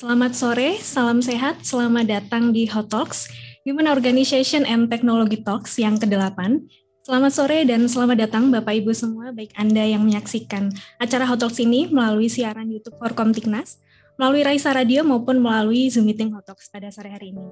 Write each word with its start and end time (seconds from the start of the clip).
Selamat 0.00 0.32
sore, 0.32 0.80
salam 0.80 1.20
sehat, 1.20 1.60
selamat 1.60 2.08
datang 2.08 2.56
di 2.56 2.64
Hot 2.72 2.88
Talks, 2.88 3.28
Human 3.68 3.84
Organization 3.84 4.64
and 4.64 4.88
Technology 4.88 5.44
Talks 5.44 5.76
yang 5.76 6.00
ke-8. 6.00 6.40
Selamat 7.04 7.32
sore 7.36 7.68
dan 7.68 7.84
selamat 7.84 8.24
datang 8.24 8.48
Bapak 8.48 8.80
Ibu 8.80 8.96
semua, 8.96 9.28
baik 9.28 9.52
Anda 9.60 9.84
yang 9.84 10.08
menyaksikan 10.08 10.72
acara 10.96 11.28
Hot 11.28 11.44
Talks 11.44 11.60
ini 11.60 11.92
melalui 11.92 12.32
siaran 12.32 12.72
YouTube 12.72 12.96
Forkom 12.96 13.36
Tiknas, 13.36 13.76
melalui 14.16 14.40
Raisa 14.40 14.72
Radio 14.72 15.04
maupun 15.04 15.36
melalui 15.36 15.92
Zoom 15.92 16.08
Meeting 16.08 16.32
Hot 16.32 16.48
Talks 16.48 16.72
pada 16.72 16.88
sore 16.88 17.12
hari 17.12 17.36
ini. 17.36 17.44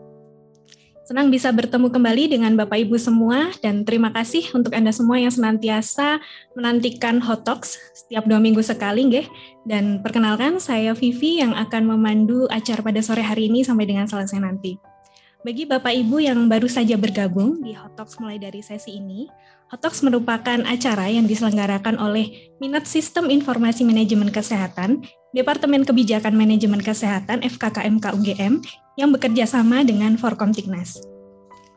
Senang 1.09 1.33
bisa 1.33 1.48
bertemu 1.48 1.89
kembali 1.89 2.37
dengan 2.37 2.53
Bapak 2.53 2.85
Ibu 2.85 3.01
semua 3.01 3.49
dan 3.65 3.80
terima 3.80 4.12
kasih 4.12 4.45
untuk 4.53 4.77
Anda 4.77 4.93
semua 4.93 5.16
yang 5.16 5.33
senantiasa 5.33 6.21
menantikan 6.53 7.16
Hot 7.25 7.49
Talks 7.49 7.80
setiap 7.97 8.29
dua 8.29 8.37
minggu 8.37 8.61
sekali, 8.61 9.09
nggih. 9.09 9.25
Dan 9.65 10.05
perkenalkan 10.05 10.61
saya 10.61 10.93
Vivi 10.93 11.41
yang 11.41 11.57
akan 11.57 11.97
memandu 11.97 12.45
acara 12.52 12.85
pada 12.85 13.01
sore 13.01 13.25
hari 13.25 13.49
ini 13.49 13.65
sampai 13.65 13.89
dengan 13.89 14.05
selesai 14.05 14.37
nanti. 14.37 14.77
Bagi 15.41 15.65
Bapak 15.65 15.97
Ibu 15.97 16.21
yang 16.21 16.45
baru 16.45 16.69
saja 16.69 17.01
bergabung 17.01 17.65
di 17.65 17.73
Hot 17.73 17.97
Talks 17.97 18.21
mulai 18.21 18.37
dari 18.37 18.61
sesi 18.61 19.01
ini, 19.01 19.33
Hot 19.73 19.80
Talks 19.80 20.05
merupakan 20.05 20.61
acara 20.69 21.09
yang 21.09 21.25
diselenggarakan 21.25 21.97
oleh 21.97 22.52
Minat 22.61 22.85
Sistem 22.85 23.33
Informasi 23.33 23.80
Manajemen 23.80 24.29
Kesehatan, 24.29 25.09
Departemen 25.33 25.88
Kebijakan 25.88 26.37
Manajemen 26.37 26.85
Kesehatan 26.85 27.41
FKKMK 27.41 28.13
UGM 28.13 28.61
yang 28.98 29.15
bekerja 29.15 29.47
sama 29.47 29.87
dengan 29.87 30.19
Forkom 30.19 30.51
Tiknas. 30.51 30.98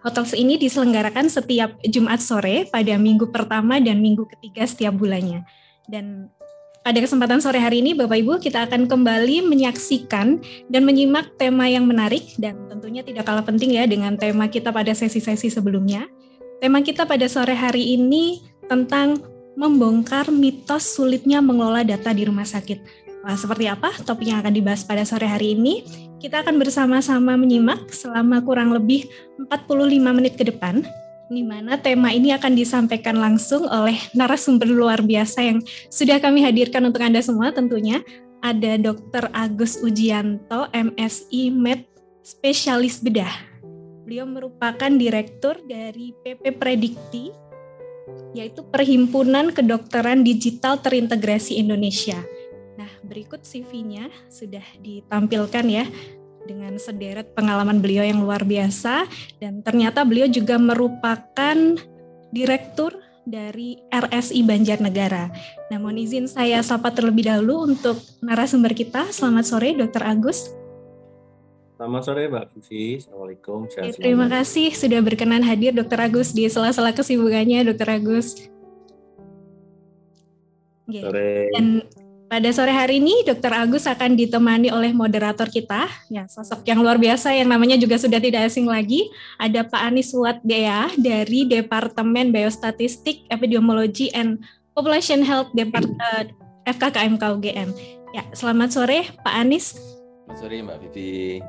Hot 0.02 0.17
Talks 0.17 0.33
ini 0.33 0.58
diselenggarakan 0.58 1.30
setiap 1.30 1.77
Jumat 1.86 2.17
sore 2.17 2.66
pada 2.66 2.97
minggu 2.97 3.30
pertama 3.30 3.77
dan 3.77 4.02
minggu 4.02 4.25
ketiga 4.25 4.66
setiap 4.66 4.97
bulannya. 4.97 5.45
Dan 5.86 6.33
pada 6.81 6.97
kesempatan 6.97 7.38
sore 7.38 7.61
hari 7.61 7.86
ini, 7.86 7.94
Bapak 7.94 8.17
Ibu, 8.17 8.42
kita 8.42 8.66
akan 8.66 8.89
kembali 8.89 9.45
menyaksikan 9.45 10.42
dan 10.73 10.81
menyimak 10.81 11.38
tema 11.38 11.69
yang 11.69 11.86
menarik 11.86 12.33
dan 12.42 12.58
tentunya 12.66 13.05
tidak 13.05 13.30
kalah 13.30 13.45
penting 13.45 13.77
ya 13.77 13.86
dengan 13.86 14.17
tema 14.17 14.49
kita 14.49 14.73
pada 14.73 14.89
sesi-sesi 14.89 15.53
sebelumnya. 15.53 16.09
Tema 16.58 16.81
kita 16.81 17.05
pada 17.05 17.30
sore 17.30 17.53
hari 17.53 17.94
ini 17.94 18.42
tentang 18.66 19.22
membongkar 19.53 20.33
mitos 20.33 20.97
sulitnya 20.97 21.38
mengelola 21.38 21.86
data 21.86 22.09
di 22.09 22.25
rumah 22.25 22.49
sakit. 22.49 22.81
Wah, 23.22 23.38
seperti 23.38 23.69
apa 23.69 23.94
topik 24.02 24.33
yang 24.33 24.42
akan 24.42 24.49
dibahas 24.49 24.81
pada 24.81 25.05
sore 25.05 25.30
hari 25.30 25.53
ini? 25.53 25.86
Kita 26.22 26.45
akan 26.45 26.61
bersama-sama 26.61 27.33
menyimak 27.33 27.89
selama 27.89 28.45
kurang 28.45 28.69
lebih 28.69 29.09
45 29.41 29.89
menit 30.14 30.38
ke 30.38 30.45
depan 30.45 30.86
di 31.31 31.41
mana 31.41 31.81
tema 31.81 32.14
ini 32.14 32.30
akan 32.36 32.53
disampaikan 32.53 33.17
langsung 33.17 33.66
oleh 33.66 33.97
narasumber 34.14 34.69
luar 34.69 35.02
biasa 35.02 35.42
yang 35.42 35.58
sudah 35.89 36.22
kami 36.22 36.45
hadirkan 36.45 36.86
untuk 36.86 37.02
Anda 37.02 37.25
semua 37.25 37.49
tentunya. 37.49 38.05
Ada 38.42 38.77
Dr. 38.77 39.33
Agus 39.33 39.81
Ujianto, 39.81 40.69
MSI 40.69 41.49
Med 41.49 41.89
Spesialis 42.22 43.02
Bedah. 43.02 43.33
Beliau 44.05 44.30
merupakan 44.30 44.94
direktur 44.94 45.58
dari 45.66 46.14
PP 46.22 46.53
Predikti, 46.58 47.33
yaitu 48.38 48.61
Perhimpunan 48.66 49.53
Kedokteran 49.53 50.22
Digital 50.22 50.81
Terintegrasi 50.81 51.58
Indonesia. 51.61 52.17
Nah, 52.81 52.89
berikut 53.05 53.45
CV-nya 53.45 54.09
sudah 54.25 54.65
ditampilkan 54.81 55.65
ya 55.69 55.85
dengan 56.49 56.73
sederet 56.81 57.29
pengalaman 57.37 57.77
beliau 57.77 58.01
yang 58.01 58.25
luar 58.25 58.41
biasa 58.41 59.05
dan 59.37 59.61
ternyata 59.61 60.01
beliau 60.01 60.25
juga 60.25 60.57
merupakan 60.57 61.77
direktur 62.33 62.97
dari 63.21 63.77
RSI 63.93 64.41
Banjarnegara. 64.41 65.30
Namun 65.70 66.02
izin 66.02 66.25
saya 66.25 66.58
sapa 66.65 66.89
terlebih 66.89 67.30
dahulu 67.30 67.70
untuk 67.70 68.02
narasumber 68.25 68.73
kita. 68.73 69.14
Selamat 69.14 69.45
sore 69.45 69.77
Dr. 69.77 70.02
Agus. 70.02 70.49
Selamat 71.77 72.02
sore 72.02 72.33
Mbak 72.33 72.45
Vivi. 72.58 72.97
Assalamualaikum. 72.97 73.70
Ya, 73.77 73.93
terima 73.93 74.25
kasih 74.25 74.73
sudah 74.73 75.05
berkenan 75.05 75.45
hadir 75.45 75.70
Dr. 75.70 76.02
Agus 76.02 76.33
di 76.33 76.49
sela-sela 76.49 76.97
kesibukannya 76.97 77.61
Dr. 77.61 77.93
Agus. 77.93 78.49
Sore. 80.89 81.53
Dan 81.53 81.86
pada 82.31 82.47
sore 82.55 82.71
hari 82.71 83.03
ini, 83.03 83.27
Dr. 83.27 83.52
Agus 83.52 83.83
akan 83.83 84.15
ditemani 84.15 84.71
oleh 84.71 84.95
moderator 84.95 85.52
kita, 85.52 85.92
ya 86.08 86.23
sosok 86.31 86.64
yang 86.64 86.80
luar 86.80 86.95
biasa 86.95 87.36
yang 87.36 87.52
namanya 87.52 87.75
juga 87.75 87.99
sudah 87.99 88.23
tidak 88.23 88.47
asing 88.47 88.71
lagi. 88.71 89.11
Ada 89.36 89.67
Pak 89.67 89.92
Anis 89.92 90.15
Watdea 90.15 90.95
dari 90.95 91.43
Departemen 91.43 92.31
Biostatistik, 92.31 93.27
Epidemiologi 93.27 94.08
and 94.15 94.39
Population 94.71 95.27
Health 95.27 95.52
Depart 95.52 95.83
uh, 95.83 96.23
eh, 96.23 96.71
FKKMK 96.71 97.23
UGM. 97.36 97.70
Ya, 98.15 98.23
selamat 98.31 98.80
sore 98.80 99.11
Pak 99.27 99.36
Anis. 99.36 99.75
Selamat 100.23 100.37
sore 100.39 100.55
Mbak 100.64 100.77
Vivi. 100.87 101.43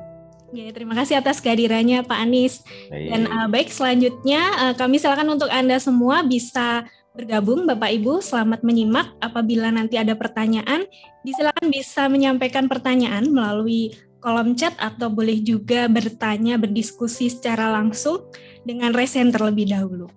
Ya, 0.51 0.67
terima 0.75 0.99
kasih 0.99 1.15
atas 1.23 1.39
kehadirannya 1.39 2.03
Pak 2.03 2.19
Anis. 2.27 2.59
Baik. 2.91 3.07
Dan 3.07 3.21
uh, 3.31 3.47
baik, 3.47 3.71
selanjutnya 3.71 4.41
uh, 4.59 4.73
kami 4.75 4.99
silakan 4.99 5.39
untuk 5.39 5.47
Anda 5.47 5.79
semua 5.79 6.27
bisa 6.27 6.83
bergabung 7.13 7.69
Bapak 7.69 7.93
Ibu. 7.93 8.19
Selamat 8.19 8.65
menyimak. 8.65 9.13
Apabila 9.21 9.69
nanti 9.69 10.01
ada 10.01 10.17
pertanyaan, 10.17 10.89
disilakan 11.21 11.69
bisa 11.69 12.09
menyampaikan 12.09 12.65
pertanyaan 12.65 13.29
melalui 13.29 13.93
kolom 14.19 14.57
chat 14.57 14.73
atau 14.81 15.13
boleh 15.13 15.39
juga 15.45 15.85
bertanya, 15.85 16.57
berdiskusi 16.57 17.29
secara 17.29 17.69
langsung 17.69 18.25
dengan 18.65 18.91
resen 18.91 19.29
terlebih 19.29 19.69
dahulu. 19.69 20.09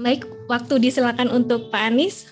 Baik, 0.00 0.24
waktu 0.48 0.80
disilakan 0.80 1.28
untuk 1.28 1.68
Pak 1.68 1.92
Anies. 1.92 2.30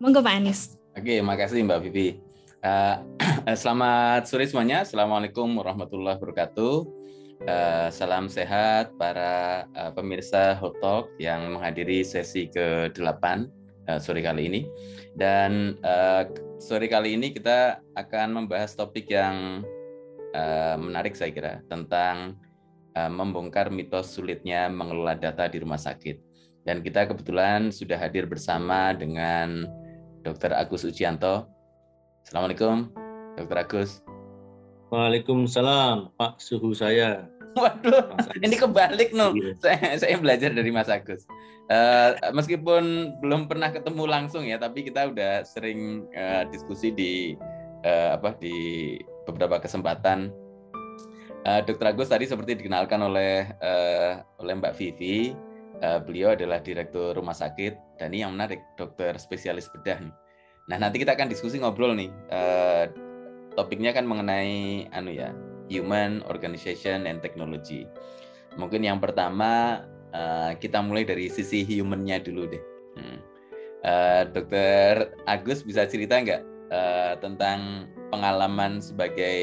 Monggo 0.00 0.24
Pak 0.24 0.34
Anies. 0.40 0.80
Oke, 0.96 1.20
makasih 1.20 1.66
Mbak 1.66 1.80
Vivi. 1.84 2.16
Uh, 2.60 3.02
selamat 3.60 4.30
sore 4.30 4.46
semuanya. 4.48 4.86
Assalamualaikum 4.86 5.48
warahmatullahi 5.58 6.16
wabarakatuh. 6.16 6.99
Uh, 7.40 7.88
salam 7.88 8.28
sehat 8.28 8.92
para 9.00 9.64
uh, 9.72 9.88
pemirsa 9.96 10.52
Hot 10.60 10.76
Talk 10.84 11.08
yang 11.16 11.56
menghadiri 11.56 12.04
sesi 12.04 12.52
ke-8 12.52 13.48
uh, 13.88 13.96
sore 13.96 14.20
kali 14.20 14.44
ini. 14.44 14.60
Dan 15.16 15.80
sore 16.60 16.84
kali 16.84 17.16
ini 17.16 17.32
kita 17.32 17.80
akan 17.96 18.44
membahas 18.44 18.76
topik 18.76 19.08
yang 19.08 19.64
menarik 20.78 21.18
saya 21.18 21.34
kira 21.34 21.54
tentang 21.66 22.38
membongkar 22.94 23.74
mitos 23.74 24.14
sulitnya 24.14 24.70
mengelola 24.70 25.18
data 25.18 25.50
di 25.50 25.58
rumah 25.58 25.82
sakit. 25.82 26.22
Dan 26.62 26.86
kita 26.86 27.10
kebetulan 27.10 27.74
sudah 27.74 27.98
hadir 27.98 28.30
bersama 28.30 28.94
dengan 28.94 29.66
Dr. 30.22 30.54
Agus 30.54 30.86
Ujianto. 30.86 31.50
Assalamualaikum, 32.22 32.94
Dr. 33.34 33.56
Agus. 33.58 34.04
Waalaikumsalam, 34.90 36.10
Pak 36.18 36.42
suhu 36.42 36.74
saya. 36.74 37.30
Waduh, 37.54 38.10
ini 38.42 38.58
kebalik 38.58 39.14
no. 39.14 39.30
Iya. 39.34 39.54
Saya, 39.62 39.86
saya 40.02 40.14
belajar 40.18 40.50
dari 40.50 40.70
Mas 40.74 40.90
Agus. 40.90 41.26
Uh, 41.70 42.18
meskipun 42.34 43.14
belum 43.22 43.46
pernah 43.46 43.70
ketemu 43.70 44.02
langsung 44.10 44.42
ya, 44.42 44.58
tapi 44.58 44.82
kita 44.82 45.14
udah 45.14 45.46
sering 45.46 46.10
uh, 46.18 46.42
diskusi 46.50 46.90
di 46.90 47.38
uh, 47.86 48.18
apa 48.18 48.34
di 48.42 48.98
beberapa 49.30 49.62
kesempatan. 49.62 50.34
Uh, 51.46 51.62
Dokter 51.62 51.94
Agus 51.94 52.10
tadi 52.10 52.26
seperti 52.26 52.58
dikenalkan 52.58 52.98
oleh 52.98 53.46
uh, 53.62 54.26
oleh 54.42 54.52
Mbak 54.58 54.74
Vivi, 54.74 55.30
uh, 55.86 56.02
beliau 56.02 56.34
adalah 56.34 56.58
direktur 56.58 57.14
rumah 57.14 57.34
sakit 57.34 58.02
dan 58.02 58.10
ini 58.10 58.26
yang 58.26 58.34
menarik, 58.34 58.58
dokter 58.74 59.14
spesialis 59.22 59.70
bedah 59.70 60.02
nih. 60.02 60.14
Nah 60.66 60.76
nanti 60.82 60.98
kita 60.98 61.14
akan 61.14 61.30
diskusi 61.30 61.62
ngobrol 61.62 61.94
nih. 61.94 62.10
Uh, 62.30 63.09
topiknya 63.60 63.92
kan 63.92 64.08
mengenai 64.08 64.88
anu 64.96 65.12
ya 65.12 65.36
human 65.68 66.24
organization 66.32 67.04
and 67.04 67.20
technology. 67.20 67.84
Mungkin 68.56 68.80
yang 68.80 68.98
pertama 69.04 69.84
uh, 70.16 70.56
kita 70.56 70.80
mulai 70.80 71.04
dari 71.04 71.28
sisi 71.28 71.68
humannya 71.68 72.24
dulu 72.24 72.48
deh. 72.48 72.64
Hmm. 72.96 73.18
uh, 73.84 74.22
dokter 74.32 75.12
Agus 75.28 75.60
bisa 75.62 75.84
cerita 75.86 76.16
nggak 76.16 76.42
uh, 76.72 77.14
tentang 77.20 77.86
pengalaman 78.10 78.80
sebagai 78.80 79.38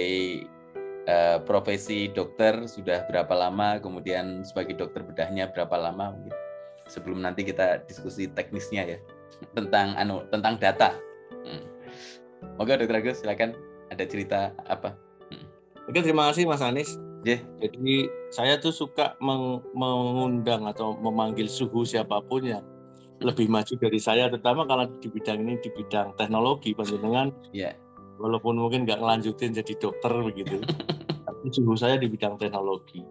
uh, 1.08 1.40
profesi 1.46 2.10
dokter 2.12 2.68
sudah 2.68 3.08
berapa 3.08 3.32
lama 3.32 3.80
kemudian 3.80 4.44
sebagai 4.44 4.76
dokter 4.76 5.06
bedahnya 5.06 5.54
berapa 5.54 5.78
lama 5.78 6.18
mungkin? 6.18 6.34
Sebelum 6.90 7.22
nanti 7.22 7.46
kita 7.46 7.86
diskusi 7.86 8.28
teknisnya 8.34 8.84
ya 8.84 9.00
tentang 9.54 9.94
anu 9.94 10.26
tentang 10.34 10.58
data. 10.58 10.98
Hmm. 11.46 11.64
Moga 12.60 12.82
dokter 12.82 13.00
Agus 13.00 13.24
silakan 13.24 13.56
ada 13.92 14.04
cerita 14.08 14.52
apa? 14.68 14.96
Hmm. 15.32 15.46
Oke, 15.88 16.00
terima 16.04 16.30
kasih 16.32 16.48
Mas 16.48 16.64
Anies. 16.64 17.00
Yeah. 17.26 17.42
Jadi 17.60 18.08
saya 18.30 18.56
tuh 18.62 18.72
suka 18.72 19.18
meng 19.20 19.60
mengundang 19.74 20.70
atau 20.70 20.96
memanggil 20.96 21.50
suhu 21.50 21.84
siapa 21.84 22.22
pun 22.24 22.46
yang 22.46 22.64
lebih 23.18 23.50
maju 23.50 23.74
dari 23.82 23.98
saya, 23.98 24.30
terutama 24.30 24.70
kalau 24.70 24.86
di 25.02 25.10
bidang 25.10 25.42
ini 25.42 25.58
di 25.58 25.74
bidang 25.74 26.14
teknologi, 26.16 26.78
panjenengan. 26.78 27.34
Yeah. 27.52 27.74
Walaupun 28.22 28.58
mungkin 28.58 28.86
nggak 28.86 29.02
ngelanjutin 29.02 29.58
jadi 29.58 29.74
dokter 29.78 30.14
begitu, 30.22 30.62
tapi 31.26 31.46
suhu 31.50 31.74
saya 31.74 31.98
di 31.98 32.08
bidang 32.08 32.38
teknologi. 32.38 33.02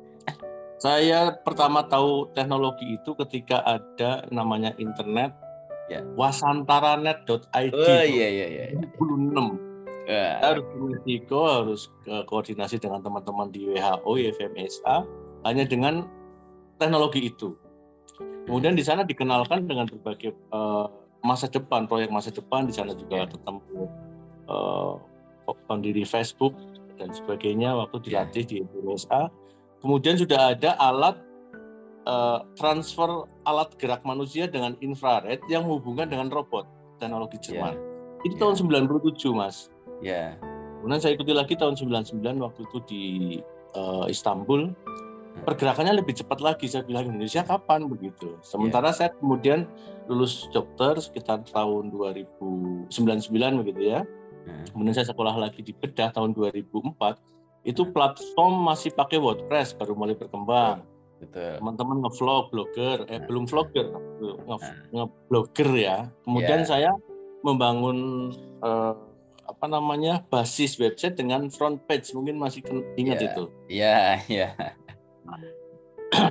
Saya 0.77 1.33
pertama 1.43 1.89
tahu 1.89 2.31
teknologi 2.37 3.01
itu 3.01 3.17
ketika 3.27 3.65
ada 3.67 4.23
namanya 4.31 4.77
internet, 4.79 5.35
yeah. 5.91 6.05
wasantaranet.id. 6.15 7.73
Oh 7.75 8.05
iya 8.07 8.29
iya 8.31 8.47
iya. 8.47 8.65
26 9.01 9.66
Yeah. 10.07 10.39
Harus 10.39 10.63
Meksiko, 10.79 11.51
harus 11.51 11.91
koordinasi 12.31 12.79
dengan 12.79 13.03
teman-teman 13.03 13.51
di 13.51 13.67
WHO, 13.67 14.11
IFMSA, 14.23 15.03
hanya 15.43 15.67
dengan 15.67 16.07
teknologi 16.79 17.27
itu. 17.27 17.59
Kemudian 18.47 18.79
di 18.79 18.87
sana 18.87 19.03
dikenalkan 19.03 19.67
dengan 19.67 19.91
berbagai 19.91 20.31
uh, 20.55 20.87
masa 21.27 21.51
depan, 21.51 21.91
proyek 21.91 22.15
masa 22.15 22.31
depan. 22.31 22.71
Di 22.71 22.75
sana 22.79 22.95
juga 22.95 23.27
yeah. 23.27 23.29
ketemu 23.29 23.81
uh, 24.47 24.95
pendiri 25.67 26.07
Facebook 26.07 26.55
dan 26.97 27.11
sebagainya 27.11 27.75
waktu 27.75 28.07
dilatih 28.07 28.47
yeah. 28.47 28.51
di 28.51 28.57
Indonesia. 28.63 29.21
Kemudian 29.83 30.15
sudah 30.17 30.55
ada 30.55 30.79
alat 30.79 31.19
uh, 32.07 32.47
transfer 32.55 33.27
alat 33.45 33.75
gerak 33.83 34.07
manusia 34.07 34.47
dengan 34.47 34.79
infrared 34.79 35.43
yang 35.51 35.67
hubungan 35.67 36.07
dengan 36.07 36.31
robot 36.31 36.65
teknologi 37.03 37.43
Jerman. 37.43 37.75
Yeah. 37.75 38.25
Itu 38.31 38.35
yeah. 38.39 38.55
tahun 38.55 38.55
97, 38.71 39.35
Mas. 39.35 39.75
Ya. 40.05 40.11
Yeah. 40.11 40.31
Kemudian 40.81 41.01
saya 41.03 41.13
ikuti 41.19 41.33
lagi 41.35 41.55
tahun 41.59 41.75
99 41.75 42.23
waktu 42.39 42.61
itu 42.63 42.79
di 42.87 43.05
uh, 43.75 44.07
Istanbul 44.07 44.71
pergerakannya 45.45 46.01
lebih 46.01 46.17
cepat 46.17 46.41
lagi 46.41 46.65
saya 46.65 46.87
bilang 46.89 47.13
Indonesia 47.13 47.45
kapan 47.45 47.85
begitu 47.93 48.41
sementara 48.41 48.89
yeah. 48.89 48.97
saya 48.97 49.11
kemudian 49.21 49.69
lulus 50.09 50.49
dokter 50.55 50.97
sekitar 50.97 51.45
tahun 51.53 51.93
2099 51.93 52.89
begitu 53.61 53.81
ya 53.85 54.01
yeah. 54.49 54.65
kemudian 54.73 54.97
saya 54.97 55.13
sekolah 55.13 55.37
lagi 55.37 55.61
di 55.61 55.77
Bedah 55.77 56.15
tahun 56.17 56.33
2004 56.33 56.73
itu 57.67 57.83
hmm. 57.83 57.93
platform 57.93 58.55
masih 58.65 58.95
pakai 58.97 59.21
WordPress 59.21 59.77
baru 59.77 59.93
mulai 59.93 60.17
berkembang 60.17 60.87
teman-teman 61.33 62.05
ngevlog 62.05 62.53
blogger 62.53 63.09
eh 63.09 63.21
hmm. 63.21 63.27
belum 63.29 63.45
vlogger 63.49 63.87
nge-blogger 64.93 65.69
nge 65.69 65.85
ya 65.85 65.99
kemudian 66.25 66.65
yeah. 66.65 66.69
saya 66.69 66.91
membangun 67.45 68.31
uh, 68.65 68.97
apa 69.47 69.67
namanya 69.71 70.23
basis 70.29 70.77
website 70.77 71.17
dengan 71.17 71.47
front 71.49 71.81
page 71.87 72.11
mungkin 72.13 72.37
masih 72.37 72.63
ingat 72.99 73.19
yeah. 73.23 73.29
itu 73.31 73.45
iya 73.71 73.83
yeah, 73.83 74.15
iya 74.27 74.49
yeah. 74.59 74.73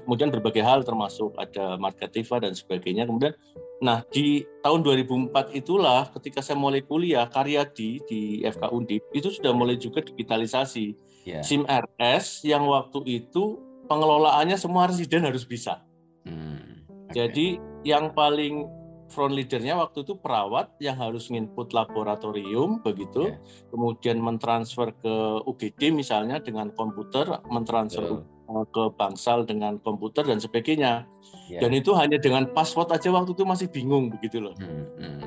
kemudian 0.03 0.31
berbagai 0.31 0.63
hal 0.63 0.81
termasuk 0.88 1.35
ada 1.35 1.75
Marketiva 1.75 2.39
dan 2.39 2.56
sebagainya. 2.56 3.07
Kemudian, 3.07 3.35
nah 3.83 4.01
di 4.12 4.47
tahun 4.63 4.81
2004 4.88 5.51
itulah 5.51 6.07
ketika 6.15 6.39
saya 6.39 6.56
mulai 6.56 6.81
kuliah 6.81 7.27
karya 7.27 7.67
di 7.67 8.00
di 8.07 8.41
FK 8.44 8.71
Undip 8.71 9.03
itu 9.12 9.29
sudah 9.31 9.51
mulai 9.51 9.75
juga 9.75 10.03
digitalisasi. 10.03 10.95
Yeah. 11.25 11.41
SIM 11.41 11.65
RS 11.65 12.45
yang 12.45 12.69
waktu 12.69 13.01
itu 13.25 13.57
pengelolaannya 13.89 14.57
semua 14.57 14.89
residen 14.89 15.25
harus 15.25 15.41
bisa. 15.45 15.81
Hmm, 16.25 16.85
okay. 17.09 17.25
Jadi 17.25 17.47
yang 17.85 18.13
paling 18.13 18.69
front 19.10 19.34
leadernya 19.38 19.78
waktu 19.78 20.02
itu 20.02 20.18
perawat 20.18 20.74
yang 20.81 20.98
harus 20.98 21.30
nginput 21.30 21.72
laboratorium 21.72 22.81
begitu, 22.81 23.31
yeah. 23.31 23.38
kemudian 23.69 24.18
mentransfer 24.18 24.92
ke 25.00 25.16
UGD 25.46 25.94
misalnya 25.94 26.42
dengan 26.42 26.74
komputer, 26.74 27.30
mentransfer 27.48 28.22
yeah 28.22 28.36
Eh, 28.46 28.66
ke 28.69 28.94
bangsal 28.94 29.42
dengan 29.42 29.81
komputer 29.81 30.22
dan 30.22 30.38
sebagainya. 30.38 31.10
Yeah. 31.50 31.66
Dan 31.66 31.74
itu 31.74 31.98
hanya 31.98 32.22
dengan 32.22 32.46
password 32.54 32.94
aja 32.94 33.10
waktu 33.10 33.34
itu 33.34 33.42
masih 33.42 33.74
bingung 33.74 34.13
begitu 34.13 34.38
loh. 34.38 34.54
Hmm, 34.62 34.86
hmm. 35.02 35.22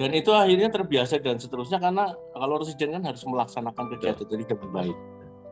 Dan 0.00 0.16
itu 0.16 0.32
akhirnya 0.32 0.72
terbiasa 0.72 1.20
dan 1.20 1.36
seterusnya 1.36 1.76
karena 1.76 2.16
kalau 2.32 2.56
residen 2.56 2.96
kan 2.96 3.04
harus 3.04 3.20
melaksanakan 3.28 3.92
kegiatan 3.92 4.24
jadi 4.24 4.44
dengan 4.48 4.72
baik. 4.72 4.96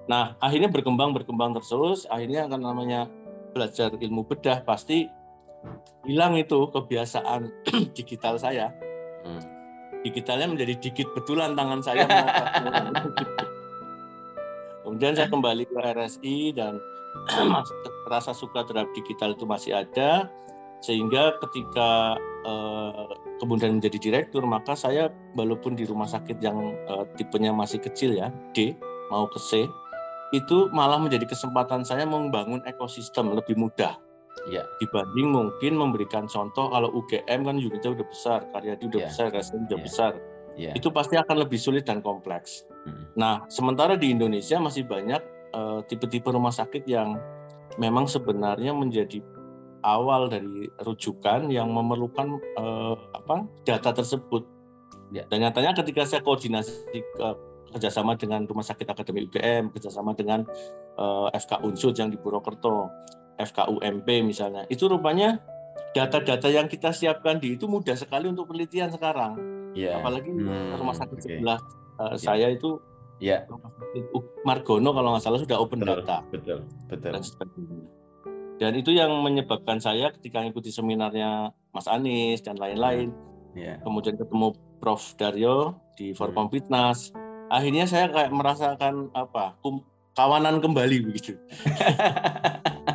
Nah 0.09 0.33
akhirnya 0.41 0.73
berkembang 0.73 1.13
berkembang 1.13 1.53
terus. 1.61 2.09
Akhirnya 2.09 2.49
akan 2.49 2.61
namanya 2.73 3.05
belajar 3.53 3.93
ilmu 3.93 4.25
bedah 4.25 4.65
pasti 4.65 5.05
hilang 6.05 6.37
itu 6.37 6.69
kebiasaan 6.71 7.49
digital 7.97 8.37
saya. 8.37 8.73
Hmm. 9.25 9.43
Digitalnya 10.05 10.53
menjadi 10.53 10.77
dikit 10.77 11.09
betulan 11.17 11.57
tangan 11.57 11.81
saya. 11.81 12.05
Kemudian 14.85 15.17
saya 15.17 15.33
kembali 15.33 15.65
ke 15.65 15.79
RSI 15.81 16.53
dan 16.53 16.77
rasa 18.13 18.37
suka 18.37 18.69
terhadap 18.69 18.93
digital 18.93 19.33
itu 19.33 19.49
masih 19.49 19.73
ada 19.81 20.29
sehingga 20.85 21.41
ketika 21.41 22.21
uh, 22.45 23.09
kemudian 23.41 23.81
menjadi 23.81 23.97
direktur 23.97 24.45
maka 24.45 24.77
saya 24.77 25.09
walaupun 25.33 25.73
di 25.73 25.89
rumah 25.89 26.05
sakit 26.05 26.45
yang 26.45 26.77
uh, 26.93 27.09
tipenya 27.17 27.57
masih 27.57 27.81
kecil 27.81 28.13
ya 28.13 28.29
D 28.53 28.77
mau 29.09 29.25
ke 29.33 29.41
C 29.41 29.65
itu 30.37 30.69
malah 30.77 31.01
menjadi 31.01 31.25
kesempatan 31.25 31.89
saya 31.89 32.05
membangun 32.05 32.61
ekosistem 32.69 33.33
lebih 33.33 33.57
mudah 33.57 33.97
ya. 34.51 34.63
dibanding 34.81 35.31
mungkin 35.31 35.73
memberikan 35.79 36.25
contoh 36.31 36.71
kalau 36.73 36.91
UGM 36.93 37.41
kan 37.47 37.57
unitnya 37.59 37.91
udah 37.95 38.07
besar 38.07 38.39
Karyadi 38.53 38.91
udah 38.91 39.01
ya. 39.05 39.09
besar 39.11 39.25
RSM 39.33 39.61
udah 39.69 39.79
ya. 39.79 39.85
besar 39.85 40.13
ya. 40.55 40.73
itu 40.75 40.89
pasti 40.91 41.15
akan 41.19 41.47
lebih 41.47 41.59
sulit 41.61 41.85
dan 41.87 42.05
kompleks 42.05 42.67
hmm. 42.87 43.15
nah 43.19 43.43
sementara 43.49 43.95
di 43.99 44.11
Indonesia 44.13 44.57
masih 44.61 44.85
banyak 44.85 45.23
Eh, 45.55 45.81
tipe-tipe 45.87 46.27
uh, 46.27 46.35
rumah 46.35 46.51
sakit 46.51 46.83
yang 46.91 47.15
memang 47.79 48.11
sebenarnya 48.11 48.75
menjadi 48.75 49.23
awal 49.87 50.27
dari 50.27 50.67
rujukan 50.83 51.47
yang 51.47 51.71
memerlukan 51.71 52.43
uh, 52.59 52.99
apa 53.15 53.47
data 53.63 53.95
tersebut. 53.95 54.43
Ya. 55.15 55.23
Dan 55.31 55.47
nyatanya 55.47 55.79
ketika 55.79 56.03
saya 56.03 56.27
koordinasi 56.27 56.91
ke, 56.91 57.27
kerjasama 57.71 58.19
dengan 58.19 58.51
Rumah 58.51 58.67
Sakit 58.67 58.87
Akademi 58.91 59.31
UGM, 59.31 59.71
kerjasama 59.71 60.19
dengan 60.19 60.43
uh, 60.99 61.31
FK 61.31 61.63
Unsur 61.63 61.95
yang 61.95 62.11
di 62.11 62.19
Purwokerto, 62.19 62.91
FK 63.39 63.71
UMP 63.71 64.09
misalnya, 64.23 64.67
itu 64.71 64.87
rupanya 64.87 65.41
data-data 65.95 66.51
yang 66.51 66.67
kita 66.67 66.91
siapkan 66.91 67.39
di 67.39 67.55
itu 67.55 67.71
mudah 67.71 67.95
sekali 67.95 68.27
untuk 68.27 68.51
penelitian 68.51 68.91
sekarang. 68.91 69.39
Ya. 69.79 69.99
Apalagi 69.99 70.31
hmm, 70.31 70.79
rumah 70.79 70.95
sakit 70.95 71.19
okay. 71.19 71.25
sebelah 71.39 71.59
uh, 71.99 72.15
ya. 72.15 72.19
saya 72.19 72.49
itu 72.51 72.83
Ya. 73.23 73.47
Margono 74.43 74.91
kalau 74.91 75.15
nggak 75.15 75.23
salah 75.23 75.39
sudah 75.39 75.57
open 75.57 75.81
betul, 75.81 76.03
data. 76.03 76.19
Betul, 76.35 76.59
betul. 76.91 77.13
Dan, 77.15 77.23
dan 78.59 78.73
itu 78.75 78.91
yang 78.91 79.15
menyebabkan 79.23 79.79
saya 79.79 80.11
ketika 80.19 80.43
mengikuti 80.43 80.75
seminarnya 80.75 81.55
Mas 81.71 81.87
Anies 81.87 82.43
dan 82.43 82.59
lain-lain, 82.59 83.15
ya. 83.55 83.79
kemudian 83.87 84.19
ketemu 84.19 84.59
Prof 84.83 85.15
Daryo 85.15 85.79
di 85.95 86.11
Forum 86.13 86.51
hmm. 86.51 86.53
Fitness, 86.53 87.15
akhirnya 87.55 87.87
saya 87.87 88.11
kayak 88.11 88.35
merasakan 88.35 89.15
apa 89.15 89.55
kawanan 90.19 90.59
kembali 90.59 91.07
begitu. 91.07 91.39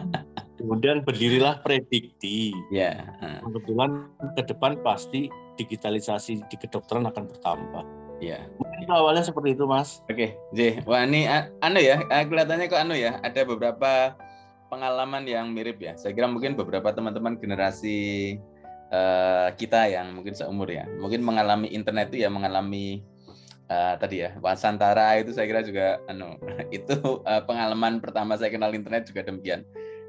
kemudian 0.70 1.02
berdirilah 1.02 1.66
predikti. 1.66 2.54
Ya. 2.70 3.10
Kebetulan 3.42 4.06
ke 4.38 4.46
depan 4.46 4.78
pasti 4.86 5.34
digitalisasi 5.58 6.46
di 6.46 6.56
kedokteran 6.62 7.10
akan 7.10 7.26
bertambah. 7.26 7.84
Ya. 8.22 8.46
Mungkin 8.62 8.86
ya. 8.86 8.94
awalnya 8.94 9.26
seperti 9.26 9.58
itu, 9.58 9.66
Mas. 9.66 10.06
Oke, 10.06 10.38
J. 10.54 10.86
Wah, 10.86 11.02
ini 11.10 11.26
anu 11.66 11.82
ya, 11.82 12.06
kelihatannya 12.06 12.70
kok 12.70 12.82
anu 12.86 12.94
ya, 12.94 13.18
ada 13.26 13.42
beberapa 13.42 14.14
pengalaman 14.70 15.26
yang 15.26 15.50
mirip 15.50 15.82
ya. 15.82 15.98
Saya 15.98 16.14
kira 16.14 16.30
mungkin 16.30 16.54
beberapa 16.54 16.94
teman-teman 16.94 17.42
generasi 17.42 18.38
uh, 18.94 19.50
kita 19.58 19.90
yang 19.90 20.14
mungkin 20.14 20.38
seumur 20.38 20.70
ya, 20.70 20.86
mungkin 21.02 21.26
mengalami 21.26 21.74
internet 21.74 22.14
itu 22.14 22.28
ya 22.28 22.30
mengalami 22.30 23.02
uh, 23.72 23.98
tadi 23.98 24.22
ya, 24.22 24.38
Wasantara 24.38 25.18
itu 25.18 25.34
saya 25.34 25.50
kira 25.50 25.66
juga 25.66 25.98
anu 26.12 26.38
itu 26.78 27.24
uh, 27.26 27.42
pengalaman 27.48 27.98
pertama 28.04 28.38
saya 28.38 28.54
kenal 28.54 28.70
internet 28.76 29.10
juga 29.10 29.26
demikian. 29.26 29.66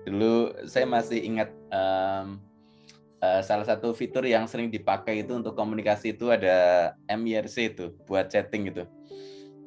Dulu 0.08 0.64
saya 0.64 0.88
masih 0.88 1.20
ingat 1.20 1.50
um, 1.68 2.40
uh, 3.20 3.40
salah 3.44 3.64
satu 3.68 3.92
fitur 3.92 4.24
yang 4.24 4.48
sering 4.48 4.72
dipakai 4.72 5.22
itu 5.24 5.36
untuk 5.36 5.52
komunikasi 5.54 6.16
itu 6.16 6.32
ada 6.32 6.92
MIRC 7.06 7.76
itu 7.76 7.86
buat 8.08 8.32
chatting 8.32 8.72
gitu. 8.72 8.84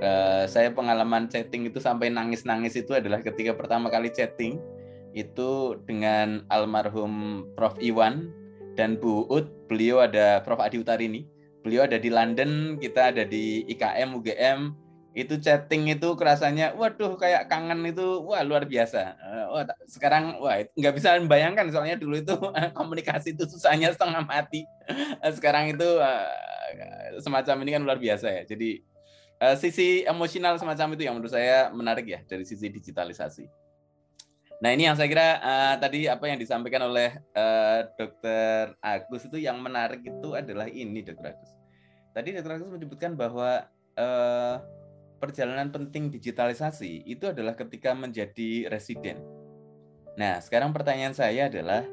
Uh, 0.01 0.49
saya 0.49 0.73
pengalaman 0.73 1.29
chatting 1.29 1.69
itu 1.69 1.77
sampai 1.77 2.09
nangis-nangis 2.09 2.73
itu 2.73 2.97
adalah 2.97 3.21
ketika 3.21 3.53
pertama 3.53 3.93
kali 3.93 4.09
chatting 4.09 4.57
itu 5.13 5.77
dengan 5.85 6.41
almarhum 6.49 7.45
Prof. 7.53 7.77
Iwan 7.77 8.33
dan 8.73 8.97
Bu 8.97 9.29
Ut, 9.29 9.45
beliau 9.69 10.01
ada 10.01 10.41
Prof. 10.41 10.57
Adi 10.57 10.81
Utarini, 10.81 11.29
beliau 11.61 11.85
ada 11.85 12.01
di 12.01 12.09
London, 12.09 12.81
kita 12.81 13.13
ada 13.13 13.21
di 13.21 13.61
IKM 13.69 14.17
UGM, 14.17 14.73
itu 15.13 15.37
chatting 15.37 15.93
itu 15.93 16.17
kerasanya 16.17 16.73
waduh 16.73 17.13
kayak 17.21 17.45
kangen 17.45 17.85
itu 17.85 18.25
wah 18.25 18.41
luar 18.41 18.65
biasa. 18.65 19.13
Uh, 19.21 19.45
wah 19.53 19.63
sekarang 19.85 20.41
wah 20.41 20.57
nggak 20.73 20.93
bisa 20.97 21.21
membayangkan 21.21 21.69
soalnya 21.69 22.01
dulu 22.01 22.17
itu 22.17 22.33
komunikasi 22.77 23.37
itu 23.37 23.45
susahnya 23.45 23.93
setengah 23.93 24.25
mati. 24.25 24.65
Sekarang 25.37 25.69
itu 25.69 25.85
uh, 26.01 26.27
semacam 27.21 27.55
ini 27.61 27.69
kan 27.77 27.81
luar 27.85 28.01
biasa 28.01 28.27
ya. 28.29 28.43
Jadi 28.49 28.81
uh, 29.37 29.55
sisi 29.59 30.01
emosional 30.01 30.57
semacam 30.57 30.97
itu 30.97 31.05
yang 31.05 31.13
menurut 31.13 31.33
saya 31.33 31.69
menarik 31.69 32.09
ya 32.09 32.19
dari 32.25 32.41
sisi 32.41 32.73
digitalisasi. 32.73 33.45
Nah 34.63 34.69
ini 34.71 34.87
yang 34.87 34.95
saya 34.95 35.11
kira 35.11 35.43
uh, 35.43 35.75
tadi 35.75 36.07
apa 36.07 36.25
yang 36.25 36.39
disampaikan 36.39 36.87
oleh 36.87 37.13
uh, 37.35 37.85
dokter 37.99 38.71
Agus 38.79 39.27
itu 39.27 39.37
yang 39.43 39.59
menarik 39.59 40.01
itu 40.01 40.33
adalah 40.33 40.65
ini 40.71 41.03
dokter 41.05 41.37
Agus. 41.37 41.51
Tadi 42.15 42.33
dokter 42.33 42.57
Agus 42.57 42.71
menyebutkan 42.71 43.13
bahwa 43.13 43.67
uh, 43.99 44.55
perjalanan 45.23 45.71
penting 45.71 46.11
digitalisasi 46.11 47.07
itu 47.07 47.31
adalah 47.31 47.55
ketika 47.55 47.95
menjadi 47.95 48.67
residen. 48.67 49.23
Nah, 50.19 50.43
sekarang 50.43 50.75
pertanyaan 50.75 51.15
saya 51.15 51.47
adalah, 51.47 51.87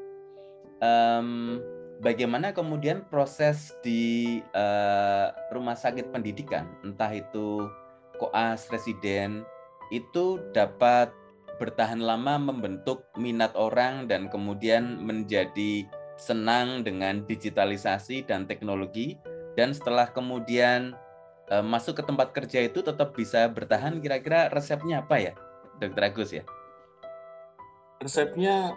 um, 0.83 1.63
bagaimana 2.03 2.51
kemudian 2.51 3.07
proses 3.07 3.71
di 3.79 4.43
uh, 4.51 5.31
rumah 5.55 5.79
sakit 5.79 6.11
pendidikan, 6.11 6.67
entah 6.83 7.15
itu 7.15 7.71
koas, 8.19 8.67
residen, 8.67 9.47
itu 9.95 10.43
dapat 10.51 11.07
bertahan 11.55 12.03
lama 12.03 12.35
membentuk 12.35 13.07
minat 13.15 13.55
orang 13.55 14.11
dan 14.11 14.27
kemudian 14.27 14.99
menjadi 14.99 15.87
senang 16.19 16.83
dengan 16.83 17.23
digitalisasi 17.23 18.27
dan 18.27 18.43
teknologi 18.43 19.15
dan 19.57 19.73
setelah 19.73 20.09
kemudian 20.09 20.93
uh, 21.51 21.63
masuk 21.63 21.99
ke 21.99 22.03
tempat 22.07 22.31
kerja 22.31 22.63
itu 22.65 22.79
tetap 22.79 23.13
bisa 23.13 23.45
bertahan 23.51 23.99
kira-kira 23.99 24.47
resepnya 24.49 25.03
apa 25.03 25.15
ya 25.19 25.33
dokter 25.77 26.03
Agus 26.07 26.31
ya 26.31 26.43
resepnya 28.01 28.73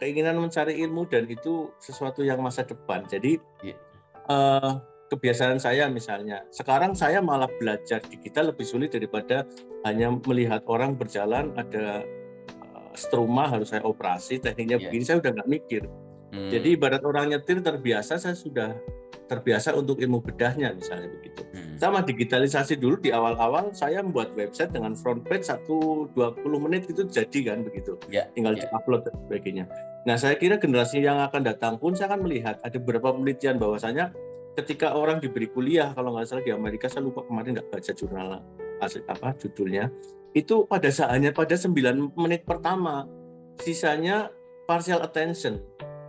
keinginan 0.00 0.40
mencari 0.40 0.80
ilmu 0.80 1.04
dan 1.10 1.28
itu 1.28 1.68
sesuatu 1.76 2.24
yang 2.24 2.40
masa 2.40 2.64
depan. 2.64 3.04
Jadi 3.04 3.36
yeah. 3.60 3.76
Iya. 3.76 3.76
uh, 4.32 4.72
kebiasaan 5.12 5.60
saya 5.60 5.90
misalnya, 5.92 6.46
sekarang 6.54 6.96
saya 6.96 7.20
malah 7.20 7.50
belajar 7.60 8.00
digital 8.08 8.54
lebih 8.54 8.64
sulit 8.64 8.94
daripada 8.94 9.44
hanya 9.84 10.08
melihat 10.24 10.64
orang 10.70 10.96
berjalan 10.96 11.52
ada 11.58 12.06
uh, 12.64 12.90
struma 12.96 13.50
harus 13.50 13.76
saya 13.76 13.84
operasi 13.84 14.40
tekniknya 14.40 14.80
yeah. 14.80 14.84
begini 14.88 15.04
saya 15.04 15.18
udah 15.20 15.30
nggak 15.36 15.50
mikir. 15.50 15.82
Hmm. 16.30 16.48
Jadi 16.48 16.78
ibarat 16.78 17.02
orang 17.04 17.36
nyetir 17.36 17.60
terbiasa 17.60 18.16
saya 18.16 18.38
sudah 18.38 18.72
terbiasa 19.30 19.78
untuk 19.78 20.02
ilmu 20.02 20.18
bedahnya 20.18 20.74
misalnya 20.74 21.06
begitu. 21.06 21.46
Hmm. 21.54 21.78
Sama 21.78 22.02
digitalisasi 22.02 22.82
dulu 22.82 22.98
di 22.98 23.14
awal-awal 23.14 23.70
saya 23.70 24.02
membuat 24.02 24.34
website 24.34 24.74
dengan 24.74 24.98
front 24.98 25.22
page 25.22 25.46
satu 25.46 26.10
dua 26.18 26.34
puluh 26.34 26.58
menit 26.58 26.90
itu 26.90 27.06
jadi 27.06 27.54
kan 27.54 27.62
begitu. 27.62 27.94
Yeah. 28.10 28.26
Tinggal 28.34 28.58
yeah. 28.58 28.74
upload 28.74 29.06
dan 29.06 29.14
sebagainya. 29.30 29.64
Nah, 30.02 30.18
saya 30.18 30.34
kira 30.34 30.58
generasi 30.58 30.98
yang 30.98 31.22
akan 31.22 31.46
datang 31.46 31.78
pun 31.78 31.94
saya 31.94 32.10
akan 32.10 32.26
melihat 32.26 32.58
ada 32.66 32.76
beberapa 32.82 33.14
penelitian 33.14 33.62
bahwasanya 33.62 34.10
ketika 34.58 34.98
orang 34.98 35.22
diberi 35.22 35.46
kuliah 35.46 35.94
kalau 35.94 36.18
nggak 36.18 36.26
salah 36.26 36.42
di 36.42 36.50
Amerika 36.50 36.90
saya 36.90 37.06
lupa 37.06 37.22
kemarin 37.22 37.54
nggak 37.54 37.70
baca 37.70 37.92
jurnal 37.94 38.42
apa 38.82 39.28
judulnya 39.38 39.92
itu 40.32 40.64
pada 40.66 40.88
saatnya 40.88 41.30
pada 41.30 41.54
9 41.54 42.16
menit 42.16 42.42
pertama 42.48 43.06
sisanya 43.60 44.32
partial 44.66 45.04
attention 45.04 45.60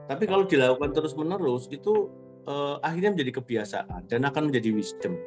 tapi 0.08 0.25
kalau 0.25 0.48
dilakukan 0.48 0.92
terus 0.96 1.13
menerus 1.13 1.68
itu 1.70 2.10
uh, 2.48 2.77
akhirnya 2.81 3.13
menjadi 3.13 3.41
kebiasaan 3.41 4.10
dan 4.10 4.21
akan 4.25 4.50
menjadi 4.50 4.69
wisdom. 4.74 5.17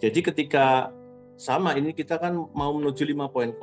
Jadi 0.00 0.20
ketika 0.20 0.92
sama 1.34 1.74
ini 1.74 1.90
kita 1.90 2.20
kan 2.20 2.34
mau 2.54 2.70
menuju 2.76 3.02
5.0. 3.10 3.58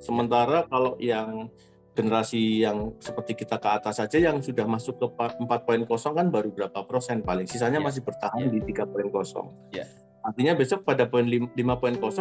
Sementara 0.00 0.64
kalau 0.66 0.96
yang 0.96 1.52
generasi 1.92 2.64
yang 2.64 2.96
seperti 3.04 3.44
kita 3.44 3.60
ke 3.60 3.68
atas 3.68 4.00
saja 4.00 4.16
yang 4.16 4.40
sudah 4.40 4.64
masuk 4.64 4.96
ke 4.96 5.06
4.0 5.12 5.84
kan 6.16 6.26
baru 6.32 6.48
berapa 6.48 6.80
persen 6.88 7.20
paling. 7.20 7.44
Sisanya 7.44 7.78
yeah. 7.80 7.86
masih 7.86 8.00
bertahan 8.00 8.48
yeah. 8.48 8.52
di 8.52 8.60
3.0. 8.64 9.76
Yeah. 9.76 9.88
Artinya 10.22 10.56
besok 10.56 10.86
pada 10.86 11.04
poin 11.04 11.26
5.0 11.26 11.52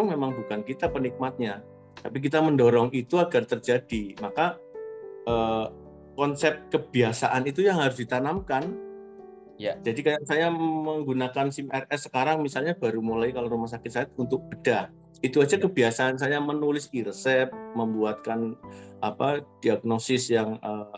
memang 0.04 0.34
bukan 0.34 0.66
kita 0.66 0.90
penikmatnya, 0.90 1.62
tapi 2.02 2.18
kita 2.18 2.42
mendorong 2.42 2.90
itu 2.92 3.22
agar 3.22 3.46
terjadi. 3.46 4.18
Maka 4.20 4.58
eh, 5.30 5.66
konsep 6.18 6.68
kebiasaan 6.74 7.46
itu 7.46 7.62
yang 7.62 7.78
harus 7.78 8.02
ditanamkan 8.02 8.91
Ya. 9.62 9.78
Jadi 9.78 10.02
kayak 10.02 10.26
saya 10.26 10.50
menggunakan 10.50 11.54
SIM 11.54 11.70
RS 11.70 12.10
sekarang 12.10 12.42
misalnya 12.42 12.74
baru 12.74 12.98
mulai 12.98 13.30
kalau 13.30 13.46
rumah 13.46 13.70
sakit 13.70 13.92
saya 13.94 14.06
untuk 14.18 14.42
bedah. 14.50 14.90
Itu 15.22 15.38
aja 15.38 15.62
ya. 15.62 15.70
kebiasaan 15.70 16.18
saya 16.18 16.42
menulis 16.42 16.90
e-resep, 16.90 17.54
membuatkan 17.78 18.58
apa 19.06 19.46
diagnosis 19.62 20.34
yang 20.34 20.58
uh, 20.66 20.98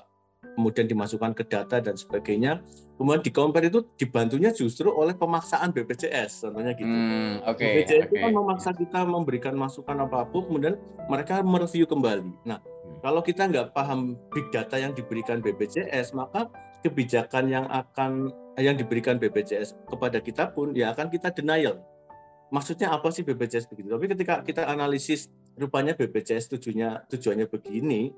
kemudian 0.56 0.88
dimasukkan 0.88 1.36
ke 1.36 1.44
data 1.44 1.84
dan 1.84 2.00
sebagainya. 2.00 2.64
Kemudian 2.96 3.20
di 3.20 3.32
compare 3.36 3.68
itu 3.68 3.84
dibantunya 4.00 4.56
justru 4.56 4.88
oleh 4.88 5.12
pemaksaan 5.18 5.76
BPJS, 5.76 6.48
contohnya 6.48 6.72
gitu. 6.78 6.88
Hmm, 6.88 7.44
okay, 7.44 7.84
BPJS 7.84 8.08
okay. 8.08 8.08
itu 8.08 8.16
kan 8.22 8.32
memaksa 8.32 8.70
kita 8.72 9.04
memberikan 9.04 9.60
masukan 9.60 10.08
apa 10.08 10.24
pun, 10.30 10.48
kemudian 10.48 10.80
mereka 11.12 11.44
mereview 11.44 11.84
kembali. 11.84 12.48
Nah, 12.48 12.64
hmm. 12.64 13.04
kalau 13.04 13.20
kita 13.20 13.50
nggak 13.50 13.76
paham 13.76 14.16
big 14.32 14.48
data 14.56 14.80
yang 14.80 14.96
diberikan 14.96 15.42
BPJS, 15.42 16.16
maka 16.16 16.48
kebijakan 16.84 17.48
yang 17.48 17.66
akan 17.72 18.30
yang 18.60 18.78
diberikan 18.78 19.18
BPJS 19.18 19.88
kepada 19.90 20.22
kita 20.22 20.52
pun 20.54 20.76
ya 20.78 20.94
akan 20.94 21.10
kita 21.10 21.34
denial. 21.34 21.82
Maksudnya 22.54 22.94
apa 22.94 23.10
sih 23.10 23.26
BPJS 23.26 23.66
begitu? 23.72 23.90
Tapi 23.90 24.06
ketika 24.14 24.46
kita 24.46 24.70
analisis 24.70 25.32
rupanya 25.58 25.98
BPJS 25.98 26.54
tujuannya 26.54 27.10
tujuannya 27.10 27.48
begini, 27.50 28.14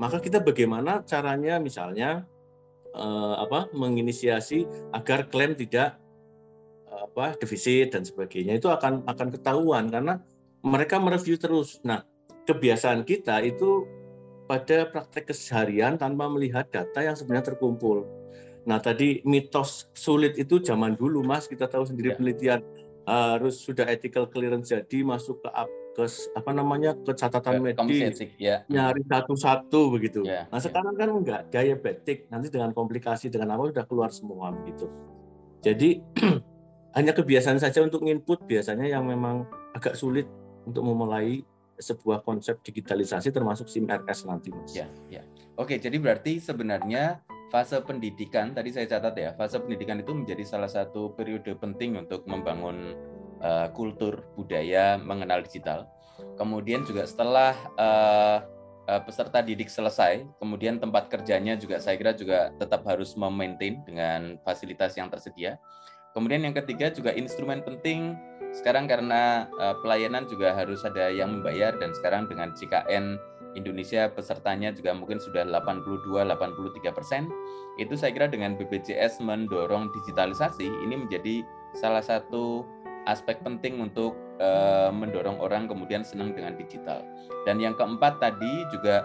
maka 0.00 0.22
kita 0.24 0.40
bagaimana 0.40 1.04
caranya 1.04 1.60
misalnya 1.60 2.24
eh, 2.96 3.34
apa 3.36 3.68
menginisiasi 3.76 4.64
agar 4.96 5.28
klaim 5.28 5.52
tidak 5.52 6.00
apa 6.94 7.34
defisit 7.36 7.92
dan 7.92 8.06
sebagainya 8.06 8.56
itu 8.56 8.70
akan 8.70 9.04
akan 9.04 9.28
ketahuan 9.34 9.90
karena 9.90 10.22
mereka 10.64 10.96
mereview 10.96 11.36
terus. 11.36 11.82
Nah, 11.84 12.06
kebiasaan 12.48 13.04
kita 13.04 13.44
itu 13.44 13.84
pada 14.54 14.86
praktek 14.86 15.34
keseharian 15.34 15.98
tanpa 15.98 16.30
melihat 16.30 16.70
data 16.70 17.02
yang 17.02 17.18
sebenarnya 17.18 17.50
terkumpul. 17.50 18.06
Nah 18.70 18.78
tadi 18.78 19.18
mitos 19.26 19.90
sulit 19.98 20.38
itu 20.38 20.62
zaman 20.62 20.94
dulu 20.94 21.26
mas 21.26 21.50
kita 21.50 21.66
tahu 21.66 21.82
sendiri 21.82 22.14
ya. 22.14 22.16
penelitian 22.16 22.60
harus 23.04 23.60
sudah 23.60 23.84
ethical 23.90 24.30
clearance 24.30 24.70
jadi 24.70 25.02
masuk 25.02 25.42
ke 25.42 25.50
ke 25.94 26.04
apa 26.34 26.50
namanya 26.50 26.94
ke 26.98 27.12
catatan 27.14 27.62
medis 27.62 28.18
ya. 28.38 28.62
nyari 28.70 29.02
satu-satu 29.10 29.94
begitu. 29.98 30.22
Ya, 30.22 30.46
nah 30.50 30.62
ya. 30.62 30.70
sekarang 30.70 30.94
kan 30.94 31.10
enggak 31.10 31.40
diabetik 31.50 32.30
nanti 32.30 32.48
dengan 32.50 32.70
komplikasi 32.70 33.30
dengan 33.30 33.58
apa 33.58 33.74
sudah 33.74 33.84
keluar 33.90 34.10
semua 34.14 34.54
begitu. 34.54 34.86
Jadi 35.66 35.98
hanya 36.96 37.10
kebiasaan 37.10 37.58
saja 37.58 37.82
untuk 37.82 38.06
input 38.06 38.46
biasanya 38.46 38.86
yang 38.86 39.02
memang 39.02 39.50
agak 39.74 39.98
sulit 39.98 40.30
untuk 40.62 40.86
memulai 40.86 41.42
sebuah 41.78 42.22
konsep 42.22 42.60
digitalisasi 42.62 43.30
termasuk 43.34 43.66
SIM 43.66 43.90
RS 43.90 44.26
nanti 44.28 44.54
mas. 44.54 44.72
Ya, 44.74 44.86
ya. 45.10 45.22
Oke 45.54 45.78
jadi 45.78 45.96
berarti 45.98 46.38
sebenarnya 46.38 47.22
fase 47.54 47.78
pendidikan 47.86 48.50
tadi 48.50 48.74
saya 48.74 48.90
catat 48.90 49.14
ya 49.14 49.30
fase 49.38 49.62
pendidikan 49.62 50.02
itu 50.02 50.10
menjadi 50.10 50.42
salah 50.42 50.70
satu 50.70 51.14
periode 51.14 51.54
penting 51.54 51.94
untuk 51.94 52.26
membangun 52.26 52.98
uh, 53.38 53.70
kultur 53.70 54.26
budaya 54.34 54.98
mengenal 54.98 55.44
digital 55.46 55.86
kemudian 56.34 56.82
juga 56.82 57.06
setelah 57.06 57.54
uh, 57.78 58.38
peserta 58.84 59.40
didik 59.40 59.72
selesai 59.72 60.28
kemudian 60.36 60.76
tempat 60.76 61.08
kerjanya 61.08 61.56
juga 61.56 61.80
saya 61.80 61.96
kira 61.96 62.12
juga 62.12 62.52
tetap 62.60 62.84
harus 62.84 63.16
memaintain 63.16 63.80
dengan 63.80 64.36
fasilitas 64.44 64.92
yang 64.98 65.08
tersedia 65.08 65.56
kemudian 66.14 66.46
yang 66.46 66.54
ketiga 66.54 66.88
juga 66.94 67.10
instrumen 67.12 67.60
penting 67.66 68.14
sekarang 68.54 68.86
karena 68.86 69.50
uh, 69.58 69.74
pelayanan 69.82 70.30
juga 70.30 70.54
harus 70.54 70.86
ada 70.86 71.10
yang 71.10 71.42
membayar 71.42 71.74
dan 71.74 71.90
sekarang 71.90 72.30
dengan 72.30 72.54
CKN 72.54 73.18
Indonesia 73.58 74.10
pesertanya 74.10 74.70
juga 74.74 74.94
mungkin 74.94 75.18
sudah 75.18 75.46
82-83 75.46 76.90
persen. 76.94 77.30
Itu 77.78 77.98
saya 77.98 78.14
kira 78.14 78.30
dengan 78.30 78.54
BPJS 78.54 79.22
mendorong 79.22 79.90
digitalisasi 79.90 80.66
ini 80.86 80.94
menjadi 81.06 81.42
salah 81.74 82.02
satu 82.02 82.66
aspek 83.10 83.42
penting 83.42 83.82
untuk 83.82 84.14
uh, 84.38 84.90
mendorong 84.94 85.38
orang 85.42 85.66
kemudian 85.66 86.06
senang 86.06 86.34
dengan 86.34 86.54
digital. 86.54 87.02
Dan 87.46 87.58
yang 87.58 87.74
keempat 87.74 88.22
tadi 88.22 88.66
juga 88.70 89.02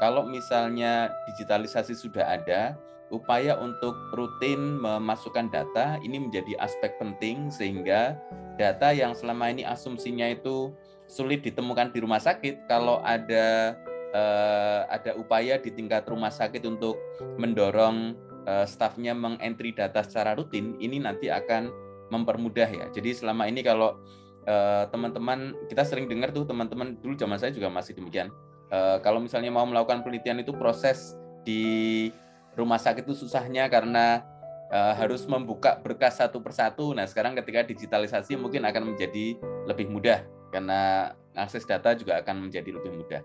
kalau 0.00 0.24
misalnya 0.24 1.12
digitalisasi 1.28 1.92
sudah 1.92 2.24
ada, 2.40 2.76
upaya 3.10 3.58
untuk 3.58 3.94
rutin 4.14 4.78
memasukkan 4.78 5.50
data 5.50 5.98
ini 6.00 6.22
menjadi 6.22 6.56
aspek 6.62 6.94
penting 6.98 7.50
sehingga 7.50 8.18
data 8.54 8.94
yang 8.94 9.12
selama 9.12 9.50
ini 9.50 9.66
asumsinya 9.66 10.30
itu 10.30 10.70
sulit 11.10 11.42
ditemukan 11.42 11.90
di 11.90 11.98
rumah 12.00 12.22
sakit 12.22 12.70
kalau 12.70 13.02
ada 13.02 13.74
uh, 14.14 14.86
ada 14.90 15.14
upaya 15.18 15.58
di 15.58 15.70
tingkat 15.74 16.06
rumah 16.06 16.30
sakit 16.30 16.62
untuk 16.66 16.98
mendorong 17.38 18.14
uh, 18.46 18.66
stafnya 18.66 19.14
mengentry 19.14 19.74
data 19.74 20.02
secara 20.06 20.34
rutin, 20.38 20.78
ini 20.78 21.02
nanti 21.02 21.30
akan 21.30 21.70
mempermudah 22.10 22.68
ya. 22.70 22.86
Jadi 22.90 23.14
selama 23.14 23.46
ini 23.46 23.62
kalau 23.62 23.98
teman 24.40 25.12
teman-teman 25.12 25.40
kita 25.68 25.84
sering 25.86 26.10
dengar 26.10 26.32
tuh 26.34 26.42
teman-teman 26.48 26.98
dulu 26.98 27.14
zaman 27.14 27.38
saya 27.38 27.54
juga 27.54 27.70
masih 27.70 27.94
demikian. 27.94 28.34
Uh, 28.72 28.98
kalau 29.04 29.22
misalnya 29.22 29.52
mau 29.52 29.62
melakukan 29.62 30.02
penelitian 30.02 30.42
itu 30.42 30.50
proses 30.56 31.14
di 31.46 32.08
rumah 32.54 32.78
sakit 32.78 33.06
itu 33.06 33.14
susahnya 33.14 33.70
karena 33.70 34.26
uh, 34.70 34.94
harus 34.94 35.26
membuka 35.26 35.78
berkas 35.78 36.18
satu 36.18 36.42
persatu. 36.42 36.94
Nah 36.94 37.06
sekarang 37.06 37.34
ketika 37.38 37.66
digitalisasi 37.66 38.38
mungkin 38.38 38.66
akan 38.66 38.94
menjadi 38.94 39.38
lebih 39.66 39.90
mudah 39.90 40.22
karena 40.50 41.12
akses 41.34 41.62
data 41.64 41.94
juga 41.94 42.18
akan 42.20 42.50
menjadi 42.50 42.74
lebih 42.74 42.90
mudah. 42.90 43.22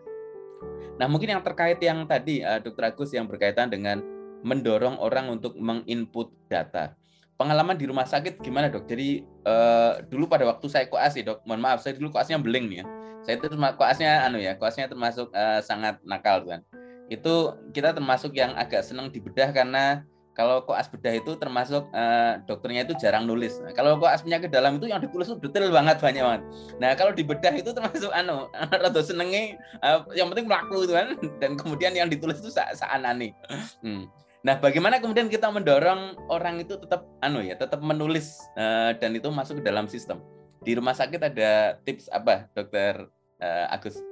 Nah, 0.96 1.12
mungkin 1.12 1.36
yang 1.36 1.44
terkait 1.44 1.80
yang 1.84 2.08
tadi 2.08 2.40
uh, 2.40 2.64
Dr. 2.64 2.96
Agus 2.96 3.12
yang 3.12 3.28
berkaitan 3.28 3.68
dengan 3.68 4.00
mendorong 4.46 4.96
orang 5.02 5.28
untuk 5.28 5.58
menginput 5.60 6.32
data. 6.48 6.96
Pengalaman 7.36 7.76
di 7.76 7.84
rumah 7.84 8.08
sakit 8.08 8.40
gimana 8.40 8.72
dok? 8.72 8.88
Jadi 8.88 9.20
uh, 9.44 10.00
dulu 10.08 10.32
pada 10.32 10.48
waktu 10.48 10.72
saya 10.72 10.88
koas 10.88 11.20
ya 11.20 11.36
dok, 11.36 11.44
mohon 11.44 11.60
maaf 11.60 11.84
saya 11.84 12.00
dulu 12.00 12.16
koasnya 12.16 12.40
beling 12.40 12.80
ya. 12.80 12.84
Saya 13.28 13.42
itu 13.42 13.52
koasnya 13.52 14.24
anu 14.24 14.40
ya, 14.40 14.56
koasnya 14.56 14.88
termasuk 14.88 15.34
uh, 15.36 15.60
sangat 15.60 16.00
nakal 16.08 16.48
kan. 16.48 16.64
Itu 17.08 17.60
kita 17.72 17.94
termasuk 17.94 18.34
yang 18.34 18.58
agak 18.58 18.82
senang 18.82 19.14
dibedah 19.14 19.54
karena 19.54 20.06
kalau 20.36 20.60
koas 20.68 20.92
bedah 20.92 21.16
itu 21.16 21.32
termasuk 21.40 21.88
uh, 21.96 22.44
dokternya 22.44 22.84
itu 22.84 22.94
jarang 23.00 23.24
nulis. 23.24 23.56
Nah, 23.64 23.72
kalau 23.72 23.96
koas 23.96 24.20
penyakit 24.20 24.52
dalam 24.52 24.78
itu 24.78 24.92
yang 24.92 25.00
ditulis 25.00 25.32
itu 25.32 25.40
detail 25.40 25.72
banget 25.72 25.98
banyak 26.04 26.22
banget. 26.22 26.42
Nah 26.78 26.92
kalau 27.00 27.16
di 27.16 27.24
bedah 27.24 27.56
itu 27.56 27.72
termasuk 27.72 28.12
anu 28.12 28.52
atau 28.92 29.02
senengi 29.02 29.56
uh, 29.80 30.04
yang 30.12 30.28
penting 30.36 30.52
melaku 30.52 30.84
itu 30.84 30.94
kan 30.94 31.16
dan 31.42 31.56
kemudian 31.56 31.96
yang 31.96 32.12
ditulis 32.12 32.44
itu 32.44 32.52
sa 32.52 32.68
saanani. 32.76 33.32
Hmm. 33.80 34.12
Nah 34.44 34.60
bagaimana 34.60 35.00
kemudian 35.00 35.32
kita 35.32 35.48
mendorong 35.48 36.20
orang 36.28 36.60
itu 36.60 36.76
tetap 36.76 37.08
anu 37.24 37.40
ya 37.40 37.56
tetap 37.56 37.80
menulis 37.80 38.44
uh, 38.60 38.92
dan 39.00 39.16
itu 39.16 39.32
masuk 39.32 39.64
ke 39.64 39.64
dalam 39.64 39.88
sistem. 39.88 40.20
Di 40.68 40.76
rumah 40.76 40.94
sakit 40.94 41.32
ada 41.32 41.80
tips 41.88 42.12
apa 42.12 42.52
dokter 42.52 43.08
uh, 43.40 43.72
Agus? 43.72 44.04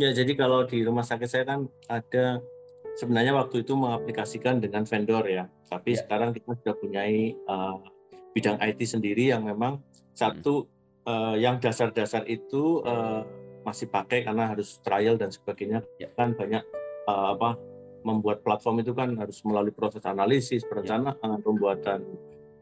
Ya 0.00 0.16
jadi 0.16 0.32
kalau 0.32 0.64
di 0.64 0.80
rumah 0.80 1.04
sakit 1.04 1.28
saya 1.28 1.44
kan 1.44 1.68
ada 1.92 2.40
sebenarnya 2.96 3.36
waktu 3.36 3.60
itu 3.60 3.76
mengaplikasikan 3.76 4.56
dengan 4.56 4.88
vendor 4.88 5.28
ya, 5.28 5.44
tapi 5.68 5.92
ya. 5.92 6.00
sekarang 6.00 6.32
kita 6.32 6.56
sudah 6.56 6.74
punya 6.80 7.04
uh, 7.44 7.76
bidang 8.32 8.56
IT 8.64 8.80
sendiri 8.88 9.28
yang 9.28 9.44
memang 9.44 9.84
satu 10.16 10.64
uh, 11.04 11.36
yang 11.36 11.60
dasar-dasar 11.60 12.24
itu 12.32 12.80
uh, 12.88 13.28
masih 13.60 13.92
pakai 13.92 14.24
karena 14.24 14.48
harus 14.48 14.80
trial 14.80 15.20
dan 15.20 15.28
sebagainya 15.28 15.84
ya. 16.00 16.08
kan 16.16 16.32
banyak 16.32 16.64
uh, 17.04 17.36
apa 17.36 17.60
membuat 18.00 18.40
platform 18.40 18.80
itu 18.80 18.96
kan 18.96 19.12
harus 19.20 19.44
melalui 19.44 19.76
proses 19.76 20.00
analisis, 20.08 20.64
perencanaan, 20.64 21.20
ya. 21.20 21.44
pembuatan 21.44 22.00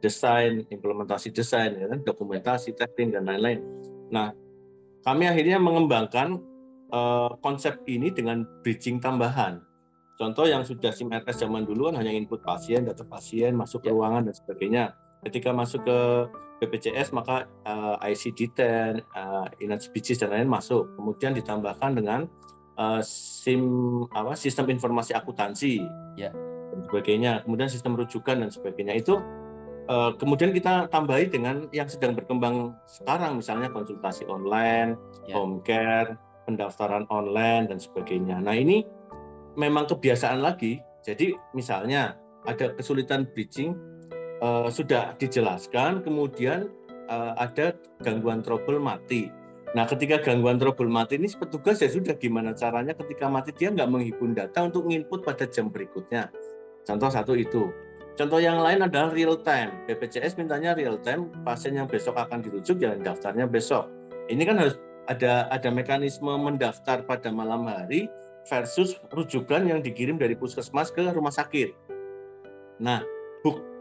desain, 0.02 0.66
implementasi 0.66 1.30
desain, 1.30 1.78
ya 1.78 1.86
kan, 1.86 2.02
dokumentasi, 2.02 2.74
testing 2.74 3.14
dan 3.14 3.26
lain-lain. 3.26 3.62
Nah, 4.10 4.34
kami 5.06 5.30
akhirnya 5.30 5.62
mengembangkan 5.62 6.42
uh, 6.92 7.30
konsep 7.40 7.80
ini 7.88 8.12
dengan 8.12 8.44
bridging 8.64 9.00
tambahan. 9.00 9.60
Contoh 10.18 10.50
yang 10.50 10.66
sudah 10.66 10.90
SIM 10.90 11.14
RS 11.14 11.46
zaman 11.46 11.62
dulu 11.62 11.88
kan 11.90 12.02
hanya 12.02 12.10
input 12.10 12.42
pasien, 12.42 12.82
data 12.82 13.06
pasien, 13.06 13.54
masuk 13.54 13.86
ke 13.86 13.90
ya. 13.90 13.94
ruangan 13.94 14.26
dan 14.26 14.34
sebagainya. 14.34 14.84
Ketika 15.22 15.54
masuk 15.54 15.86
ke 15.86 15.98
BPJS 16.58 17.14
maka 17.14 17.46
uh, 17.62 17.94
ICD-10, 18.02 19.06
uh, 19.14 19.46
Inat 19.62 19.86
dan 19.86 20.28
lain-lain 20.34 20.50
masuk. 20.50 20.90
Kemudian 20.98 21.38
ditambahkan 21.38 21.94
dengan 21.94 22.26
uh, 22.82 22.98
SIM 23.02 23.62
apa 24.10 24.34
sistem 24.34 24.66
informasi 24.74 25.14
akuntansi 25.14 25.86
ya. 26.18 26.34
dan 26.74 26.80
sebagainya. 26.90 27.32
Kemudian 27.46 27.70
sistem 27.70 27.94
rujukan 27.94 28.42
dan 28.42 28.50
sebagainya 28.50 28.98
itu 28.98 29.22
uh, 29.86 30.10
kemudian 30.18 30.50
kita 30.50 30.86
tambahi 30.90 31.30
dengan 31.30 31.66
yang 31.70 31.86
sedang 31.86 32.18
berkembang 32.18 32.76
sekarang 32.86 33.40
misalnya 33.40 33.72
konsultasi 33.72 34.26
online, 34.28 34.94
ya. 35.26 35.38
home 35.38 35.62
care, 35.62 36.18
pendaftaran 36.48 37.04
online 37.12 37.68
dan 37.68 37.76
sebagainya. 37.76 38.40
Nah 38.40 38.56
ini 38.56 38.80
memang 39.60 39.84
kebiasaan 39.84 40.40
lagi. 40.40 40.80
Jadi 41.04 41.36
misalnya 41.52 42.16
ada 42.48 42.72
kesulitan 42.72 43.28
bridging 43.36 43.76
uh, 44.40 44.72
sudah 44.72 45.12
dijelaskan, 45.20 46.00
kemudian 46.00 46.72
uh, 47.12 47.36
ada 47.36 47.76
gangguan 48.00 48.40
trouble 48.40 48.80
mati. 48.80 49.28
Nah, 49.76 49.84
ketika 49.84 50.16
gangguan 50.24 50.56
trouble 50.56 50.88
mati 50.88 51.20
ini 51.20 51.28
petugas 51.28 51.84
ya 51.84 51.92
sudah 51.92 52.16
gimana 52.16 52.56
caranya 52.56 52.96
ketika 52.96 53.28
mati 53.28 53.52
dia 53.52 53.68
nggak 53.68 53.84
menghimpun 53.92 54.32
data 54.32 54.64
untuk 54.64 54.88
input 54.88 55.20
pada 55.20 55.44
jam 55.44 55.68
berikutnya. 55.68 56.32
Contoh 56.88 57.12
satu 57.12 57.36
itu. 57.36 57.68
Contoh 58.16 58.40
yang 58.40 58.64
lain 58.64 58.80
adalah 58.82 59.12
real 59.12 59.36
time. 59.44 59.84
BPJS 59.84 60.40
mintanya 60.40 60.72
real 60.72 60.96
time, 61.04 61.28
pasien 61.44 61.76
yang 61.76 61.84
besok 61.84 62.16
akan 62.16 62.40
dirujuk 62.40 62.80
jangan 62.80 63.04
daftarnya 63.04 63.44
besok. 63.44 63.92
Ini 64.32 64.42
kan 64.48 64.56
harus 64.56 64.80
ada 65.08 65.48
ada 65.48 65.68
mekanisme 65.72 66.28
mendaftar 66.28 67.02
pada 67.08 67.32
malam 67.32 67.64
hari 67.64 68.06
versus 68.46 68.96
rujukan 69.12 69.64
yang 69.64 69.80
dikirim 69.80 70.20
dari 70.20 70.36
puskesmas 70.36 70.92
ke 70.92 71.04
rumah 71.12 71.32
sakit. 71.32 71.72
Nah, 72.78 73.02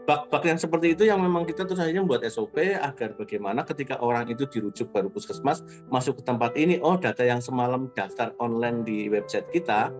bak-bak 0.08 0.48
yang 0.48 0.56
seperti 0.56 0.96
itu 0.96 1.04
yang 1.04 1.20
memang 1.20 1.44
kita 1.44 1.68
terus 1.68 1.84
saja 1.84 2.00
membuat 2.00 2.24
SOP 2.32 2.56
agar 2.80 3.12
bagaimana 3.12 3.60
ketika 3.60 4.00
orang 4.00 4.24
itu 4.32 4.48
dirujuk 4.48 4.88
baru 4.88 5.12
puskesmas 5.12 5.60
masuk 5.92 6.16
ke 6.20 6.22
tempat 6.24 6.56
ini, 6.56 6.80
oh 6.80 6.96
data 6.96 7.20
yang 7.20 7.44
semalam 7.44 7.92
daftar 7.92 8.32
online 8.40 8.88
di 8.88 9.12
website 9.12 9.44
kita 9.52 9.92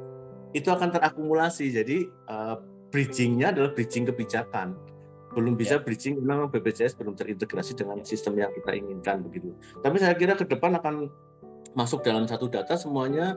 itu 0.56 0.72
akan 0.72 0.96
terakumulasi. 0.96 1.68
Jadi 1.76 2.08
uh, 2.32 2.56
bridgingnya 2.88 3.52
adalah 3.52 3.76
bridging 3.76 4.08
kebijakan. 4.08 4.72
Belum 5.36 5.54
bisa 5.54 5.76
ya. 5.76 5.82
bridging 5.84 6.20
memang 6.20 6.48
BPJS 6.48 6.96
belum 6.96 7.14
terintegrasi 7.14 7.76
dengan 7.76 8.00
sistem 8.02 8.40
yang 8.40 8.52
kita 8.52 8.72
inginkan 8.74 9.20
begitu. 9.22 9.52
Tapi 9.84 9.96
saya 10.00 10.16
kira 10.16 10.34
ke 10.34 10.48
depan 10.48 10.76
akan 10.80 11.12
masuk 11.76 12.00
dalam 12.00 12.24
satu 12.24 12.48
data 12.48 12.74
semuanya 12.74 13.36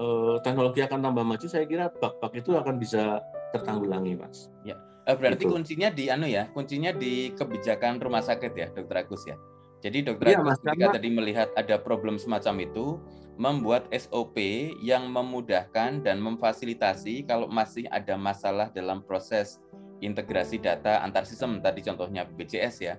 uh, 0.00 0.36
teknologi 0.40 0.80
akan 0.84 1.00
tambah 1.02 1.24
maju, 1.24 1.46
saya 1.46 1.64
kira 1.68 1.92
bak-bak 1.92 2.32
itu 2.36 2.56
akan 2.56 2.80
bisa 2.80 3.20
tertanggulangi, 3.52 4.16
Mas. 4.16 4.48
Ya, 4.64 4.76
uh, 5.08 5.16
berarti 5.16 5.44
gitu. 5.44 5.52
kuncinya 5.52 5.88
di 5.92 6.08
anu 6.08 6.28
ya, 6.28 6.48
kuncinya 6.52 6.92
di 6.92 7.32
kebijakan 7.36 8.00
rumah 8.00 8.24
sakit 8.24 8.52
ya, 8.56 8.66
Dokter 8.72 9.04
Agus 9.04 9.24
ya. 9.28 9.36
Jadi 9.84 10.08
Dokter 10.08 10.34
ya, 10.34 10.40
Agus 10.40 10.60
ketika 10.64 10.96
tadi 10.96 11.08
melihat 11.12 11.48
ada 11.54 11.76
problem 11.76 12.16
semacam 12.16 12.64
itu, 12.64 12.96
membuat 13.36 13.84
SOP 13.92 14.40
yang 14.80 15.12
memudahkan 15.12 16.00
dan 16.00 16.16
memfasilitasi 16.24 17.28
kalau 17.28 17.44
masih 17.46 17.84
ada 17.92 18.16
masalah 18.16 18.72
dalam 18.72 19.04
proses 19.04 19.60
integrasi 20.04 20.60
data 20.60 21.00
antar 21.00 21.24
sistem 21.24 21.60
tadi 21.60 21.80
contohnya 21.80 22.28
BPJS 22.28 22.76
ya 22.82 22.94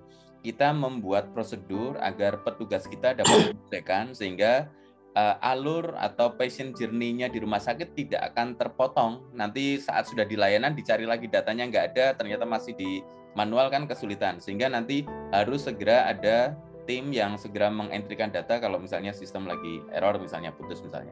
kita 0.46 0.72
membuat 0.72 1.34
prosedur 1.34 1.98
agar 2.00 2.42
petugas 2.46 2.86
kita 2.86 3.18
dapat 3.18 3.38
menyelesaikan 3.52 4.16
sehingga 4.16 4.70
uh, 5.18 5.36
alur 5.42 5.98
atau 5.98 6.38
patient 6.38 6.78
journey-nya 6.78 7.28
di 7.34 7.42
rumah 7.42 7.58
sakit 7.58 7.98
tidak 7.98 8.32
akan 8.34 8.54
terpotong. 8.54 9.34
Nanti 9.34 9.82
saat 9.82 10.06
sudah 10.06 10.24
di 10.24 10.38
layanan 10.38 10.78
dicari 10.78 11.10
lagi 11.10 11.26
datanya 11.26 11.66
nggak 11.66 11.86
ada, 11.94 12.06
ternyata 12.14 12.46
masih 12.46 12.78
di 12.78 13.02
manual 13.34 13.74
kan 13.74 13.90
kesulitan. 13.90 14.38
Sehingga 14.38 14.70
nanti 14.70 15.04
harus 15.34 15.66
segera 15.66 16.08
ada 16.08 16.54
tim 16.86 17.12
yang 17.12 17.36
segera 17.36 17.68
mengentrikan 17.68 18.32
data 18.32 18.62
kalau 18.64 18.80
misalnya 18.80 19.12
sistem 19.12 19.44
lagi 19.44 19.84
error 19.92 20.16
misalnya 20.22 20.56
putus 20.56 20.80
misalnya. 20.80 21.12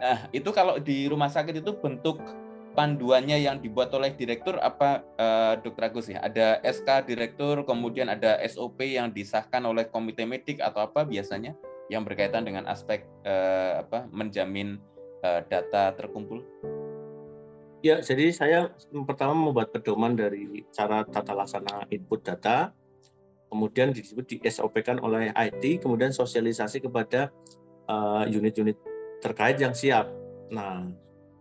Nah, 0.00 0.30
itu 0.32 0.48
kalau 0.54 0.78
di 0.78 1.10
rumah 1.10 1.28
sakit 1.28 1.60
itu 1.60 1.76
bentuk 1.76 2.22
panduannya 2.74 3.42
yang 3.42 3.58
dibuat 3.58 3.90
oleh 3.92 4.14
direktur 4.14 4.58
apa 4.62 5.02
uh, 5.18 5.54
Dokter 5.58 5.90
Agus 5.90 6.06
ya? 6.08 6.22
Ada 6.22 6.62
SK 6.62 7.10
direktur, 7.10 7.66
kemudian 7.66 8.08
ada 8.08 8.38
SOP 8.46 8.84
yang 8.86 9.10
disahkan 9.10 9.64
oleh 9.66 9.90
komite 9.90 10.22
medik 10.26 10.62
atau 10.62 10.86
apa 10.86 11.02
biasanya? 11.02 11.54
yang 11.90 12.06
berkaitan 12.06 12.46
dengan 12.46 12.70
aspek 12.70 13.02
uh, 13.26 13.82
apa 13.82 14.06
menjamin 14.14 14.78
uh, 15.26 15.42
data 15.50 15.90
terkumpul? 15.98 16.46
Ya, 17.82 17.98
jadi 17.98 18.30
saya 18.30 18.70
pertama 19.08 19.34
membuat 19.34 19.74
pedoman 19.74 20.14
dari 20.14 20.62
cara 20.70 21.02
tata 21.02 21.34
laksana 21.34 21.90
input 21.90 22.22
data, 22.22 22.70
kemudian 23.50 23.90
disebut 23.90 24.24
di 24.30 24.36
SOP-kan 24.46 25.02
oleh 25.02 25.34
IT, 25.34 25.82
kemudian 25.82 26.14
sosialisasi 26.14 26.86
kepada 26.86 27.34
unit-unit 28.30 28.78
uh, 28.78 28.84
terkait 29.18 29.58
yang 29.58 29.74
siap. 29.74 30.06
Nah, 30.52 30.86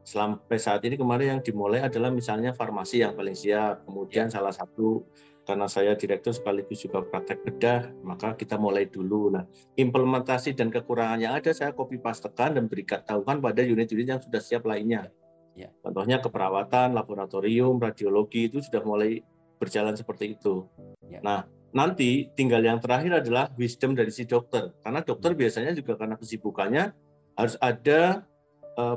sampai 0.10 0.58
saat 0.58 0.82
ini 0.90 0.98
kemarin 0.98 1.38
yang 1.38 1.42
dimulai 1.46 1.86
adalah 1.86 2.10
misalnya 2.10 2.50
farmasi 2.50 3.06
yang 3.06 3.14
paling 3.14 3.38
siap, 3.38 3.86
kemudian 3.86 4.26
ya. 4.26 4.42
salah 4.42 4.50
satu 4.50 5.06
karena 5.46 5.70
saya 5.70 5.94
direktur 5.94 6.34
sekaligus 6.34 6.82
juga 6.82 7.06
praktek 7.06 7.46
bedah, 7.46 7.94
maka 8.02 8.34
kita 8.34 8.58
mulai 8.58 8.90
dulu. 8.90 9.34
Nah, 9.34 9.46
implementasi 9.78 10.58
dan 10.58 10.74
kekurangan 10.74 11.22
yang 11.22 11.34
ada 11.38 11.54
saya 11.54 11.74
copy 11.74 12.02
pastekan 12.02 12.58
dan 12.58 12.66
berikan 12.66 13.06
tahukan 13.06 13.38
pada 13.38 13.62
unit-unit 13.62 14.18
yang 14.18 14.22
sudah 14.22 14.42
siap 14.42 14.66
lainnya. 14.66 15.10
Ya. 15.54 15.74
Contohnya 15.82 16.22
keperawatan, 16.22 16.94
laboratorium, 16.94 17.82
radiologi 17.82 18.50
itu 18.50 18.62
sudah 18.62 18.82
mulai 18.86 19.26
berjalan 19.58 19.98
seperti 19.98 20.38
itu. 20.38 20.70
Ya. 21.10 21.22
Nah, 21.26 21.40
nanti 21.74 22.30
tinggal 22.38 22.62
yang 22.62 22.78
terakhir 22.78 23.26
adalah 23.26 23.50
wisdom 23.58 23.98
dari 23.98 24.14
si 24.14 24.30
dokter. 24.30 24.70
Karena 24.86 25.02
dokter 25.02 25.34
biasanya 25.34 25.74
juga 25.74 25.98
karena 25.98 26.14
kesibukannya 26.14 26.94
harus 27.34 27.58
ada 27.58 28.29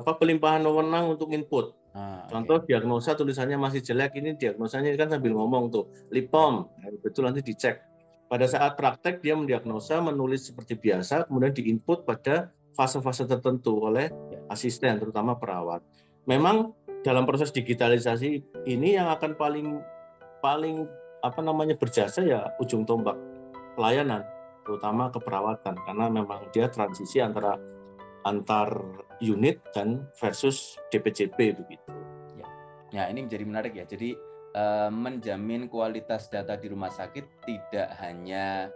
apa 0.01 0.17
pelimpahan 0.19 0.63
wewenang 0.63 1.17
untuk 1.17 1.33
input 1.35 1.75
Ah, 1.93 2.25
Contoh 2.25 2.65
okay. 2.65 2.73
diagnosa 2.73 3.13
tulisannya 3.13 3.61
masih 3.61 3.85
jelek 3.85 4.17
ini 4.17 4.33
diagnosanya 4.33 4.97
kan 4.97 5.13
sambil 5.13 5.37
ngomong 5.37 5.69
tuh 5.69 5.93
lipom 6.09 6.65
nah, 6.81 6.89
betul 7.05 7.29
nanti 7.29 7.45
dicek. 7.45 7.85
Pada 8.33 8.49
saat 8.49 8.81
praktek 8.81 9.21
dia 9.21 9.37
mendiagnosa 9.37 10.01
menulis 10.01 10.49
seperti 10.49 10.81
biasa 10.81 11.29
kemudian 11.29 11.53
diinput 11.53 12.09
pada 12.09 12.49
fase-fase 12.73 13.29
tertentu 13.29 13.77
oleh 13.77 14.09
ya. 14.33 14.41
asisten 14.49 15.05
terutama 15.05 15.37
perawat. 15.37 15.85
Memang 16.25 16.73
dalam 17.05 17.29
proses 17.29 17.53
digitalisasi 17.53 18.41
ini 18.65 18.97
yang 18.97 19.13
akan 19.13 19.37
paling 19.37 19.85
paling 20.41 20.89
apa 21.21 21.45
namanya 21.45 21.77
berjasa 21.77 22.25
ya 22.25 22.57
ujung 22.57 22.89
tombak 22.89 23.15
pelayanan 23.77 24.25
terutama 24.65 25.13
keperawatan 25.13 25.77
karena 25.85 26.07
memang 26.09 26.49
dia 26.57 26.73
transisi 26.73 27.21
antara 27.21 27.61
antar 28.25 28.71
unit 29.23 29.63
dan 29.75 30.07
versus 30.19 30.79
DPJP 30.91 31.39
begitu. 31.59 31.91
Ya, 32.39 32.47
ya 32.91 33.03
ini 33.11 33.27
menjadi 33.27 33.45
menarik 33.45 33.73
ya. 33.79 33.85
Jadi 33.87 34.15
uh, 34.57 34.91
menjamin 34.93 35.67
kualitas 35.69 36.29
data 36.29 36.57
di 36.57 36.69
rumah 36.71 36.93
sakit 36.93 37.45
tidak 37.45 37.89
hanya 38.01 38.69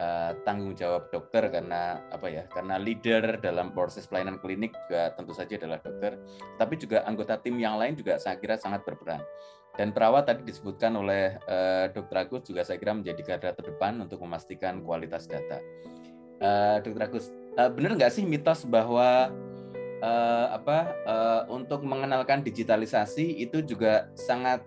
uh, 0.00 0.32
tanggung 0.44 0.76
jawab 0.76 1.08
dokter 1.10 1.48
karena 1.48 2.04
apa 2.12 2.26
ya 2.28 2.44
karena 2.48 2.76
leader 2.76 3.40
dalam 3.40 3.72
proses 3.72 4.04
pelayanan 4.08 4.38
klinik 4.40 4.72
juga 4.86 5.12
tentu 5.16 5.32
saja 5.32 5.56
adalah 5.56 5.80
dokter 5.80 6.20
tapi 6.60 6.74
juga 6.76 7.04
anggota 7.08 7.40
tim 7.40 7.56
yang 7.56 7.80
lain 7.80 7.96
juga 7.96 8.20
saya 8.20 8.36
kira 8.36 8.60
sangat 8.60 8.84
berperan 8.84 9.20
dan 9.76 9.92
perawat 9.92 10.24
tadi 10.24 10.40
disebutkan 10.44 10.96
oleh 10.96 11.36
uh, 11.48 11.92
dokter 11.92 12.24
Agus 12.24 12.48
juga 12.48 12.64
saya 12.64 12.80
kira 12.80 12.96
menjadi 12.96 13.20
garda 13.24 13.52
terdepan 13.56 14.00
untuk 14.00 14.24
memastikan 14.24 14.80
kualitas 14.80 15.28
data 15.28 15.60
uh, 16.40 16.80
dokter 16.80 17.02
Agus 17.08 17.28
uh, 17.58 17.70
benar 17.72 17.96
nggak 17.96 18.12
sih 18.12 18.24
mitos 18.24 18.64
bahwa 18.68 19.32
uh, 20.04 20.46
apa 20.52 20.78
uh, 21.08 21.42
untuk 21.52 21.82
mengenalkan 21.82 22.44
digitalisasi 22.44 23.42
itu 23.42 23.64
juga 23.64 24.08
sangat 24.16 24.64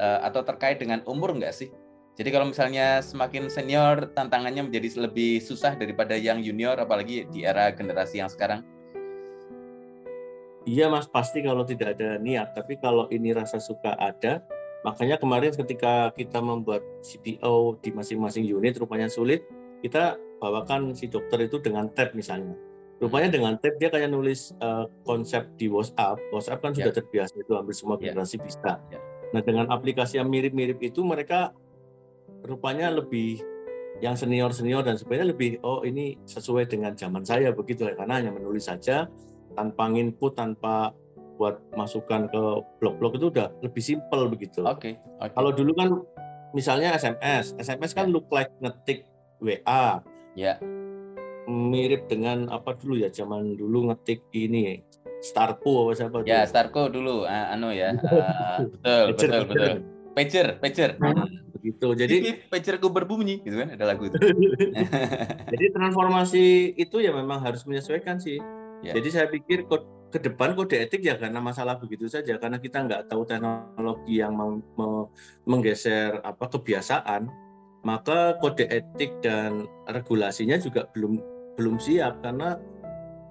uh, 0.00 0.24
atau 0.24 0.44
terkait 0.44 0.80
dengan 0.80 1.04
umur 1.06 1.36
nggak 1.36 1.54
sih 1.54 1.70
jadi 2.12 2.28
kalau 2.28 2.52
misalnya 2.52 3.00
semakin 3.00 3.48
senior, 3.48 4.12
tantangannya 4.12 4.68
menjadi 4.68 5.08
lebih 5.08 5.40
susah 5.40 5.72
daripada 5.80 6.12
yang 6.12 6.44
junior, 6.44 6.76
apalagi 6.76 7.24
di 7.32 7.40
era 7.48 7.72
generasi 7.72 8.20
yang 8.20 8.28
sekarang. 8.28 8.60
Iya 10.68 10.92
mas, 10.92 11.08
pasti 11.08 11.40
kalau 11.40 11.64
tidak 11.64 11.96
ada 11.96 12.20
niat. 12.20 12.52
Tapi 12.52 12.76
kalau 12.84 13.08
ini 13.08 13.32
rasa 13.32 13.56
suka 13.56 13.96
ada, 13.96 14.44
makanya 14.84 15.16
kemarin 15.16 15.56
ketika 15.56 16.12
kita 16.12 16.38
membuat 16.44 16.84
CPO 17.00 17.80
di 17.80 17.90
masing-masing 17.96 18.44
unit 18.44 18.76
rupanya 18.76 19.08
sulit, 19.08 19.42
kita 19.80 20.20
bawakan 20.42 20.90
si 20.98 21.06
dokter 21.06 21.46
itu 21.46 21.62
dengan 21.62 21.86
tab 21.94 22.10
misalnya. 22.18 22.58
Rupanya 22.98 23.30
hmm. 23.30 23.36
dengan 23.38 23.52
tab 23.62 23.74
dia 23.78 23.90
kayak 23.94 24.10
nulis 24.10 24.50
uh, 24.58 24.90
konsep 25.06 25.46
di 25.54 25.70
WhatsApp. 25.70 26.18
WhatsApp 26.34 26.58
kan 26.58 26.74
sudah 26.74 26.90
ya. 26.90 26.98
terbiasa 26.98 27.34
itu 27.38 27.52
hampir 27.54 27.74
semua 27.78 27.94
ya. 28.02 28.10
generasi 28.10 28.36
yeah. 28.38 28.44
bisa. 28.46 28.72
Yeah. 28.90 29.02
Nah 29.32 29.40
dengan 29.46 29.70
aplikasi 29.70 30.18
yang 30.18 30.26
mirip-mirip 30.26 30.82
itu 30.82 31.06
mereka 31.06 31.54
rupanya 32.42 32.90
lebih 32.90 33.38
yang 34.02 34.18
senior 34.18 34.50
senior 34.50 34.82
dan 34.82 34.98
sebagainya 34.98 35.30
lebih 35.30 35.62
oh 35.62 35.86
ini 35.86 36.18
sesuai 36.26 36.66
dengan 36.66 36.98
zaman 36.98 37.22
saya 37.22 37.54
begitu 37.54 37.86
ya 37.86 37.94
karena 37.94 38.18
hanya 38.18 38.34
menulis 38.34 38.66
saja 38.66 39.06
tanpa 39.54 39.86
input 39.94 40.34
tanpa 40.34 40.90
buat 41.38 41.58
masukan 41.74 42.28
ke 42.30 42.42
blog-blog 42.82 43.18
itu 43.18 43.26
udah 43.34 43.50
lebih 43.66 43.82
simpel 43.82 44.30
begitu. 44.30 44.62
Oke. 44.62 44.94
Okay, 44.94 44.94
okay. 45.18 45.34
Kalau 45.34 45.50
dulu 45.50 45.72
kan 45.74 45.88
misalnya 46.54 46.94
SMS, 46.94 47.56
SMS 47.58 47.92
kan 47.96 48.08
yeah. 48.08 48.14
look 48.14 48.26
like 48.30 48.52
ngetik 48.62 49.08
WA. 49.42 49.98
Ya. 50.32 50.56
Mirip 51.50 52.06
dengan 52.06 52.46
apa 52.48 52.78
dulu 52.78 53.02
ya 53.02 53.10
zaman 53.10 53.58
dulu 53.58 53.90
ngetik 53.90 54.22
ini 54.32 54.80
Starco 55.22 55.86
apa 55.86 55.92
siapa? 55.94 56.16
Ya, 56.26 56.42
Starco 56.46 56.90
dulu, 56.90 57.22
uh, 57.22 57.54
anu 57.54 57.70
ya. 57.70 57.94
Uh, 58.02 58.58
betul, 59.14 59.30
betul, 59.30 59.42
betul. 59.46 59.72
Pager, 60.12 60.46
pager. 60.58 60.90
Gitu. 61.62 61.88
Jadi 61.94 62.16
pagerku 62.50 62.90
berbunyi 62.90 63.38
gitu 63.38 63.54
kan 63.62 63.78
ada 63.78 63.84
lagu 63.86 64.10
itu. 64.10 64.18
Jadi 65.54 65.66
transformasi 65.70 66.74
itu 66.74 66.96
ya 66.98 67.14
memang 67.14 67.38
harus 67.38 67.62
menyesuaikan 67.62 68.18
sih. 68.18 68.42
Ya. 68.82 68.98
Jadi 68.98 69.08
saya 69.14 69.26
pikir 69.30 69.70
ke 70.12 70.18
depan 70.18 70.52
kode 70.58 70.76
etik 70.76 71.00
ya 71.06 71.16
karena 71.16 71.40
masalah 71.40 71.78
begitu 71.80 72.10
saja 72.10 72.36
karena 72.36 72.60
kita 72.60 72.84
nggak 72.84 73.08
tahu 73.08 73.24
teknologi 73.24 74.20
yang 74.20 74.34
menggeser 75.46 76.20
apa 76.20 76.50
kebiasaan 76.50 77.30
maka 77.82 78.38
kode 78.38 78.66
etik 78.70 79.10
dan 79.22 79.66
regulasinya 79.90 80.58
juga 80.58 80.86
belum 80.94 81.18
belum 81.58 81.76
siap 81.82 82.22
karena 82.22 82.56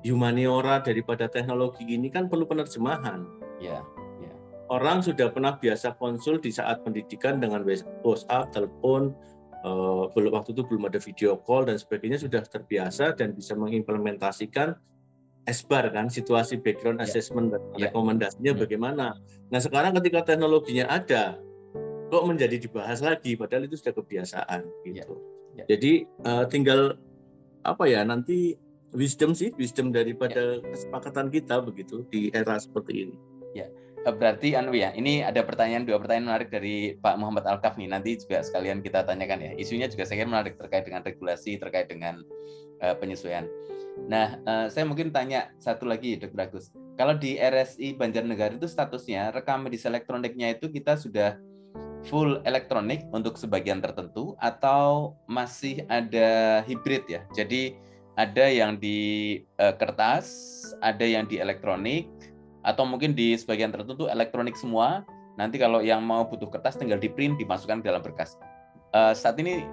humaniora 0.03 0.81
daripada 0.83 1.29
teknologi 1.29 1.87
ini 1.87 2.11
kan 2.11 2.27
perlu 2.27 2.45
penerjemahan. 2.45 3.25
Ya 3.61 3.81
orang 4.71 5.03
sudah 5.03 5.27
pernah 5.27 5.59
biasa 5.59 5.99
konsul 5.99 6.39
di 6.39 6.49
saat 6.49 6.81
pendidikan 6.87 7.43
dengan 7.43 7.61
WhatsApp, 8.07 8.55
telepon, 8.55 9.11
uh, 9.67 10.07
belum 10.15 10.31
waktu 10.31 10.55
itu 10.55 10.63
belum 10.63 10.87
ada 10.87 10.97
video 11.03 11.35
call 11.43 11.67
dan 11.67 11.75
sebagainya 11.75 12.23
sudah 12.23 12.39
terbiasa 12.47 13.19
dan 13.19 13.35
bisa 13.35 13.53
mengimplementasikan 13.59 14.79
SBAR 15.43 15.91
kan 15.91 16.07
situasi 16.07 16.63
background 16.63 17.03
yeah. 17.03 17.05
assessment 17.11 17.51
dan 17.51 17.61
yeah. 17.75 17.91
rekomendasinya 17.91 18.55
hmm. 18.55 18.61
bagaimana. 18.63 19.05
Nah 19.51 19.59
sekarang 19.59 19.91
ketika 19.99 20.23
teknologinya 20.33 20.87
ada, 20.87 21.35
kok 22.12 22.28
menjadi 22.28 22.60
dibahas 22.60 23.00
lagi 23.00 23.39
padahal 23.39 23.71
itu 23.71 23.80
sudah 23.80 23.95
kebiasaan 23.95 24.67
gitu. 24.84 25.15
Yeah. 25.56 25.63
Yeah. 25.63 25.67
Jadi 25.71 25.91
uh, 26.28 26.45
tinggal 26.52 27.00
apa 27.63 27.88
ya 27.88 28.04
nanti 28.04 28.60
wisdom 28.91 29.32
sih 29.32 29.56
wisdom 29.56 29.95
daripada 29.95 30.60
yeah. 30.60 30.67
kesepakatan 30.76 31.32
kita 31.32 31.63
begitu 31.63 32.04
di 32.12 32.28
era 32.36 32.60
seperti 32.60 33.08
ini. 33.08 33.15
Ya. 33.56 33.71
Eh, 34.02 34.10
berarti 34.10 34.58
anu 34.58 34.74
ya, 34.74 34.89
ini 34.97 35.21
ada 35.21 35.45
pertanyaan 35.45 35.86
dua 35.86 36.02
pertanyaan 36.02 36.34
menarik 36.34 36.50
dari 36.50 36.97
Pak 36.97 37.21
Muhammad 37.21 37.45
Alkaf 37.45 37.78
nih. 37.78 37.86
Nanti 37.86 38.17
juga 38.17 38.41
sekalian 38.41 38.82
kita 38.82 39.06
tanyakan 39.06 39.45
ya. 39.45 39.52
Isunya 39.62 39.86
juga 39.86 40.10
saya 40.10 40.26
kira 40.26 40.30
menarik 40.30 40.58
terkait 40.58 40.89
dengan 40.89 41.06
regulasi, 41.06 41.62
terkait 41.62 41.86
dengan 41.86 42.17
uh, 42.82 42.97
penyesuaian. 42.97 43.45
Nah, 44.10 44.41
uh, 44.41 44.65
saya 44.74 44.89
mungkin 44.89 45.13
tanya 45.13 45.54
satu 45.62 45.86
lagi, 45.86 46.17
Dr. 46.17 46.34
Agus. 46.34 46.74
Kalau 46.97 47.13
di 47.13 47.38
RSI 47.38 47.93
Banjarnegara 47.93 48.58
itu 48.58 48.65
statusnya 48.65 49.30
rekam 49.30 49.62
medis 49.69 49.86
elektroniknya 49.86 50.58
itu 50.58 50.74
kita 50.74 50.97
sudah 50.97 51.38
full 52.07 52.41
elektronik 52.49 53.05
untuk 53.13 53.37
sebagian 53.37 53.81
tertentu 53.83 54.33
atau 54.41 55.13
masih 55.29 55.85
ada 55.91 56.61
hibrid 56.65 57.05
ya? 57.05 57.21
Jadi 57.33 57.77
ada 58.17 58.45
yang 58.49 58.77
di 58.77 59.41
uh, 59.61 59.73
kertas, 59.77 60.27
ada 60.83 61.03
yang 61.05 61.25
di 61.25 61.39
elektronik, 61.39 62.09
atau 62.61 62.85
mungkin 62.85 63.17
di 63.17 63.33
sebagian 63.37 63.73
tertentu 63.73 64.05
elektronik 64.09 64.53
semua. 64.57 65.05
Nanti 65.39 65.57
kalau 65.57 65.79
yang 65.81 66.03
mau 66.03 66.27
butuh 66.27 66.51
kertas 66.51 66.77
tinggal 66.77 66.99
di 66.99 67.07
print 67.07 67.39
dimasukkan 67.39 67.81
ke 67.81 67.85
dalam 67.87 68.03
berkas. 68.03 68.37
Uh, 68.91 69.15
saat 69.15 69.39
ini 69.39 69.63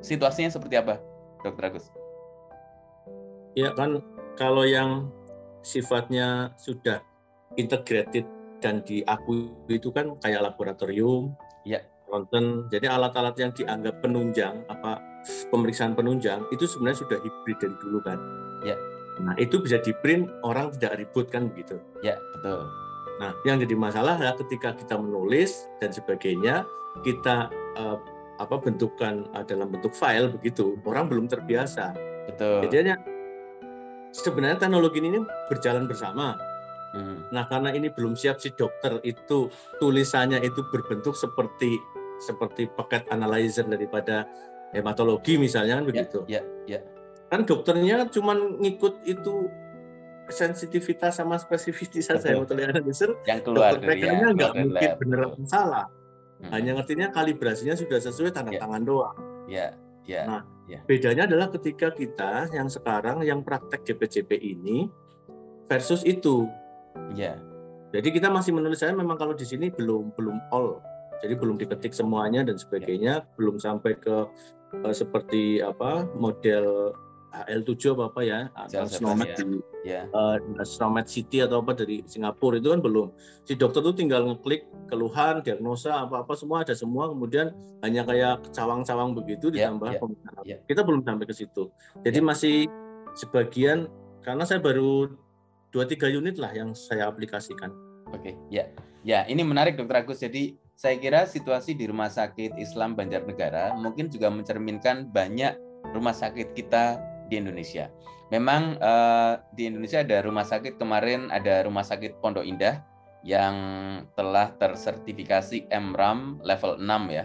situasinya 0.00 0.48
seperti 0.48 0.80
apa, 0.80 0.98
Dokter 1.44 1.70
Agus? 1.70 1.92
Ya 3.54 3.72
kan 3.76 4.00
kalau 4.40 4.64
yang 4.64 5.12
sifatnya 5.60 6.52
sudah 6.56 7.04
integrated 7.60 8.24
dan 8.64 8.80
diakui 8.84 9.52
itu 9.68 9.92
kan 9.92 10.16
kayak 10.24 10.42
laboratorium, 10.42 11.36
ya. 11.66 11.82
ronsen. 12.06 12.70
Jadi 12.70 12.86
alat-alat 12.86 13.34
yang 13.34 13.50
dianggap 13.50 13.98
penunjang 13.98 14.62
apa 14.70 15.02
pemeriksaan 15.50 15.98
penunjang 15.98 16.46
itu 16.54 16.62
sebenarnya 16.70 17.02
sudah 17.02 17.18
hibrid 17.18 17.58
dari 17.58 17.76
dulu 17.82 17.98
kan. 18.06 18.18
Ya 18.62 18.78
Nah, 19.22 19.32
itu 19.40 19.60
bisa 19.64 19.80
di 19.80 19.96
print 20.04 20.28
orang 20.44 20.72
tidak 20.76 21.00
ribut 21.00 21.32
kan 21.32 21.48
begitu. 21.48 21.80
Ya, 22.04 22.20
betul. 22.36 22.68
Nah, 23.16 23.32
yang 23.48 23.56
jadi 23.56 23.72
masalah 23.72 24.20
adalah 24.20 24.36
ketika 24.36 24.76
kita 24.76 25.00
menulis 25.00 25.64
dan 25.80 25.88
sebagainya, 25.88 26.68
kita 27.00 27.48
uh, 27.80 27.96
apa 28.36 28.56
bentukan 28.60 29.24
uh, 29.32 29.44
dalam 29.48 29.72
bentuk 29.72 29.96
file 29.96 30.28
begitu, 30.28 30.76
orang 30.84 31.08
belum 31.08 31.32
terbiasa. 31.32 31.96
Betul. 32.28 32.68
Jadinya 32.68 33.00
sebenarnya 34.12 34.60
teknologi 34.60 35.00
ini 35.00 35.24
berjalan 35.48 35.88
bersama. 35.88 36.36
Hmm. 36.96 37.28
Nah, 37.28 37.44
karena 37.44 37.76
ini 37.76 37.92
belum 37.92 38.16
siap 38.16 38.40
si 38.40 38.48
dokter 38.56 38.96
itu 39.04 39.52
tulisannya 39.76 40.40
itu 40.40 40.64
berbentuk 40.72 41.12
seperti 41.12 41.76
seperti 42.24 42.72
paket 42.72 43.04
analyzer 43.12 43.68
daripada 43.68 44.24
hematologi 44.72 45.36
misalnya 45.36 45.76
kan 45.76 45.84
ya, 45.84 45.88
begitu. 45.92 46.18
Ya, 46.24 46.42
ya 46.64 46.80
kan 47.26 47.42
dokternya 47.42 48.06
cuma 48.10 48.38
ngikut 48.38 49.02
itu 49.02 49.50
sensitivitas 50.30 51.18
sama 51.22 51.38
spesifisitas 51.38 52.22
saya 52.22 52.38
mau 52.38 52.46
terlihat 52.46 52.82
yang 52.82 53.40
keluar 53.46 53.78
dokter 53.78 53.98
ya, 54.02 54.30
nggak 54.34 54.52
mungkin 54.58 54.90
beneran 54.98 55.46
salah 55.46 55.86
hmm. 56.42 56.50
hanya 56.50 56.70
ngertinya 56.78 57.14
kalibrasinya 57.14 57.78
sudah 57.78 57.98
sesuai 58.02 58.34
tanda 58.34 58.54
ya. 58.54 58.62
tangan 58.62 58.82
doang 58.82 59.16
ya 59.46 59.66
ya 60.02 60.22
nah 60.26 60.42
ya. 60.66 60.82
bedanya 60.86 61.30
adalah 61.30 61.46
ketika 61.54 61.94
kita 61.94 62.50
yang 62.50 62.66
sekarang 62.66 63.22
yang 63.22 63.42
praktek 63.46 63.86
JPJP 63.86 64.34
ini 64.34 64.90
versus 65.70 66.02
itu 66.02 66.50
ya 67.14 67.34
jadi 67.94 68.08
kita 68.12 68.28
masih 68.28 68.52
menulis 68.52 68.82
saya 68.82 68.92
memang 68.92 69.16
kalau 69.16 69.32
di 69.32 69.46
sini 69.46 69.72
belum 69.72 70.12
belum 70.18 70.36
all 70.52 70.82
jadi 71.24 71.34
belum 71.36 71.56
diketik 71.56 71.96
semuanya 71.96 72.44
dan 72.44 72.60
sebagainya 72.60 73.24
ya. 73.24 73.34
belum 73.40 73.56
sampai 73.56 73.96
ke 73.96 74.28
uh, 74.84 74.94
seperti 74.94 75.64
apa 75.64 76.04
model 76.16 76.92
HL7 77.36 77.92
apa 77.92 78.04
apa 78.08 78.20
ya 78.24 78.40
atau 78.56 78.88
Snowmed 78.88 79.28
ya. 79.28 79.36
di 79.36 79.44
yeah. 79.84 80.04
uh, 80.16 80.40
Snowmed 80.64 81.04
City 81.04 81.44
atau 81.44 81.60
apa 81.60 81.76
dari 81.76 82.00
Singapura 82.08 82.56
itu 82.56 82.72
kan 82.72 82.80
belum 82.80 83.12
si 83.44 83.52
dokter 83.60 83.84
tuh 83.84 83.92
tinggal 83.92 84.24
ngeklik 84.24 84.64
keluhan 84.88 85.44
diagnosa 85.44 86.08
apa 86.08 86.24
apa 86.24 86.32
semua 86.32 86.64
ada 86.64 86.72
semua 86.72 87.12
kemudian 87.12 87.52
hanya 87.84 88.08
kayak 88.08 88.40
cawang-cawang 88.56 89.12
begitu 89.12 89.52
yeah, 89.52 89.68
ditambah 89.68 89.90
yeah, 89.92 90.56
yeah. 90.56 90.58
kita 90.64 90.80
belum 90.80 91.04
sampai 91.04 91.26
ke 91.28 91.34
situ 91.36 91.68
jadi 92.00 92.24
yeah. 92.24 92.28
masih 92.28 92.56
sebagian 93.12 93.92
karena 94.24 94.42
saya 94.48 94.58
baru 94.58 95.12
dua 95.70 95.84
tiga 95.86 96.06
unit 96.10 96.36
lah 96.38 96.52
yang 96.54 96.74
saya 96.74 97.08
aplikasikan 97.10 97.72
oke 98.12 98.20
okay. 98.22 98.34
ya 98.52 98.70
ya 99.02 99.24
ini 99.30 99.42
menarik 99.42 99.78
dokter 99.78 100.02
Agus 100.02 100.22
jadi 100.22 100.54
saya 100.76 101.00
kira 101.00 101.24
situasi 101.24 101.72
di 101.72 101.88
Rumah 101.88 102.12
Sakit 102.12 102.60
Islam 102.60 102.92
Banjarnegara 102.92 103.72
mungkin 103.80 104.12
juga 104.12 104.28
mencerminkan 104.28 105.08
banyak 105.08 105.56
rumah 105.94 106.12
sakit 106.12 106.56
kita 106.56 106.98
di 107.30 107.38
Indonesia. 107.38 107.90
Memang 108.34 108.74
uh, 108.82 109.38
di 109.54 109.70
Indonesia 109.70 110.02
ada 110.02 110.18
rumah 110.26 110.42
sakit 110.42 110.82
kemarin 110.82 111.30
ada 111.30 111.62
rumah 111.62 111.86
sakit 111.86 112.18
Pondok 112.18 112.42
Indah 112.42 112.82
yang 113.22 113.54
telah 114.18 114.54
tersertifikasi 114.58 115.70
MRAM 115.70 116.42
level 116.42 116.78
6 116.78 117.14
ya. 117.14 117.24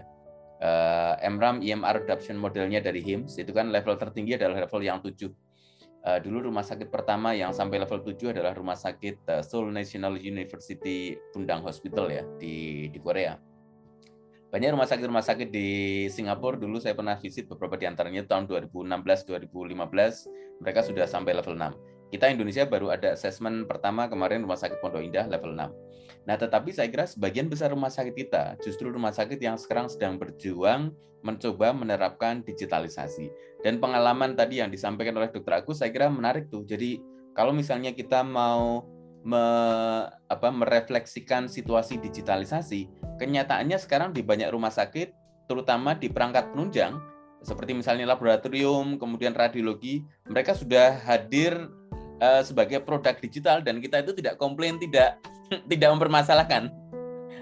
uh, 0.61 1.17
MRAM 1.25 1.65
EMR 1.65 2.05
adoption 2.05 2.37
modelnya 2.37 2.85
dari 2.85 3.01
HIMSS 3.01 3.41
itu 3.41 3.49
kan 3.49 3.73
level 3.73 3.97
tertinggi 3.97 4.37
adalah 4.37 4.65
level 4.65 4.81
yang 4.81 5.01
7. 5.01 5.29
Uh, 6.01 6.17
dulu 6.17 6.49
rumah 6.49 6.65
sakit 6.65 6.89
pertama 6.89 7.37
yang 7.37 7.53
sampai 7.53 7.77
level 7.77 8.01
7 8.01 8.33
adalah 8.33 8.57
rumah 8.57 8.73
sakit 8.73 9.21
uh, 9.29 9.41
Seoul 9.45 9.69
National 9.69 10.17
University 10.17 11.13
Bundang 11.29 11.61
Hospital 11.61 12.09
ya 12.09 12.25
di 12.41 12.89
di 12.89 12.97
Korea. 12.97 13.37
Banyak 14.51 14.75
rumah 14.75 14.83
sakit-rumah 14.83 15.23
sakit 15.23 15.47
di 15.47 15.69
Singapura 16.11 16.59
dulu 16.59 16.75
saya 16.81 16.91
pernah 16.91 17.15
visit 17.15 17.47
beberapa 17.47 17.79
di 17.79 17.87
antaranya 17.87 18.27
tahun 18.27 18.51
2016 18.51 19.29
2015 19.47 20.59
mereka 20.59 20.79
sudah 20.83 21.07
sampai 21.07 21.37
level 21.39 21.55
6. 21.55 22.11
Kita 22.11 22.27
Indonesia 22.27 22.67
baru 22.67 22.91
ada 22.91 23.15
assessment 23.15 23.63
pertama 23.63 24.11
kemarin 24.11 24.43
rumah 24.43 24.59
sakit 24.59 24.83
Pondok 24.83 25.07
Indah 25.07 25.23
level 25.31 25.55
6. 25.55 26.27
Nah, 26.27 26.35
tetapi 26.35 26.75
saya 26.75 26.91
kira 26.91 27.07
sebagian 27.07 27.47
besar 27.47 27.71
rumah 27.71 27.87
sakit 27.87 28.11
kita 28.11 28.59
justru 28.59 28.91
rumah 28.91 29.15
sakit 29.15 29.39
yang 29.39 29.55
sekarang 29.55 29.87
sedang 29.87 30.19
berjuang 30.19 30.91
mencoba 31.23 31.71
menerapkan 31.71 32.43
digitalisasi. 32.43 33.31
Dan 33.61 33.77
pengalaman 33.77 34.33
tadi 34.33 34.57
yang 34.57 34.73
disampaikan 34.73 35.13
oleh 35.17 35.29
Dr. 35.29 35.61
Agus 35.61 35.79
saya 35.81 35.93
kira 35.93 36.09
menarik 36.09 36.49
tuh. 36.49 36.65
Jadi 36.65 36.97
kalau 37.37 37.53
misalnya 37.53 37.93
kita 37.93 38.25
mau 38.25 38.89
me, 39.21 39.43
apa, 40.25 40.49
merefleksikan 40.49 41.45
situasi 41.45 42.01
digitalisasi, 42.01 42.89
kenyataannya 43.21 43.77
sekarang 43.77 44.17
di 44.17 44.25
banyak 44.25 44.49
rumah 44.49 44.73
sakit, 44.73 45.13
terutama 45.45 45.93
di 45.93 46.09
perangkat 46.09 46.49
penunjang, 46.51 46.97
seperti 47.45 47.77
misalnya 47.77 48.09
laboratorium, 48.09 48.97
kemudian 48.97 49.37
radiologi, 49.37 50.01
mereka 50.25 50.57
sudah 50.57 50.97
hadir 51.05 51.53
uh, 52.17 52.41
sebagai 52.41 52.81
produk 52.81 53.13
digital 53.21 53.61
dan 53.61 53.77
kita 53.77 54.01
itu 54.01 54.17
tidak 54.17 54.41
komplain, 54.41 54.81
tidak 54.81 55.21
tidak 55.71 55.89
mempermasalahkan 55.93 56.73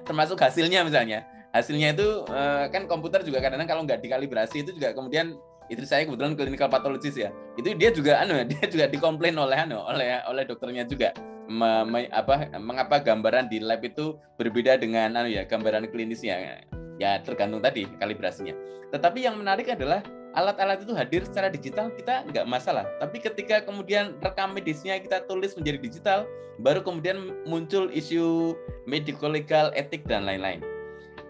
termasuk 0.09 0.41
hasilnya 0.41 0.81
misalnya 0.81 1.21
hasilnya 1.53 1.93
itu 1.93 2.25
eh, 2.29 2.65
kan 2.73 2.89
komputer 2.89 3.21
juga 3.21 3.45
kadang-kadang 3.45 3.69
kalau 3.69 3.83
nggak 3.85 4.01
dikalibrasi 4.01 4.65
itu 4.65 4.71
juga 4.73 4.97
kemudian 4.97 5.37
itu 5.69 5.85
saya 5.85 6.03
kebetulan 6.03 6.33
clinical 6.33 6.67
pathologist 6.67 7.17
ya 7.17 7.29
itu 7.55 7.73
dia 7.77 7.89
juga 7.93 8.19
anu 8.19 8.41
dia 8.51 8.65
juga 8.65 8.85
dikomplain 8.89 9.37
oleh 9.37 9.57
anu 9.57 9.79
oleh 9.85 10.19
oleh 10.25 10.43
dokternya 10.43 10.83
juga 10.89 11.13
me, 11.49 11.85
me, 11.85 11.99
apa 12.09 12.49
mengapa 12.57 13.01
gambaran 13.01 13.49
di 13.49 13.61
lab 13.61 13.85
itu 13.85 14.17
berbeda 14.37 14.81
dengan 14.81 15.13
anu 15.15 15.29
ya 15.29 15.45
gambaran 15.45 15.87
klinisnya 15.93 16.65
ya 16.99 17.21
tergantung 17.23 17.61
tadi 17.61 17.87
kalibrasinya 18.01 18.53
tetapi 18.89 19.23
yang 19.23 19.37
menarik 19.37 19.69
adalah 19.69 20.01
alat-alat 20.37 20.85
itu 20.85 20.93
hadir 20.93 21.21
secara 21.25 21.49
digital 21.49 21.89
kita 21.93 22.25
nggak 22.29 22.45
masalah. 22.45 22.85
Tapi 23.01 23.17
ketika 23.21 23.65
kemudian 23.65 24.17
rekam 24.21 24.53
medisnya 24.53 24.97
kita 25.01 25.25
tulis 25.25 25.57
menjadi 25.57 25.79
digital, 25.81 26.19
baru 26.61 26.85
kemudian 26.85 27.33
muncul 27.49 27.89
isu 27.89 28.53
medical 28.85 29.33
legal, 29.33 29.73
etik 29.73 30.05
dan 30.05 30.25
lain-lain. 30.25 30.61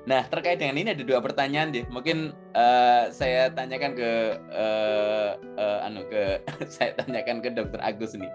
Nah 0.09 0.25
terkait 0.25 0.57
dengan 0.57 0.81
ini 0.81 0.89
ada 0.97 1.05
dua 1.05 1.21
pertanyaan 1.21 1.69
deh. 1.69 1.85
Mungkin 1.85 2.33
uh, 2.57 3.13
saya 3.13 3.53
tanyakan 3.53 3.93
ke 3.93 4.41
uh, 4.49 5.37
uh, 5.37 5.85
anu 5.85 6.01
ke 6.09 6.41
saya 6.73 6.97
tanyakan 6.97 7.45
ke 7.45 7.53
Dokter 7.53 7.77
Agus 7.77 8.17
nih. 8.17 8.33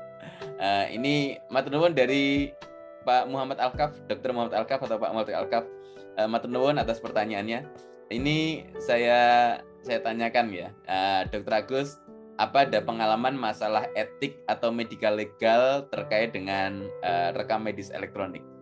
Uh, 0.63 0.87
ini 0.95 1.43
maturnuwun 1.51 1.91
dari 1.99 2.55
Pak 3.03 3.27
Muhammad 3.27 3.59
Alkaf, 3.59 3.99
Dokter 4.07 4.31
Muhammad 4.31 4.55
Alkaf 4.55 4.87
atau 4.87 5.03
Pak 5.03 5.11
Muhammad 5.11 5.35
Alkaf. 5.35 5.67
Uh, 6.15 6.31
maturnuwun 6.31 6.79
atas 6.79 7.03
pertanyaannya. 7.03 7.67
Ini 8.15 8.71
saya 8.79 9.59
saya 9.83 9.99
tanyakan 9.99 10.55
ya, 10.55 10.71
uh, 10.87 11.27
Dokter 11.27 11.67
Agus, 11.67 11.99
apa 12.39 12.71
ada 12.71 12.79
pengalaman 12.87 13.35
masalah 13.35 13.91
etik 13.99 14.39
atau 14.47 14.71
medical 14.71 15.19
legal 15.19 15.91
terkait 15.91 16.31
dengan 16.31 16.87
uh, 17.03 17.35
rekam 17.35 17.67
medis 17.67 17.91
elektronik? 17.91 18.54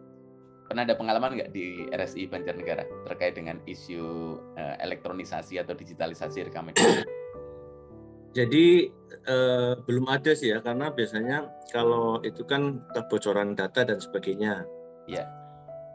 Pernah 0.73 0.89
ada 0.89 0.97
pengalaman 0.97 1.37
nggak 1.37 1.53
di 1.53 1.85
RSI 1.93 2.33
Banjarnegara 2.33 3.05
terkait 3.05 3.37
dengan 3.37 3.61
isu 3.69 4.41
uh, 4.57 4.81
elektronisasi 4.81 5.61
atau 5.61 5.77
digitalisasi 5.77 6.49
rekam 6.49 6.65
medis? 6.65 7.05
Jadi 8.33 8.89
uh, 9.29 9.77
belum 9.85 10.09
ada 10.09 10.33
sih 10.33 10.49
ya, 10.49 10.65
karena 10.65 10.89
biasanya 10.89 11.45
kalau 11.69 12.25
itu 12.25 12.49
kan 12.49 12.81
kebocoran 12.97 13.53
data 13.53 13.85
dan 13.85 14.01
sebagainya. 14.01 14.65
Ya. 15.05 15.29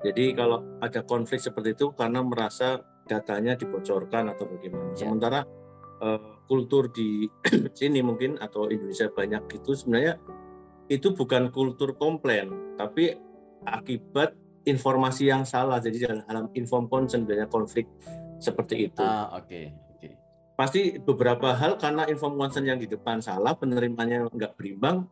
Jadi 0.05 0.37
kalau 0.37 0.61
ada 0.77 1.01
konflik 1.01 1.41
seperti 1.41 1.73
itu 1.73 1.89
karena 1.97 2.21
merasa 2.21 2.77
datanya 3.09 3.57
dibocorkan 3.57 4.29
atau 4.29 4.45
bagaimana. 4.45 4.93
Ya. 4.93 5.09
Sementara 5.09 5.41
uh, 6.05 6.21
kultur 6.45 6.93
di 6.93 7.25
sini 7.81 8.05
mungkin 8.05 8.37
atau 8.37 8.69
Indonesia 8.69 9.09
banyak 9.09 9.41
itu 9.57 9.73
sebenarnya 9.73 10.21
itu 10.85 11.17
bukan 11.17 11.49
kultur 11.49 11.97
komplain, 11.97 12.77
tapi 12.77 13.17
akibat 13.65 14.37
informasi 14.67 15.31
yang 15.31 15.47
salah. 15.47 15.79
Jadi 15.79 16.03
dalam 16.03 16.51
inform 16.53 16.91
consent 16.91 17.23
banyak 17.23 17.47
konflik 17.47 17.87
seperti 18.37 18.91
itu. 18.91 19.01
Ah, 19.01 19.39
oke. 19.39 19.47
Okay. 19.47 19.65
Okay. 19.97 20.13
Pasti 20.59 20.99
beberapa 20.99 21.55
hal 21.55 21.79
karena 21.79 22.05
inform 22.11 22.35
consent 22.35 22.67
yang 22.67 22.77
di 22.77 22.85
depan 22.85 23.23
salah, 23.23 23.55
penerimanya 23.55 24.27
nggak 24.29 24.59
berimbang, 24.59 25.07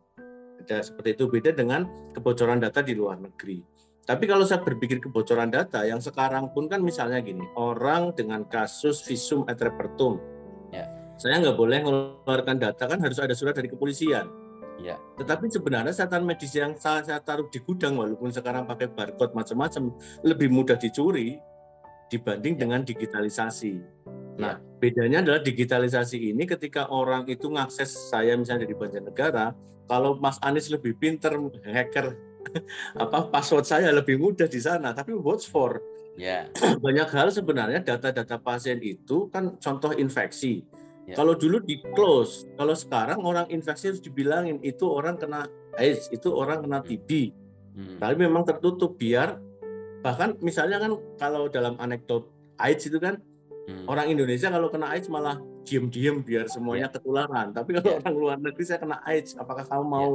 ada 0.66 0.82
seperti 0.82 1.16
itu 1.16 1.24
beda 1.30 1.54
dengan 1.54 1.86
kebocoran 2.12 2.58
data 2.58 2.82
di 2.84 2.92
luar 2.92 3.22
negeri. 3.22 3.62
Tapi 4.06 4.22
kalau 4.30 4.46
saya 4.46 4.62
berpikir 4.62 5.02
kebocoran 5.02 5.50
data, 5.50 5.82
yang 5.82 5.98
sekarang 5.98 6.54
pun 6.54 6.70
kan 6.70 6.78
misalnya 6.78 7.18
gini, 7.18 7.42
orang 7.58 8.14
dengan 8.14 8.46
kasus 8.46 9.02
visum 9.02 9.42
et 9.50 9.58
repertum, 9.58 10.22
ya. 10.70 10.86
saya 11.18 11.42
nggak 11.42 11.58
boleh 11.58 11.82
mengeluarkan 11.82 12.62
data 12.62 12.86
kan 12.86 13.02
harus 13.02 13.18
ada 13.18 13.34
surat 13.34 13.58
dari 13.58 13.66
kepolisian. 13.66 14.45
Ya. 14.76 15.00
Tetapi 15.16 15.48
sebenarnya 15.48 15.92
setan 15.96 16.28
medis 16.28 16.52
yang 16.52 16.76
saya, 16.76 17.00
saya 17.00 17.20
taruh 17.20 17.48
di 17.48 17.60
gudang, 17.64 17.96
walaupun 17.96 18.28
sekarang 18.28 18.68
pakai 18.68 18.92
barcode 18.92 19.32
macam-macam, 19.32 19.94
lebih 20.20 20.52
mudah 20.52 20.76
dicuri 20.76 21.40
dibanding 22.12 22.54
ya. 22.54 22.60
dengan 22.66 22.80
digitalisasi. 22.84 23.74
Nah, 24.36 24.60
ya. 24.60 24.76
bedanya 24.78 25.24
adalah 25.24 25.40
digitalisasi 25.40 26.36
ini 26.36 26.44
ketika 26.44 26.92
orang 26.92 27.24
itu 27.24 27.48
ngakses 27.48 28.12
saya 28.12 28.36
misalnya 28.36 28.68
dari 28.68 28.76
Banjarnegara, 28.76 29.56
kalau 29.88 30.18
Mas 30.20 30.36
Anies 30.44 30.68
lebih 30.68 30.98
pinter 30.98 31.32
hacker 31.64 32.14
apa 33.02 33.30
password 33.30 33.66
saya 33.66 33.90
lebih 33.90 34.18
mudah 34.18 34.46
di 34.46 34.60
sana 34.62 34.94
tapi 34.94 35.14
what's 35.14 35.46
for 35.46 35.82
yeah. 36.18 36.46
banyak 36.84 37.08
hal 37.10 37.30
sebenarnya 37.30 37.82
data-data 37.82 38.38
pasien 38.38 38.78
itu 38.82 39.30
kan 39.30 39.58
contoh 39.58 39.94
infeksi 39.94 40.66
yeah. 41.06 41.16
kalau 41.16 41.38
dulu 41.38 41.62
di 41.62 41.80
close 41.94 42.50
kalau 42.58 42.74
sekarang 42.74 43.22
orang 43.22 43.46
infeksi 43.48 43.94
harus 43.94 44.02
dibilangin 44.02 44.58
itu 44.60 44.84
orang 44.86 45.16
kena 45.16 45.46
AIDS 45.78 46.10
itu 46.10 46.28
orang 46.34 46.66
kena 46.66 46.82
hmm. 46.82 46.86
TB 46.86 47.10
hmm. 47.78 47.96
tapi 48.02 48.14
memang 48.18 48.42
tertutup 48.44 48.98
biar 48.98 49.38
bahkan 50.04 50.36
misalnya 50.44 50.82
kan 50.82 50.92
kalau 51.18 51.48
dalam 51.48 51.78
anekdot 51.78 52.28
AIDS 52.58 52.86
itu 52.90 52.98
kan 52.98 53.22
hmm. 53.70 53.86
orang 53.86 54.10
Indonesia 54.10 54.50
kalau 54.50 54.68
kena 54.68 54.92
AIDS 54.92 55.06
malah 55.06 55.38
diem-diem 55.66 56.22
biar 56.22 56.46
semuanya 56.46 56.86
yeah. 56.88 56.94
ketularan. 56.94 57.50
Tapi 57.50 57.70
kalau 57.76 57.90
yeah. 57.90 58.00
orang 58.00 58.14
luar 58.14 58.36
negeri 58.38 58.64
saya 58.64 58.78
kena 58.78 59.02
AIDS, 59.02 59.34
apakah 59.34 59.66
kamu 59.66 59.84
mau 59.84 60.10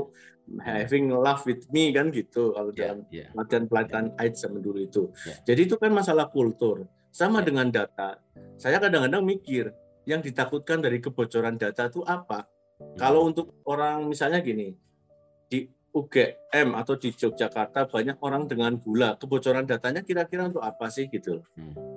yeah. 0.47 0.63
having 0.79 1.11
love 1.11 1.43
with 1.43 1.67
me 1.75 1.91
kan 1.91 2.07
gitu 2.09 2.55
kalau 2.55 2.71
yeah. 2.71 2.79
dalam 2.79 2.99
yeah. 3.11 3.29
latihan 3.35 3.67
pelatihan 3.67 4.05
yeah. 4.15 4.23
AIDS 4.23 4.39
zaman 4.39 4.63
dulu 4.63 4.79
itu. 4.79 5.03
Yeah. 5.27 5.37
Jadi 5.51 5.61
itu 5.67 5.75
kan 5.75 5.91
masalah 5.91 6.31
kultur. 6.31 6.87
Sama 7.11 7.43
yeah. 7.43 7.45
dengan 7.51 7.67
data. 7.67 8.17
Saya 8.55 8.79
kadang-kadang 8.79 9.27
mikir 9.27 9.75
yang 10.05 10.21
ditakutkan 10.21 10.81
dari 10.81 10.97
kebocoran 10.97 11.57
data 11.57 11.89
itu 11.89 12.01
apa? 12.05 12.45
Hmm. 12.45 12.97
Kalau 12.97 13.27
untuk 13.27 13.61
orang 13.69 14.05
misalnya 14.09 14.41
gini 14.41 14.73
di 15.51 15.67
UGM 15.91 16.73
atau 16.77 16.95
di 16.95 17.11
Yogyakarta 17.11 17.91
banyak 17.91 18.17
orang 18.23 18.47
dengan 18.47 18.79
gula, 18.79 19.19
kebocoran 19.19 19.67
datanya 19.67 20.01
kira-kira 20.01 20.47
untuk 20.47 20.63
apa 20.63 20.87
sih 20.87 21.11
gitu? 21.11 21.43
Hmm 21.59 21.91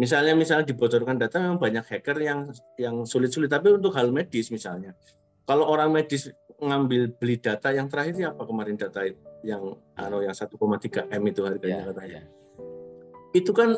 misalnya 0.00 0.32
misalnya 0.32 0.64
dibocorkan 0.64 1.20
data 1.20 1.36
memang 1.36 1.60
banyak 1.60 1.84
hacker 1.84 2.16
yang 2.24 2.48
yang 2.80 3.04
sulit-sulit 3.04 3.52
tapi 3.52 3.68
untuk 3.68 3.92
hal 3.92 4.08
medis 4.08 4.48
misalnya 4.48 4.96
kalau 5.44 5.68
orang 5.68 5.92
medis 5.92 6.32
ngambil 6.56 7.12
beli 7.20 7.36
data 7.36 7.68
yang 7.68 7.84
terakhir 7.84 8.16
ini 8.16 8.24
apa 8.24 8.42
kemarin 8.48 8.80
data 8.80 9.04
yang 9.44 9.76
ano 10.00 10.16
yang 10.24 10.32
1,3 10.32 10.56
m 11.12 11.22
itu 11.28 11.40
harganya 11.44 11.84
ya, 11.84 11.88
katanya 11.92 12.08
ya. 12.16 12.22
itu 13.36 13.52
kan 13.52 13.76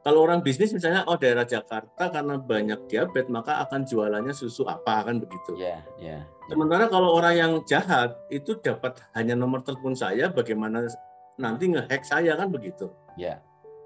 kalau 0.00 0.24
orang 0.24 0.40
bisnis 0.40 0.72
misalnya 0.72 1.04
oh 1.04 1.20
daerah 1.20 1.44
Jakarta 1.44 2.08
karena 2.08 2.40
banyak 2.40 2.88
diabetes 2.88 3.28
maka 3.28 3.60
akan 3.64 3.84
jualannya 3.84 4.32
susu 4.32 4.64
apa 4.64 5.04
kan 5.04 5.20
begitu 5.20 5.56
ya, 5.60 5.84
ya, 6.00 6.24
sementara 6.48 6.88
kalau 6.88 7.16
orang 7.16 7.34
yang 7.36 7.52
jahat 7.68 8.16
itu 8.32 8.56
dapat 8.60 8.96
hanya 9.12 9.36
nomor 9.36 9.60
telepon 9.60 9.92
saya 9.92 10.32
bagaimana 10.32 10.88
nanti 11.36 11.68
ngehack 11.68 12.04
saya 12.04 12.36
kan 12.36 12.48
begitu 12.48 12.88
ya 13.20 13.40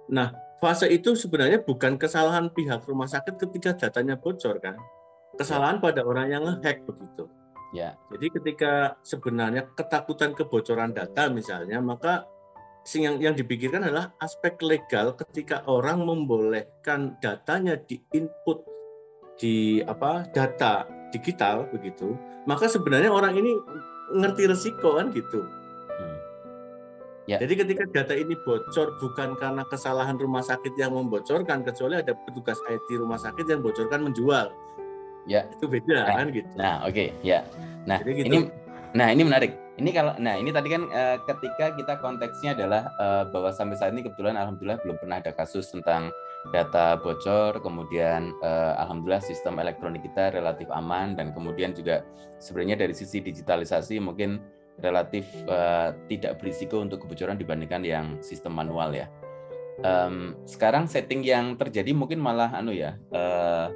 nah 0.06 0.30
fase 0.64 0.88
itu 0.88 1.12
sebenarnya 1.12 1.60
bukan 1.60 2.00
kesalahan 2.00 2.48
pihak 2.48 2.88
rumah 2.88 3.04
sakit 3.04 3.36
ketika 3.36 3.76
datanya 3.76 4.16
bocor 4.16 4.56
kan. 4.64 4.80
Kesalahan 5.36 5.76
pada 5.76 6.00
orang 6.00 6.32
yang 6.32 6.42
ngehack 6.48 6.88
begitu. 6.88 7.28
Ya. 7.76 7.98
Jadi 8.08 8.32
ketika 8.32 8.96
sebenarnya 9.04 9.68
ketakutan 9.76 10.32
kebocoran 10.32 10.96
data 10.96 11.28
misalnya, 11.28 11.84
maka 11.84 12.24
yang 12.92 13.16
yang 13.16 13.32
dipikirkan 13.32 13.88
adalah 13.88 14.12
aspek 14.20 14.60
legal 14.60 15.16
ketika 15.16 15.64
orang 15.64 16.04
membolehkan 16.04 17.16
datanya 17.24 17.80
di 17.80 17.96
input 18.12 18.60
di 19.40 19.80
apa 19.88 20.28
data 20.30 20.84
digital 21.08 21.64
begitu, 21.72 22.12
maka 22.44 22.68
sebenarnya 22.68 23.08
orang 23.08 23.40
ini 23.40 23.56
ngerti 24.12 24.50
resiko 24.50 25.00
kan 25.00 25.08
gitu. 25.16 25.42
Ya. 27.24 27.40
Jadi 27.40 27.56
ketika 27.56 27.88
data 27.88 28.12
ini 28.12 28.36
bocor 28.44 29.00
bukan 29.00 29.32
karena 29.40 29.64
kesalahan 29.72 30.20
rumah 30.20 30.44
sakit 30.44 30.76
yang 30.76 30.92
membocorkan, 30.92 31.64
kecuali 31.64 31.96
ada 31.96 32.12
petugas 32.12 32.60
IT 32.68 32.84
rumah 33.00 33.16
sakit 33.16 33.48
yang 33.48 33.64
bocorkan 33.64 34.04
menjual. 34.04 34.52
Ya. 35.24 35.48
Itu 35.56 35.64
beda 35.64 36.04
nah, 36.04 36.20
kan 36.20 36.26
gitu. 36.36 36.50
Nah, 36.60 36.84
oke, 36.84 36.92
okay. 36.92 37.08
ya. 37.24 37.40
Nah, 37.88 38.04
gitu. 38.04 38.28
ini 38.28 38.52
nah 38.94 39.10
ini 39.10 39.26
menarik. 39.26 39.52
Ini 39.74 39.90
kalau 39.90 40.14
nah 40.22 40.38
ini 40.38 40.54
tadi 40.54 40.70
kan 40.70 40.86
uh, 40.86 41.18
ketika 41.26 41.74
kita 41.74 41.98
konteksnya 41.98 42.54
adalah 42.54 42.94
uh, 42.94 43.26
bahwa 43.26 43.50
sampai 43.50 43.74
saat 43.74 43.90
ini 43.90 44.06
kebetulan 44.06 44.38
alhamdulillah 44.38 44.78
belum 44.86 45.02
pernah 45.02 45.18
ada 45.18 45.34
kasus 45.34 45.66
tentang 45.74 46.14
data 46.54 46.94
bocor, 47.02 47.58
kemudian 47.58 48.30
uh, 48.38 48.78
alhamdulillah 48.78 49.18
sistem 49.18 49.58
elektronik 49.58 50.06
kita 50.06 50.30
relatif 50.30 50.70
aman 50.70 51.18
dan 51.18 51.34
kemudian 51.34 51.74
juga 51.74 52.06
sebenarnya 52.38 52.86
dari 52.86 52.94
sisi 52.94 53.18
digitalisasi 53.18 53.98
mungkin 53.98 54.38
relatif 54.78 55.26
uh, 55.50 55.90
tidak 56.06 56.38
berisiko 56.38 56.78
untuk 56.78 57.02
kebocoran 57.02 57.34
dibandingkan 57.34 57.82
yang 57.82 58.06
sistem 58.22 58.54
manual 58.54 58.94
ya. 58.94 59.10
Um, 59.82 60.38
sekarang 60.46 60.86
setting 60.86 61.26
yang 61.26 61.58
terjadi 61.58 61.90
mungkin 61.90 62.22
malah 62.22 62.54
anu 62.54 62.70
ya, 62.70 62.94
uh, 63.10 63.74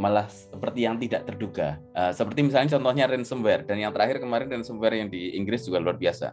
malah 0.00 0.24
seperti 0.32 0.88
yang 0.88 0.96
tidak 0.96 1.28
terduga. 1.28 1.76
Uh, 1.92 2.08
seperti 2.16 2.40
misalnya 2.40 2.80
contohnya 2.80 3.04
ransomware 3.04 3.68
dan 3.68 3.76
yang 3.76 3.92
terakhir 3.92 4.24
kemarin 4.24 4.48
ransomware 4.48 4.96
yang 4.96 5.12
di 5.12 5.36
Inggris 5.36 5.68
juga 5.68 5.76
luar 5.76 6.00
biasa. 6.00 6.32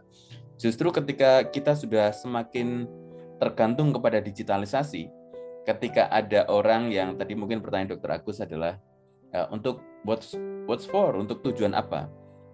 Justru 0.56 0.88
ketika 0.88 1.44
kita 1.44 1.76
sudah 1.76 2.10
semakin 2.16 2.88
tergantung 3.36 3.92
kepada 3.92 4.24
digitalisasi, 4.24 5.06
ketika 5.68 6.08
ada 6.08 6.48
orang 6.48 6.88
yang 6.88 7.14
tadi 7.20 7.36
mungkin 7.36 7.60
pertanyaan 7.60 7.94
Dokter 7.94 8.10
Agus 8.16 8.40
adalah 8.40 8.80
uh, 9.36 9.46
untuk 9.52 9.84
what's 10.08 10.32
what's 10.64 10.88
for, 10.88 11.12
untuk 11.14 11.44
tujuan 11.44 11.76
apa? 11.76 12.08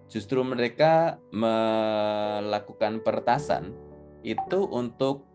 justru 0.09 0.41
mereka 0.45 1.17
melakukan 1.33 3.01
peretasan 3.01 3.73
itu 4.25 4.65
untuk 4.69 5.25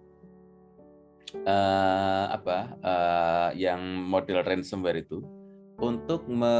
uh, 1.46 2.26
apa 2.34 2.58
uh, 2.82 3.50
yang 3.54 3.78
model 3.82 4.42
ransomware 4.42 5.02
itu 5.02 5.22
untuk 5.80 6.28
me, 6.28 6.56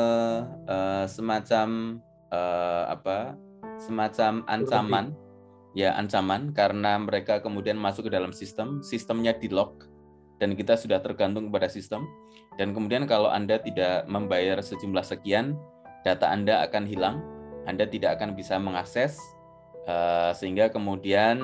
uh, 0.67 1.07
semacam 1.07 2.01
uh, 2.33 2.85
apa 2.91 3.37
semacam 3.81 4.45
ancaman. 4.49 5.13
Ya 5.71 5.95
ancaman 5.95 6.51
karena 6.51 6.99
mereka 6.99 7.39
kemudian 7.39 7.79
masuk 7.79 8.11
ke 8.11 8.19
dalam 8.19 8.35
sistem 8.35 8.83
sistemnya 8.83 9.31
di 9.39 9.47
lock 9.47 9.87
dan 10.43 10.59
kita 10.59 10.75
sudah 10.75 10.99
tergantung 10.99 11.47
kepada 11.47 11.71
sistem. 11.71 12.11
Dan 12.59 12.75
kemudian 12.75 13.07
kalau 13.07 13.31
anda 13.31 13.63
tidak 13.63 14.03
membayar 14.11 14.59
sejumlah 14.59 15.07
sekian 15.07 15.55
data 16.03 16.33
anda 16.33 16.65
akan 16.65 16.85
hilang 16.89 17.23
anda 17.69 17.85
tidak 17.85 18.17
akan 18.19 18.33
bisa 18.33 18.57
mengakses 18.57 19.21
uh, 19.85 20.33
sehingga 20.33 20.73
kemudian 20.73 21.41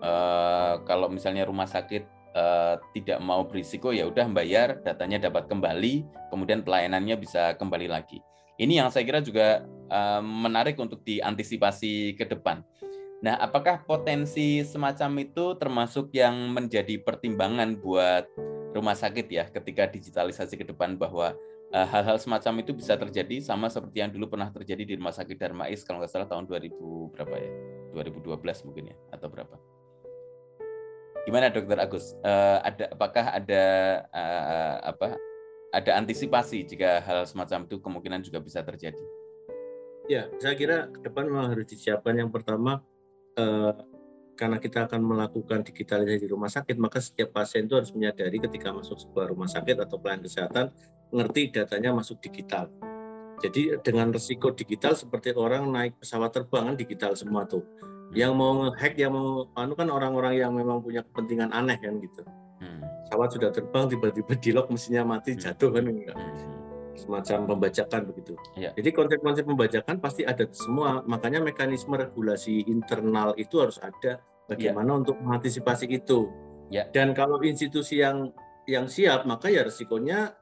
uh, 0.00 0.80
kalau 0.88 1.12
misalnya 1.12 1.44
rumah 1.44 1.68
sakit 1.68 2.04
uh, 2.38 2.78
tidak 2.94 3.18
mau 3.18 3.42
berisiko 3.42 3.90
ya 3.90 4.06
udah 4.06 4.30
bayar 4.30 4.78
datanya 4.86 5.26
dapat 5.26 5.50
kembali 5.50 6.06
kemudian 6.30 6.62
pelayanannya 6.62 7.18
bisa 7.18 7.58
kembali 7.58 7.90
lagi. 7.90 8.22
Ini 8.58 8.82
yang 8.82 8.88
saya 8.94 9.02
kira 9.02 9.18
juga 9.18 9.66
uh, 9.90 10.22
menarik 10.22 10.78
untuk 10.78 11.02
diantisipasi 11.02 12.14
ke 12.14 12.26
depan. 12.26 12.62
Nah, 13.18 13.34
apakah 13.42 13.82
potensi 13.82 14.62
semacam 14.62 15.26
itu 15.26 15.58
termasuk 15.58 16.14
yang 16.14 16.54
menjadi 16.54 17.02
pertimbangan 17.02 17.74
buat 17.82 18.30
rumah 18.70 18.94
sakit 18.94 19.26
ya 19.26 19.50
ketika 19.50 19.90
digitalisasi 19.90 20.54
ke 20.54 20.62
depan 20.62 20.94
bahwa 20.94 21.34
Eh, 21.68 21.84
hal-hal 21.84 22.16
semacam 22.16 22.64
itu 22.64 22.72
bisa 22.72 22.96
terjadi 22.96 23.44
sama 23.44 23.68
seperti 23.68 24.00
yang 24.00 24.08
dulu 24.08 24.32
pernah 24.32 24.48
terjadi 24.48 24.88
di 24.88 24.96
Rumah 24.96 25.12
Sakit 25.12 25.36
Darmais 25.36 25.84
kalau 25.84 26.00
nggak 26.00 26.08
salah 26.08 26.24
tahun 26.24 26.48
2000 26.48 26.72
berapa 27.12 27.34
ya? 27.36 27.52
2012 27.92 28.64
mungkin 28.64 28.84
ya 28.88 28.96
atau 29.12 29.28
berapa? 29.28 29.52
Gimana 31.28 31.52
Dokter 31.52 31.76
Agus? 31.76 32.16
Uh, 32.24 32.56
ada 32.64 32.88
apakah 32.88 33.36
ada 33.36 33.64
uh, 34.16 34.76
apa? 34.80 35.12
Ada 35.76 36.00
antisipasi 36.00 36.64
jika 36.64 37.04
hal 37.04 37.28
semacam 37.28 37.68
itu 37.68 37.76
kemungkinan 37.84 38.24
juga 38.24 38.40
bisa 38.40 38.64
terjadi? 38.64 39.04
Ya, 40.08 40.32
saya 40.40 40.56
kira 40.56 40.88
ke 40.88 41.04
depan 41.04 41.28
memang 41.28 41.52
harus 41.52 41.68
disiapkan 41.68 42.16
yang 42.16 42.32
pertama 42.32 42.80
uh, 43.36 43.76
karena 44.40 44.56
kita 44.56 44.88
akan 44.88 45.04
melakukan 45.04 45.68
digitalisasi 45.68 46.24
di 46.24 46.28
rumah 46.32 46.48
sakit, 46.48 46.80
maka 46.80 47.04
setiap 47.04 47.36
pasien 47.36 47.68
itu 47.68 47.76
harus 47.76 47.92
menyadari 47.92 48.40
ketika 48.40 48.72
masuk 48.72 48.96
sebuah 48.96 49.28
rumah 49.28 49.52
sakit 49.52 49.84
atau 49.84 50.00
pelayanan 50.00 50.24
kesehatan 50.24 50.72
ngerti 51.12 51.52
datanya 51.52 51.92
masuk 51.92 52.24
digital. 52.24 52.72
Jadi 53.44 53.76
dengan 53.84 54.16
resiko 54.16 54.56
digital 54.56 54.96
seperti 54.96 55.36
orang 55.36 55.68
naik 55.68 56.00
pesawat 56.00 56.32
terbang 56.32 56.72
kan 56.72 56.76
digital 56.80 57.12
semua 57.12 57.44
tuh. 57.44 57.68
Hmm. 58.08 58.14
Yang 58.16 58.32
mau 58.34 58.52
hack 58.72 58.94
yang 58.96 59.12
mau 59.12 59.48
anu 59.52 59.72
kan 59.76 59.88
orang-orang 59.92 60.40
yang 60.40 60.52
memang 60.56 60.80
punya 60.80 61.04
kepentingan 61.04 61.52
aneh 61.52 61.76
kan 61.76 62.00
gitu. 62.00 62.24
Hmm. 62.58 62.80
Pesawat 63.08 63.28
sudah 63.36 63.50
terbang 63.52 63.84
tiba-tiba 63.92 64.32
di 64.36 64.50
lock 64.56 64.68
mesinnya 64.72 65.04
mati 65.04 65.36
hmm. 65.36 65.40
jatuh 65.44 65.70
kan 65.72 65.84
enggak. 65.84 66.16
Semacam 66.98 67.38
pembajakan 67.54 68.00
begitu. 68.10 68.34
Ya. 68.58 68.74
Jadi 68.74 68.90
konsep-konsep 68.90 69.44
pembajakan 69.46 70.02
pasti 70.02 70.26
ada 70.26 70.42
semua. 70.50 71.04
Makanya 71.06 71.44
mekanisme 71.44 71.94
regulasi 71.94 72.66
internal 72.66 73.38
itu 73.38 73.62
harus 73.62 73.78
ada 73.78 74.18
bagaimana 74.50 74.96
ya. 74.96 74.98
untuk 75.06 75.16
mengantisipasi 75.22 75.86
itu. 75.86 76.26
Ya. 76.74 76.90
Dan 76.90 77.14
kalau 77.14 77.38
institusi 77.44 78.02
yang 78.02 78.34
yang 78.68 78.84
siap 78.84 79.24
maka 79.24 79.48
ya 79.48 79.64
resikonya 79.64 80.36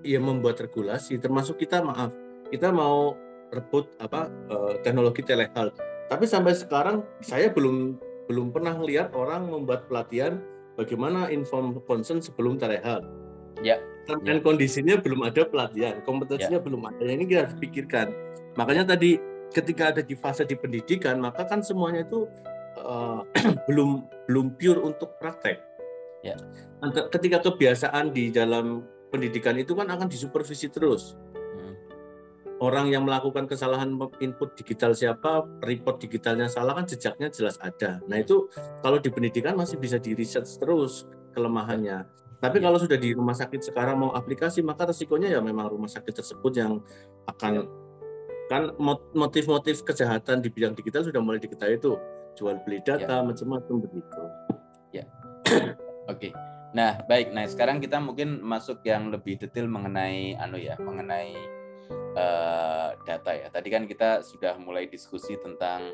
ya 0.00 0.16
membuat 0.16 0.56
regulasi 0.64 1.20
termasuk 1.20 1.60
kita 1.60 1.84
maaf 1.84 2.08
kita 2.48 2.72
mau 2.72 3.12
rebut 3.52 3.92
apa 4.00 4.32
uh, 4.48 4.80
teknologi 4.80 5.20
telehealth 5.20 5.76
tapi 6.06 6.24
sampai 6.24 6.54
sekarang 6.54 7.02
saya 7.22 7.50
belum 7.50 7.98
belum 8.26 8.50
pernah 8.50 8.74
melihat 8.78 9.14
orang 9.14 9.46
membuat 9.50 9.86
pelatihan 9.86 10.42
bagaimana 10.74 11.30
inform 11.30 11.78
consent 11.86 12.26
sebelum 12.26 12.58
telehealth 12.58 13.06
ya 13.62 13.78
dan 14.06 14.22
ya. 14.22 14.42
kondisinya 14.42 14.98
belum 14.98 15.26
ada 15.26 15.46
pelatihan 15.46 16.02
kompetensinya 16.06 16.60
ya. 16.60 16.64
belum 16.64 16.82
ada 16.86 17.04
ini 17.06 17.24
kita 17.26 17.48
harus 17.48 17.56
pikirkan 17.58 18.10
makanya 18.54 18.94
tadi 18.94 19.18
ketika 19.54 19.94
ada 19.94 20.02
di 20.02 20.14
fase 20.18 20.42
di 20.42 20.58
pendidikan 20.58 21.22
maka 21.22 21.46
kan 21.46 21.62
semuanya 21.62 22.06
itu 22.06 22.26
uh, 22.82 23.22
belum 23.70 24.06
belum 24.26 24.46
pure 24.58 24.82
untuk 24.82 25.14
praktek 25.22 25.58
ya. 26.22 26.34
ketika 27.14 27.42
kebiasaan 27.46 28.10
di 28.10 28.34
dalam 28.34 28.82
pendidikan 29.10 29.54
itu 29.56 29.72
kan 29.72 29.88
akan 29.88 30.10
disupervisi 30.10 30.68
terus. 30.68 31.14
Orang 32.56 32.88
yang 32.88 33.04
melakukan 33.04 33.44
kesalahan 33.44 33.92
input 34.24 34.56
digital 34.56 34.96
siapa, 34.96 35.44
report 35.60 36.00
digitalnya 36.00 36.48
salah 36.48 36.72
kan 36.72 36.88
jejaknya 36.88 37.28
jelas 37.28 37.60
ada. 37.60 38.00
Nah 38.08 38.16
itu 38.24 38.48
kalau 38.80 38.96
di 38.96 39.12
pendidikan 39.12 39.52
masih 39.52 39.76
bisa 39.76 40.00
di 40.00 40.16
research 40.16 40.56
terus 40.56 41.04
kelemahannya. 41.36 42.08
Tapi 42.40 42.56
ya. 42.60 42.62
kalau 42.64 42.80
sudah 42.80 42.96
di 42.96 43.12
rumah 43.12 43.36
sakit 43.36 43.60
sekarang 43.60 44.00
mau 44.00 44.10
aplikasi 44.16 44.64
maka 44.64 44.88
resikonya 44.88 45.36
ya 45.36 45.40
memang 45.44 45.68
rumah 45.68 45.88
sakit 45.88 46.16
tersebut 46.16 46.52
yang 46.56 46.80
akan 47.28 47.52
ya. 47.60 47.64
kan 48.46 48.72
motif-motif 49.12 49.82
kejahatan 49.82 50.38
di 50.38 50.48
bidang 50.48 50.72
digital 50.72 51.02
sudah 51.02 51.18
mulai 51.18 51.42
diketahui 51.42 51.76
itu 51.76 51.98
jual 52.38 52.56
beli 52.64 52.80
data 52.84 53.20
ya. 53.20 53.24
macam-macam 53.24 53.74
begitu. 53.84 54.22
Ya. 54.96 55.04
Oke. 56.08 56.30
Okay. 56.30 56.32
Nah, 56.76 57.00
baik. 57.08 57.32
Nah, 57.32 57.48
sekarang 57.48 57.80
kita 57.80 57.96
mungkin 57.96 58.44
masuk 58.44 58.84
yang 58.84 59.08
lebih 59.08 59.40
detail 59.40 59.64
mengenai 59.64 60.36
anu 60.36 60.60
ya, 60.60 60.76
mengenai 60.76 61.32
uh, 62.16 62.96
data 63.04 63.30
ya. 63.36 63.48
Tadi 63.52 63.68
kan 63.68 63.84
kita 63.84 64.24
sudah 64.24 64.56
mulai 64.56 64.88
diskusi 64.88 65.36
tentang 65.36 65.92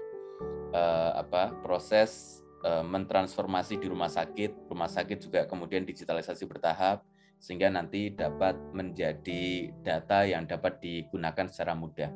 uh, 0.72 1.11
apa? 1.18 1.52
proses 1.61 2.40
uh, 2.62 2.87
mentransformasi 2.87 3.76
di 3.82 3.87
rumah 3.90 4.08
sakit. 4.08 4.70
Rumah 4.70 4.88
sakit 4.88 5.18
juga 5.18 5.40
kemudian 5.50 5.82
digitalisasi 5.82 6.46
bertahap 6.46 7.02
sehingga 7.42 7.66
nanti 7.74 8.14
dapat 8.14 8.54
menjadi 8.70 9.74
data 9.82 10.22
yang 10.22 10.46
dapat 10.46 10.78
digunakan 10.78 11.50
secara 11.50 11.74
mudah. 11.74 12.11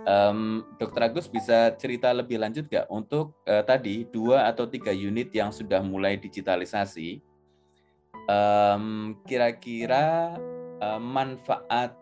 Um, 0.00 0.64
Dokter 0.80 1.12
Agus 1.12 1.28
bisa 1.28 1.76
cerita 1.76 2.08
lebih 2.12 2.40
lanjut 2.40 2.68
nggak 2.68 2.88
untuk 2.88 3.36
uh, 3.44 3.60
tadi 3.64 4.08
dua 4.08 4.48
atau 4.48 4.64
tiga 4.64 4.92
unit 4.92 5.28
yang 5.32 5.52
sudah 5.52 5.80
mulai 5.84 6.16
digitalisasi 6.16 7.24
kira-kira 9.26 10.38
um, 10.78 11.02
manfaat 11.02 11.99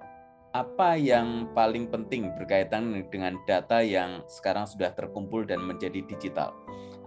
apa 0.57 0.97
yang 0.97 1.53
paling 1.53 1.89
penting 1.93 2.33
berkaitan 2.37 3.05
dengan 3.13 3.37
data 3.45 3.85
yang 3.85 4.25
sekarang 4.27 4.65
sudah 4.65 4.93
terkumpul 4.97 5.45
dan 5.45 5.61
menjadi 5.61 6.01
digital? 6.05 6.57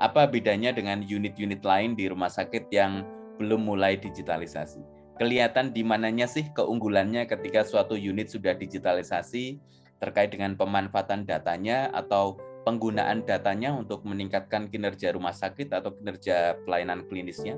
Apa 0.01 0.25
bedanya 0.29 0.73
dengan 0.73 1.01
unit-unit 1.01 1.61
lain 1.61 1.93
di 1.93 2.09
rumah 2.09 2.29
sakit 2.29 2.69
yang 2.73 3.05
belum 3.37 3.65
mulai 3.65 3.97
digitalisasi? 3.97 4.81
Kelihatan 5.17 5.73
di 5.73 5.85
mananya 5.85 6.25
sih 6.25 6.49
keunggulannya 6.53 7.29
ketika 7.29 7.61
suatu 7.61 7.93
unit 7.93 8.33
sudah 8.33 8.57
digitalisasi 8.57 9.61
terkait 10.01 10.33
dengan 10.33 10.57
pemanfaatan 10.57 11.29
datanya 11.29 11.93
atau 11.93 12.41
penggunaan 12.65 13.25
datanya 13.25 13.73
untuk 13.73 14.01
meningkatkan 14.05 14.69
kinerja 14.69 15.13
rumah 15.13 15.33
sakit 15.33 15.69
atau 15.69 15.93
kinerja 15.93 16.57
pelayanan 16.65 17.05
klinisnya? 17.05 17.57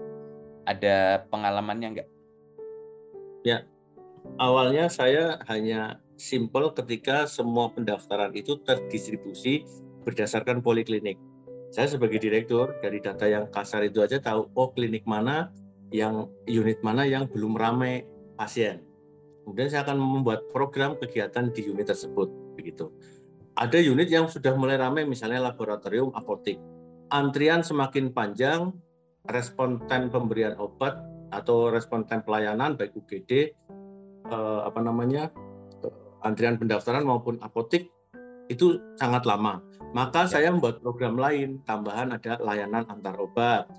ada 0.64 1.28
pengalamannya 1.28 1.88
enggak? 1.96 2.10
Ya, 3.44 3.68
awalnya 4.38 4.90
saya 4.90 5.40
hanya 5.50 6.00
simpel 6.18 6.72
ketika 6.72 7.26
semua 7.28 7.70
pendaftaran 7.74 8.32
itu 8.34 8.60
terdistribusi 8.64 9.66
berdasarkan 10.04 10.64
poliklinik. 10.64 11.18
Saya 11.74 11.90
sebagai 11.90 12.22
direktur 12.22 12.78
dari 12.86 13.02
data 13.02 13.26
yang 13.26 13.50
kasar 13.50 13.82
itu 13.82 14.06
aja 14.06 14.22
tahu 14.22 14.46
oh 14.54 14.70
klinik 14.72 15.04
mana 15.10 15.50
yang 15.90 16.30
unit 16.46 16.78
mana 16.86 17.06
yang 17.06 17.26
belum 17.26 17.58
ramai 17.58 18.06
pasien. 18.38 18.86
Kemudian 19.44 19.68
saya 19.74 19.84
akan 19.84 19.98
membuat 20.00 20.48
program 20.54 20.96
kegiatan 21.02 21.52
di 21.52 21.68
unit 21.68 21.90
tersebut 21.90 22.30
begitu. 22.56 22.94
Ada 23.54 23.78
unit 23.78 24.10
yang 24.10 24.30
sudah 24.30 24.56
mulai 24.58 24.80
ramai 24.80 25.06
misalnya 25.06 25.50
laboratorium 25.52 26.14
apotik. 26.18 26.58
Antrian 27.14 27.62
semakin 27.62 28.10
panjang, 28.10 28.74
respon 29.30 29.86
time 29.86 30.10
pemberian 30.10 30.58
obat 30.58 30.98
atau 31.30 31.70
respon 31.70 32.06
time 32.06 32.22
pelayanan 32.22 32.78
baik 32.78 32.94
UGD 32.94 33.54
eh, 34.28 34.62
apa 34.64 34.80
namanya 34.80 35.32
antrian 36.24 36.56
pendaftaran 36.56 37.04
maupun 37.04 37.38
apotik 37.44 37.92
itu 38.52 38.80
sangat 39.00 39.24
lama. 39.24 39.64
Maka 39.94 40.26
ya. 40.26 40.40
saya 40.40 40.48
membuat 40.52 40.82
program 40.82 41.16
lain, 41.16 41.62
tambahan 41.64 42.16
ada 42.16 42.40
layanan 42.42 42.84
antar 42.90 43.16
obat. 43.20 43.70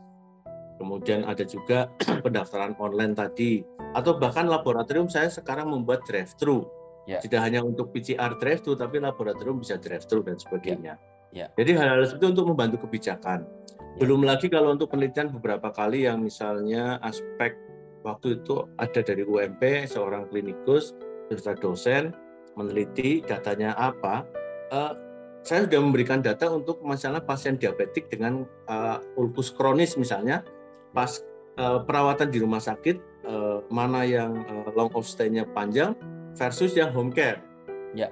Kemudian 0.79 1.27
ada 1.27 1.43
juga 1.45 1.91
pendaftaran 2.25 2.77
online 2.79 3.17
tadi. 3.17 3.65
Atau 3.95 4.19
bahkan 4.19 4.47
laboratorium 4.47 5.11
saya 5.11 5.29
sekarang 5.29 5.71
membuat 5.71 6.07
drive-thru. 6.07 6.65
Ya. 7.05 7.21
Tidak 7.21 7.37
hanya 7.37 7.61
untuk 7.61 7.93
PCR 7.93 8.41
drive-thru, 8.41 8.75
tapi 8.79 8.97
laboratorium 8.97 9.61
bisa 9.61 9.77
drive-thru 9.77 10.25
dan 10.25 10.41
sebagainya. 10.41 10.97
Ya. 10.97 11.13
Ya. 11.35 11.47
Jadi 11.59 11.75
hal-hal 11.75 12.07
seperti 12.07 12.23
itu 12.23 12.29
untuk 12.39 12.47
membantu 12.55 12.77
kebijakan. 12.87 13.43
Ya. 13.99 14.03
Belum 14.07 14.23
lagi 14.23 14.47
kalau 14.51 14.75
untuk 14.75 14.91
penelitian 14.91 15.35
beberapa 15.35 15.71
kali 15.71 16.07
yang 16.07 16.23
misalnya 16.23 16.99
aspek 17.03 17.55
waktu 18.05 18.39
itu 18.39 18.69
ada 18.79 19.01
dari 19.01 19.25
UMP, 19.25 19.89
seorang 19.89 20.29
klinikus, 20.29 20.93
serta 21.33 21.57
dosen, 21.59 22.13
meneliti 22.55 23.25
datanya 23.25 23.73
apa, 23.81 24.23
uh, 24.71 24.93
saya 25.45 25.69
sudah 25.69 25.81
memberikan 25.81 26.25
data 26.25 26.49
untuk 26.49 26.81
masalah 26.81 27.21
pasien 27.21 27.61
diabetik 27.61 28.09
dengan 28.09 28.49
uh, 28.69 29.01
ulkus 29.17 29.53
kronis 29.53 29.97
misalnya, 29.97 30.45
pas 30.97 31.21
uh, 31.61 31.81
perawatan 31.85 32.33
di 32.33 32.41
rumah 32.41 32.61
sakit 32.61 32.97
uh, 33.29 33.61
mana 33.69 34.05
yang 34.09 34.45
uh, 34.49 34.69
long 34.73 34.93
of 34.97 35.05
stay-nya 35.05 35.45
panjang 35.53 35.93
versus 36.37 36.73
yang 36.73 36.93
home 36.93 37.13
care. 37.13 37.41
Ya. 37.93 38.09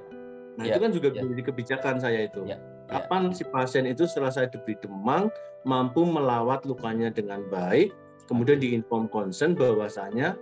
Nah 0.60 0.68
ya. 0.68 0.76
itu 0.76 0.80
kan 0.84 0.90
juga 0.92 1.08
ya. 1.12 1.24
menjadi 1.24 1.42
kebijakan 1.52 1.96
saya 2.00 2.28
itu. 2.28 2.44
Ya. 2.44 2.60
Ya. 2.90 3.00
Kapan 3.00 3.32
si 3.32 3.48
pasien 3.48 3.88
itu 3.88 4.04
setelah 4.04 4.28
saya 4.28 4.52
diberi 4.52 4.76
demam 4.84 5.32
mampu 5.64 6.04
melawat 6.04 6.66
lukanya 6.68 7.08
dengan 7.08 7.46
baik, 7.48 7.94
kemudian 8.26 8.58
diinform 8.58 9.10
concern 9.10 9.54
bahwasanya 9.54 10.38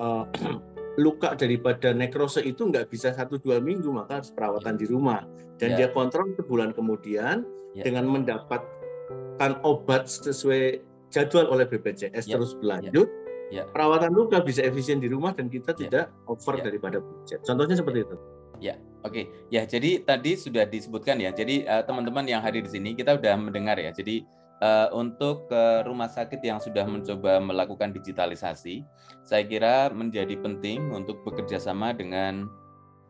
uh, 0.00 0.24
luka 1.00 1.38
daripada 1.38 1.94
nekrose 1.94 2.42
itu 2.42 2.66
nggak 2.66 2.90
bisa 2.90 3.14
satu 3.14 3.38
dua 3.38 3.62
minggu 3.62 3.88
maka 3.94 4.20
harus 4.20 4.34
perawatan 4.34 4.74
di 4.74 4.90
rumah 4.90 5.22
dan 5.56 5.76
yeah. 5.76 5.86
dia 5.86 5.88
kontrol 5.94 6.28
sebulan 6.34 6.74
kemudian 6.74 7.46
yeah. 7.76 7.84
dengan 7.86 8.10
mendapatkan 8.10 9.52
obat 9.62 10.10
sesuai 10.10 10.82
jadwal 11.14 11.46
oleh 11.48 11.64
BPJS 11.68 12.26
yeah. 12.26 12.34
terus 12.34 12.58
berlanjut 12.58 13.06
yeah. 13.54 13.62
Yeah. 13.62 13.66
perawatan 13.70 14.12
luka 14.14 14.42
bisa 14.42 14.66
efisien 14.66 14.98
di 14.98 15.06
rumah 15.06 15.34
dan 15.34 15.46
kita 15.46 15.72
yeah. 15.74 15.80
tidak 15.86 16.04
over 16.26 16.58
yeah. 16.58 16.64
daripada 16.66 16.98
budget 16.98 17.38
contohnya 17.46 17.76
seperti 17.78 18.02
itu 18.06 18.16
ya 18.60 18.74
oke 19.06 19.14
okay. 19.14 19.24
ya 19.48 19.64
jadi 19.64 20.04
tadi 20.04 20.36
sudah 20.36 20.68
disebutkan 20.68 21.18
ya 21.22 21.32
jadi 21.32 21.64
uh, 21.64 21.82
teman-teman 21.82 22.28
yang 22.28 22.44
hadir 22.44 22.60
di 22.60 22.70
sini 22.70 22.92
kita 22.92 23.16
sudah 23.16 23.34
mendengar 23.40 23.80
ya 23.80 23.90
jadi 23.90 24.22
uh, 24.60 24.88
untuk 24.92 25.48
ke 25.48 25.84
rumah 25.84 26.08
sakit 26.08 26.40
yang 26.40 26.60
sudah 26.60 26.84
mencoba 26.86 27.40
melakukan 27.40 27.90
digitalisasi, 27.96 28.84
saya 29.24 29.44
kira 29.44 29.88
menjadi 29.90 30.36
penting 30.38 30.92
untuk 30.92 31.24
bekerja 31.26 31.58
sama 31.60 31.92
dengan 31.96 32.46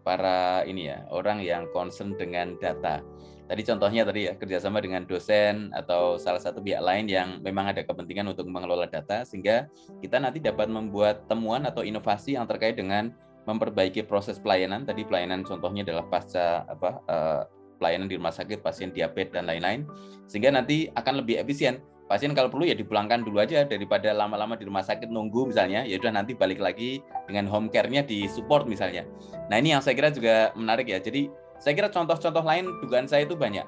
para 0.00 0.64
ini 0.64 0.88
ya 0.88 1.04
orang 1.12 1.44
yang 1.44 1.68
concern 1.76 2.16
dengan 2.16 2.56
data. 2.56 3.04
Tadi 3.50 3.66
contohnya 3.66 4.06
tadi 4.06 4.30
ya 4.30 4.38
kerjasama 4.38 4.78
dengan 4.78 5.02
dosen 5.10 5.74
atau 5.74 6.14
salah 6.22 6.38
satu 6.38 6.62
pihak 6.62 6.78
lain 6.78 7.10
yang 7.10 7.42
memang 7.42 7.74
ada 7.74 7.82
kepentingan 7.82 8.30
untuk 8.30 8.46
mengelola 8.46 8.86
data 8.86 9.26
sehingga 9.26 9.66
kita 9.98 10.22
nanti 10.22 10.38
dapat 10.38 10.70
membuat 10.70 11.26
temuan 11.26 11.66
atau 11.66 11.82
inovasi 11.82 12.38
yang 12.38 12.46
terkait 12.46 12.78
dengan 12.78 13.10
memperbaiki 13.50 14.06
proses 14.06 14.38
pelayanan. 14.38 14.86
Tadi 14.86 15.02
pelayanan 15.02 15.42
contohnya 15.42 15.82
adalah 15.82 16.06
pasca 16.06 16.62
apa 16.70 16.90
uh, 17.10 17.42
pelayanan 17.80 18.06
di 18.06 18.20
rumah 18.20 18.30
sakit 18.30 18.60
pasien 18.60 18.92
diabetes 18.92 19.32
dan 19.32 19.48
lain-lain 19.48 19.88
sehingga 20.28 20.52
nanti 20.52 20.92
akan 20.92 21.24
lebih 21.24 21.40
efisien. 21.40 21.80
Pasien 22.10 22.34
kalau 22.34 22.50
perlu 22.50 22.66
ya 22.66 22.74
dipulangkan 22.74 23.22
dulu 23.22 23.38
aja 23.38 23.62
daripada 23.64 24.10
lama-lama 24.10 24.58
di 24.58 24.66
rumah 24.66 24.82
sakit 24.82 25.08
nunggu 25.08 25.54
misalnya 25.54 25.86
ya 25.86 25.94
udah 25.96 26.10
nanti 26.10 26.34
balik 26.34 26.58
lagi 26.58 27.00
dengan 27.30 27.46
home 27.46 27.70
care-nya 27.70 28.02
di 28.02 28.26
support 28.26 28.66
misalnya. 28.66 29.06
Nah 29.46 29.56
ini 29.62 29.72
yang 29.72 29.80
saya 29.80 29.94
kira 29.94 30.10
juga 30.10 30.50
menarik 30.58 30.90
ya. 30.90 30.98
Jadi 30.98 31.30
saya 31.62 31.72
kira 31.72 31.86
contoh-contoh 31.86 32.42
lain 32.42 32.66
dugaan 32.82 33.06
saya 33.06 33.24
itu 33.24 33.38
banyak. 33.38 33.62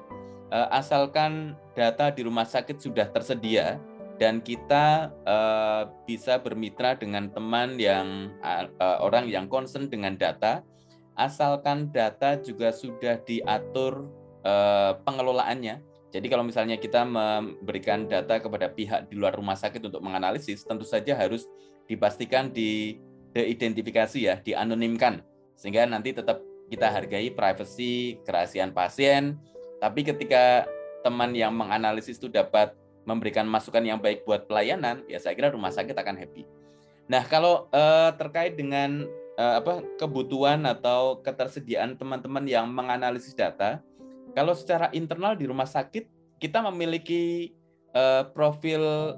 Eh, 0.53 0.67
asalkan 0.69 1.55
data 1.73 2.11
di 2.11 2.21
rumah 2.21 2.43
sakit 2.43 2.77
sudah 2.77 3.09
tersedia 3.09 3.81
dan 4.21 4.37
kita 4.45 5.09
uh, 5.25 5.89
bisa 6.05 6.37
bermitra 6.37 6.93
dengan 6.93 7.33
teman 7.33 7.81
yang 7.81 8.29
uh, 8.45 9.01
orang 9.01 9.25
yang 9.25 9.49
concern 9.49 9.89
dengan 9.89 10.13
data 10.13 10.61
asalkan 11.13 11.89
data 11.93 12.37
juga 12.41 12.73
sudah 12.73 13.21
diatur 13.21 14.07
eh, 14.43 14.91
pengelolaannya. 15.01 15.81
Jadi 16.13 16.29
kalau 16.29 16.45
misalnya 16.45 16.77
kita 16.77 17.01
memberikan 17.01 18.05
data 18.05 18.37
kepada 18.37 18.69
pihak 18.69 19.09
di 19.09 19.17
luar 19.17 19.33
rumah 19.33 19.57
sakit 19.57 19.81
untuk 19.81 20.01
menganalisis, 20.05 20.61
tentu 20.61 20.85
saja 20.85 21.17
harus 21.17 21.49
dipastikan 21.89 22.53
di 22.53 23.01
deidentifikasi 23.33 24.19
ya, 24.21 24.37
dianonimkan 24.37 25.25
sehingga 25.57 25.89
nanti 25.89 26.13
tetap 26.13 26.41
kita 26.69 26.89
hargai 26.89 27.33
privasi, 27.33 28.21
kerahasiaan 28.25 28.73
pasien. 28.73 29.37
Tapi 29.81 30.05
ketika 30.05 30.69
teman 31.01 31.35
yang 31.35 31.51
menganalisis 31.53 32.17
itu 32.17 32.31
dapat 32.31 32.73
memberikan 33.03 33.43
masukan 33.43 33.83
yang 33.83 33.99
baik 33.99 34.23
buat 34.23 34.47
pelayanan, 34.47 35.03
ya 35.11 35.19
saya 35.19 35.35
kira 35.35 35.51
rumah 35.51 35.73
sakit 35.73 35.93
akan 35.93 36.15
happy. 36.15 36.47
Nah, 37.11 37.27
kalau 37.27 37.67
uh, 37.75 38.15
terkait 38.15 38.55
dengan 38.55 39.03
uh, 39.37 39.61
apa 39.61 39.85
kebutuhan 39.97 40.65
atau 40.65 41.21
ketersediaan 41.21 41.97
teman-teman 41.97 42.43
yang 42.45 42.65
menganalisis 42.69 43.33
data. 43.33 43.81
Kalau 44.33 44.57
secara 44.57 44.89
internal 44.97 45.37
di 45.37 45.45
rumah 45.45 45.69
sakit 45.69 46.09
kita 46.41 46.59
memiliki 46.65 47.53
uh, 47.93 48.25
profil 48.33 49.15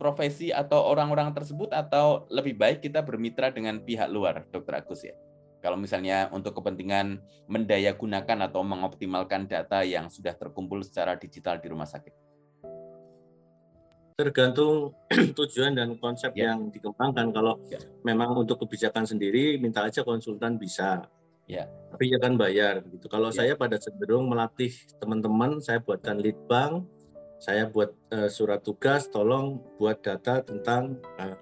profesi 0.00 0.50
atau 0.50 0.82
orang-orang 0.90 1.30
tersebut 1.30 1.70
atau 1.70 2.26
lebih 2.32 2.58
baik 2.58 2.82
kita 2.82 3.00
bermitra 3.04 3.54
dengan 3.54 3.78
pihak 3.78 4.10
luar, 4.10 4.42
Dokter 4.50 4.82
Agus 4.82 5.06
ya. 5.06 5.14
Kalau 5.62 5.80
misalnya 5.80 6.28
untuk 6.28 6.60
kepentingan 6.60 7.24
mendaya 7.48 7.96
gunakan 7.96 8.52
atau 8.52 8.60
mengoptimalkan 8.60 9.48
data 9.48 9.80
yang 9.80 10.12
sudah 10.12 10.36
terkumpul 10.36 10.84
secara 10.84 11.16
digital 11.16 11.56
di 11.56 11.72
rumah 11.72 11.88
sakit 11.88 12.23
tergantung 14.14 14.94
tujuan 15.38 15.74
dan 15.74 15.98
konsep 15.98 16.30
ya. 16.38 16.54
yang 16.54 16.70
dikembangkan. 16.70 17.34
Kalau 17.34 17.58
ya. 17.66 17.82
memang 18.06 18.38
untuk 18.38 18.62
kebijakan 18.62 19.02
sendiri, 19.02 19.58
minta 19.58 19.82
aja 19.82 20.06
konsultan 20.06 20.54
bisa. 20.54 21.10
Ya. 21.50 21.66
Tapi 21.90 22.14
ya 22.14 22.18
kan 22.22 22.38
bayar 22.38 22.80
gitu. 22.88 23.10
Kalau 23.10 23.34
ya. 23.34 23.42
saya 23.42 23.52
pada 23.58 23.76
cenderung 23.76 24.30
melatih 24.30 24.70
teman-teman, 25.02 25.58
saya 25.58 25.82
buatkan 25.82 26.22
lead 26.22 26.38
bank, 26.46 26.86
saya 27.42 27.66
buat 27.66 27.90
uh, 28.14 28.30
surat 28.30 28.62
tugas, 28.62 29.10
tolong 29.10 29.58
buat 29.76 29.98
data 29.98 30.46
tentang 30.46 31.02
uh, 31.18 31.36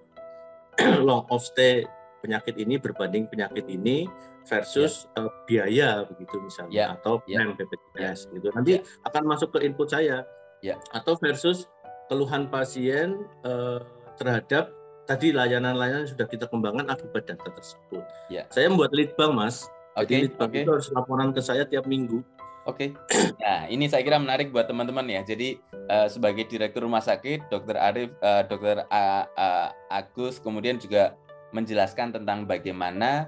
long 1.06 1.28
of 1.28 1.44
stay 1.44 1.84
penyakit 2.24 2.54
ini 2.56 2.78
berbanding 2.78 3.26
penyakit 3.28 3.66
ini 3.68 4.08
versus 4.46 5.10
ya. 5.12 5.26
uh, 5.26 5.30
biaya 5.44 5.88
begitu 6.06 6.38
misalnya 6.40 6.72
ya. 6.72 6.86
atau 6.96 7.20
plan 7.20 7.52
ya. 7.52 7.54
BPJS 7.54 8.18
ya. 8.26 8.32
gitu. 8.40 8.46
Nanti 8.56 8.72
ya. 8.80 8.82
akan 9.04 9.22
masuk 9.28 9.48
ke 9.52 9.68
input 9.68 9.92
saya. 9.92 10.24
Ya. 10.62 10.78
Atau 10.94 11.18
versus 11.18 11.66
keluhan 12.12 12.44
pasien 12.52 13.24
eh, 13.48 13.80
terhadap 14.20 14.68
tadi 15.08 15.32
layanan-layanan 15.32 16.04
sudah 16.04 16.28
kita 16.28 16.44
kembangkan 16.52 16.92
akibat 16.92 17.24
data 17.24 17.48
tersebut. 17.48 18.04
Ya. 18.28 18.44
Saya 18.52 18.68
membuat 18.68 18.92
leadbank, 18.92 19.32
Mas. 19.32 19.64
Oke. 19.96 20.12
Okay, 20.12 20.18
leadbank 20.28 20.52
okay. 20.52 20.62
itu 20.68 20.70
harus 20.76 20.88
laporan 20.92 21.32
ke 21.32 21.40
saya 21.40 21.64
tiap 21.64 21.88
minggu. 21.88 22.20
Oke. 22.68 22.92
Okay. 22.92 23.32
Nah, 23.42 23.66
ini 23.66 23.88
saya 23.88 24.04
kira 24.04 24.20
menarik 24.20 24.52
buat 24.52 24.68
teman-teman 24.68 25.08
ya. 25.08 25.24
Jadi 25.24 25.56
uh, 25.88 26.06
sebagai 26.06 26.46
direktur 26.46 26.84
rumah 26.84 27.02
sakit, 27.02 27.48
Dokter 27.48 27.74
Arif, 27.80 28.12
uh, 28.22 28.44
Dokter 28.46 28.86
Agus 29.90 30.38
kemudian 30.38 30.78
juga 30.78 31.16
menjelaskan 31.50 32.14
tentang 32.14 32.46
bagaimana 32.46 33.26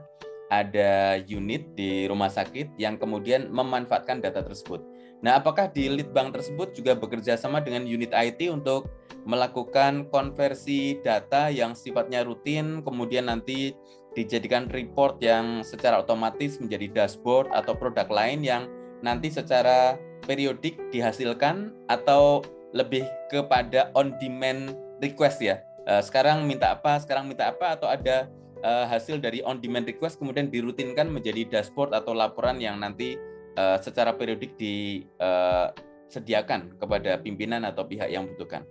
ada 0.53 1.18
unit 1.24 1.72
di 1.74 2.07
rumah 2.07 2.30
sakit 2.30 2.78
yang 2.78 2.95
kemudian 3.01 3.51
memanfaatkan 3.51 4.22
data 4.22 4.45
tersebut. 4.45 4.94
Nah, 5.25 5.41
apakah 5.41 5.72
di 5.72 5.89
lead 5.89 6.12
bank 6.12 6.37
tersebut 6.37 6.77
juga 6.77 6.93
bekerja 6.93 7.41
sama 7.41 7.64
dengan 7.64 7.89
unit 7.89 8.12
IT 8.12 8.45
untuk 8.53 8.93
melakukan 9.25 10.12
konversi 10.12 11.01
data 11.01 11.49
yang 11.49 11.72
sifatnya 11.72 12.29
rutin, 12.29 12.85
kemudian 12.85 13.33
nanti 13.33 13.72
dijadikan 14.12 14.68
report 14.68 15.16
yang 15.25 15.64
secara 15.64 16.05
otomatis 16.05 16.61
menjadi 16.61 16.93
dashboard 16.93 17.49
atau 17.57 17.72
produk 17.72 18.05
lain 18.12 18.45
yang 18.45 18.68
nanti 19.01 19.33
secara 19.33 19.97
periodik 20.29 20.77
dihasilkan 20.93 21.72
atau 21.89 22.45
lebih 22.77 23.09
kepada 23.33 23.89
on 23.97 24.12
demand 24.20 24.77
request 25.01 25.41
ya. 25.41 25.64
Eh, 25.89 26.05
sekarang 26.05 26.45
minta 26.45 26.77
apa, 26.77 27.01
sekarang 27.01 27.33
minta 27.33 27.49
apa 27.49 27.81
atau 27.81 27.89
ada 27.89 28.29
eh, 28.61 28.87
hasil 28.93 29.25
dari 29.25 29.41
on 29.41 29.57
demand 29.57 29.89
request 29.89 30.20
kemudian 30.20 30.53
dirutinkan 30.53 31.09
menjadi 31.09 31.49
dashboard 31.49 31.97
atau 31.97 32.12
laporan 32.12 32.61
yang 32.61 32.77
nanti 32.77 33.16
uh, 33.57 33.79
secara 33.81 34.15
periodik 34.15 34.55
di 34.59 35.05
uh, 35.19 35.71
sediakan 36.11 36.79
kepada 36.79 37.19
pimpinan 37.19 37.67
atau 37.67 37.83
pihak 37.87 38.11
yang 38.11 38.29
membutuhkan? 38.31 38.63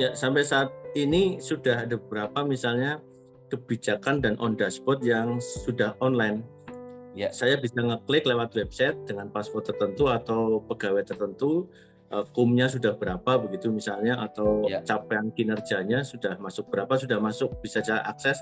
Ya, 0.00 0.16
sampai 0.16 0.40
saat 0.40 0.72
ini 0.96 1.36
sudah 1.36 1.84
ada 1.84 2.00
beberapa 2.00 2.40
misalnya 2.48 2.98
kebijakan 3.52 4.24
dan 4.24 4.40
on 4.40 4.56
dashboard 4.56 5.04
yang 5.04 5.36
sudah 5.38 5.92
online. 6.00 6.40
Ya. 7.12 7.28
Saya 7.28 7.60
bisa 7.60 7.76
ngeklik 7.76 8.24
lewat 8.24 8.56
website 8.56 8.96
dengan 9.04 9.28
password 9.28 9.68
tertentu 9.68 10.08
atau 10.08 10.64
pegawai 10.64 11.04
tertentu, 11.04 11.68
uh, 12.08 12.24
kumnya 12.32 12.72
sudah 12.72 12.96
berapa 12.96 13.36
begitu 13.44 13.68
misalnya 13.68 14.16
atau 14.16 14.64
ya. 14.64 14.80
capaian 14.80 15.28
kinerjanya 15.36 16.00
sudah 16.00 16.40
masuk 16.40 16.72
berapa 16.72 16.96
sudah 16.96 17.20
masuk 17.20 17.52
bisa 17.60 17.84
saya 17.84 18.00
akses 18.08 18.40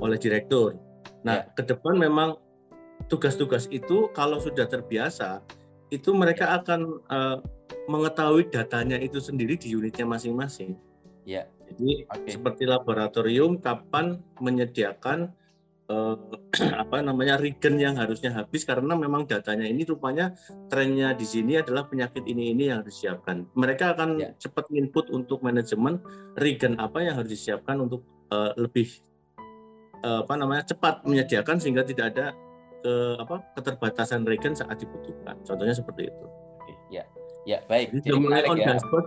oleh 0.00 0.16
direktur. 0.16 0.80
Nah, 1.28 1.44
ya. 1.44 1.52
ke 1.52 1.62
depan 1.68 2.00
memang 2.00 2.40
tugas-tugas 3.06 3.70
itu 3.70 4.10
kalau 4.16 4.42
sudah 4.42 4.66
terbiasa 4.66 5.42
itu 5.94 6.10
mereka 6.10 6.50
ya. 6.50 6.62
akan 6.62 6.80
uh, 7.06 7.38
mengetahui 7.86 8.50
datanya 8.50 8.98
itu 8.98 9.22
sendiri 9.22 9.54
di 9.54 9.74
unitnya 9.74 10.06
masing-masing. 10.06 10.74
Ya. 11.22 11.46
Jadi 11.66 12.06
okay. 12.06 12.38
seperti 12.38 12.62
laboratorium 12.66 13.58
kapan 13.58 14.22
menyediakan 14.38 15.34
uh, 15.90 16.14
apa 16.82 17.02
namanya 17.02 17.38
regen 17.38 17.78
yang 17.78 17.98
harusnya 17.98 18.34
habis 18.34 18.62
karena 18.66 18.94
memang 18.94 19.26
datanya 19.26 19.66
ini 19.66 19.82
rupanya 19.86 20.34
trennya 20.70 21.14
di 21.14 21.26
sini 21.26 21.58
adalah 21.58 21.86
penyakit 21.86 22.22
ini 22.26 22.54
ini 22.54 22.70
yang 22.70 22.82
harus 22.82 22.98
disiapkan. 22.98 23.46
Mereka 23.54 23.98
akan 23.98 24.08
yeah. 24.18 24.30
cepat 24.38 24.70
input 24.74 25.10
untuk 25.10 25.42
manajemen 25.42 26.02
regen 26.38 26.78
apa 26.78 27.02
yang 27.02 27.18
harus 27.18 27.30
disiapkan 27.34 27.82
untuk 27.82 28.02
uh, 28.30 28.54
lebih 28.58 28.90
uh, 30.02 30.22
apa 30.26 30.34
namanya 30.38 30.70
cepat 30.70 31.02
menyediakan 31.06 31.58
sehingga 31.58 31.86
tidak 31.86 32.14
ada 32.14 32.26
ke 32.82 32.94
apa 33.20 33.44
keterbatasan 33.56 34.24
regen 34.28 34.56
saat 34.56 34.76
dibutuhkan. 34.80 35.36
Contohnya 35.44 35.74
seperti 35.76 36.08
itu. 36.08 36.26
Ya, 36.90 37.04
ya 37.48 37.62
baik. 37.66 37.94
Jadi, 37.96 38.12
Jadi 38.12 38.18
menarik 38.20 38.48
ya. 38.58 38.76
Dashboard, 38.76 39.06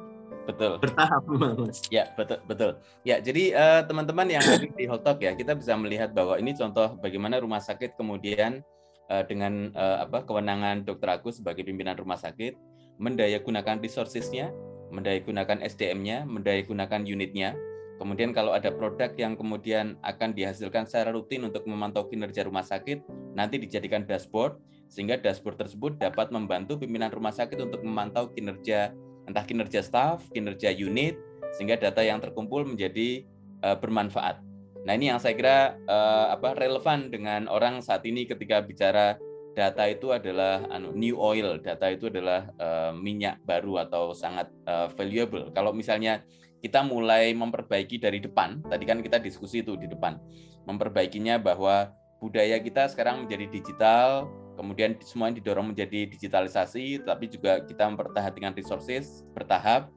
betul 0.50 0.72
bertahap 0.82 1.24
mas 1.30 1.78
ya 1.94 2.10
betul 2.18 2.42
betul 2.50 2.72
ya 3.06 3.22
jadi 3.22 3.44
uh, 3.54 3.82
teman-teman 3.86 4.26
yang 4.26 4.42
ada 4.42 4.66
di 4.66 4.86
Holtok 4.90 5.22
ya 5.22 5.38
kita 5.38 5.54
bisa 5.54 5.78
melihat 5.78 6.10
bahwa 6.10 6.42
ini 6.42 6.58
contoh 6.58 6.98
bagaimana 6.98 7.38
rumah 7.38 7.62
sakit 7.62 7.94
kemudian 7.94 8.66
uh, 9.14 9.24
dengan 9.30 9.70
uh, 9.78 10.02
apa 10.10 10.26
kewenangan 10.26 10.90
Dokter 10.90 11.22
Agus 11.22 11.38
sebagai 11.38 11.62
pimpinan 11.62 11.94
rumah 11.94 12.18
sakit 12.18 12.58
mendayagunakan 12.98 13.78
resourcesnya 13.78 14.50
mendayagunakan 14.90 15.62
SDM-nya 15.62 16.26
mendayagunakan 16.26 17.06
unitnya 17.06 17.54
Kemudian 18.00 18.32
kalau 18.32 18.56
ada 18.56 18.72
produk 18.72 19.12
yang 19.20 19.36
kemudian 19.36 20.00
akan 20.08 20.32
dihasilkan 20.32 20.88
secara 20.88 21.12
rutin 21.12 21.44
untuk 21.44 21.68
memantau 21.68 22.08
kinerja 22.08 22.48
rumah 22.48 22.64
sakit, 22.64 23.04
nanti 23.36 23.60
dijadikan 23.60 24.08
dashboard, 24.08 24.56
sehingga 24.88 25.20
dashboard 25.20 25.60
tersebut 25.60 26.00
dapat 26.00 26.32
membantu 26.32 26.80
pimpinan 26.80 27.12
rumah 27.12 27.36
sakit 27.36 27.60
untuk 27.60 27.84
memantau 27.84 28.32
kinerja 28.32 28.96
entah 29.28 29.46
kinerja 29.46 29.84
staff, 29.84 30.26
kinerja 30.32 30.72
unit, 30.74 31.20
sehingga 31.54 31.78
data 31.78 32.00
yang 32.02 32.24
terkumpul 32.24 32.66
menjadi 32.66 33.28
uh, 33.62 33.76
bermanfaat. 33.78 34.42
Nah 34.88 34.96
ini 34.96 35.12
yang 35.12 35.20
saya 35.20 35.36
kira 35.36 35.76
uh, 35.86 36.34
apa 36.34 36.56
relevan 36.56 37.12
dengan 37.12 37.46
orang 37.52 37.84
saat 37.84 38.08
ini 38.08 38.24
ketika 38.26 38.64
bicara 38.64 39.20
data 39.54 39.84
itu 39.92 40.16
adalah 40.16 40.64
anu, 40.72 40.96
new 40.96 41.20
oil, 41.20 41.60
data 41.60 41.92
itu 41.92 42.08
adalah 42.08 42.48
uh, 42.58 42.96
minyak 42.96 43.44
baru 43.44 43.84
atau 43.84 44.16
sangat 44.16 44.48
uh, 44.66 44.88
valuable. 44.96 45.52
Kalau 45.52 45.76
misalnya 45.76 46.24
kita 46.60 46.84
mulai 46.84 47.32
memperbaiki 47.32 48.00
dari 48.00 48.20
depan, 48.20 48.64
tadi 48.68 48.84
kan 48.84 49.00
kita 49.00 49.20
diskusi 49.20 49.64
itu 49.64 49.80
di 49.80 49.88
depan, 49.88 50.20
memperbaikinya 50.68 51.40
bahwa 51.40 51.92
budaya 52.20 52.60
kita 52.60 52.92
sekarang 52.92 53.26
menjadi 53.26 53.48
digital, 53.48 54.28
kemudian 54.60 55.00
semuanya 55.00 55.40
didorong 55.40 55.72
menjadi 55.72 56.06
digitalisasi, 56.12 57.08
tapi 57.08 57.32
juga 57.32 57.64
kita 57.64 57.88
memperhatikan 57.88 58.52
resources 58.52 59.24
bertahap, 59.32 59.88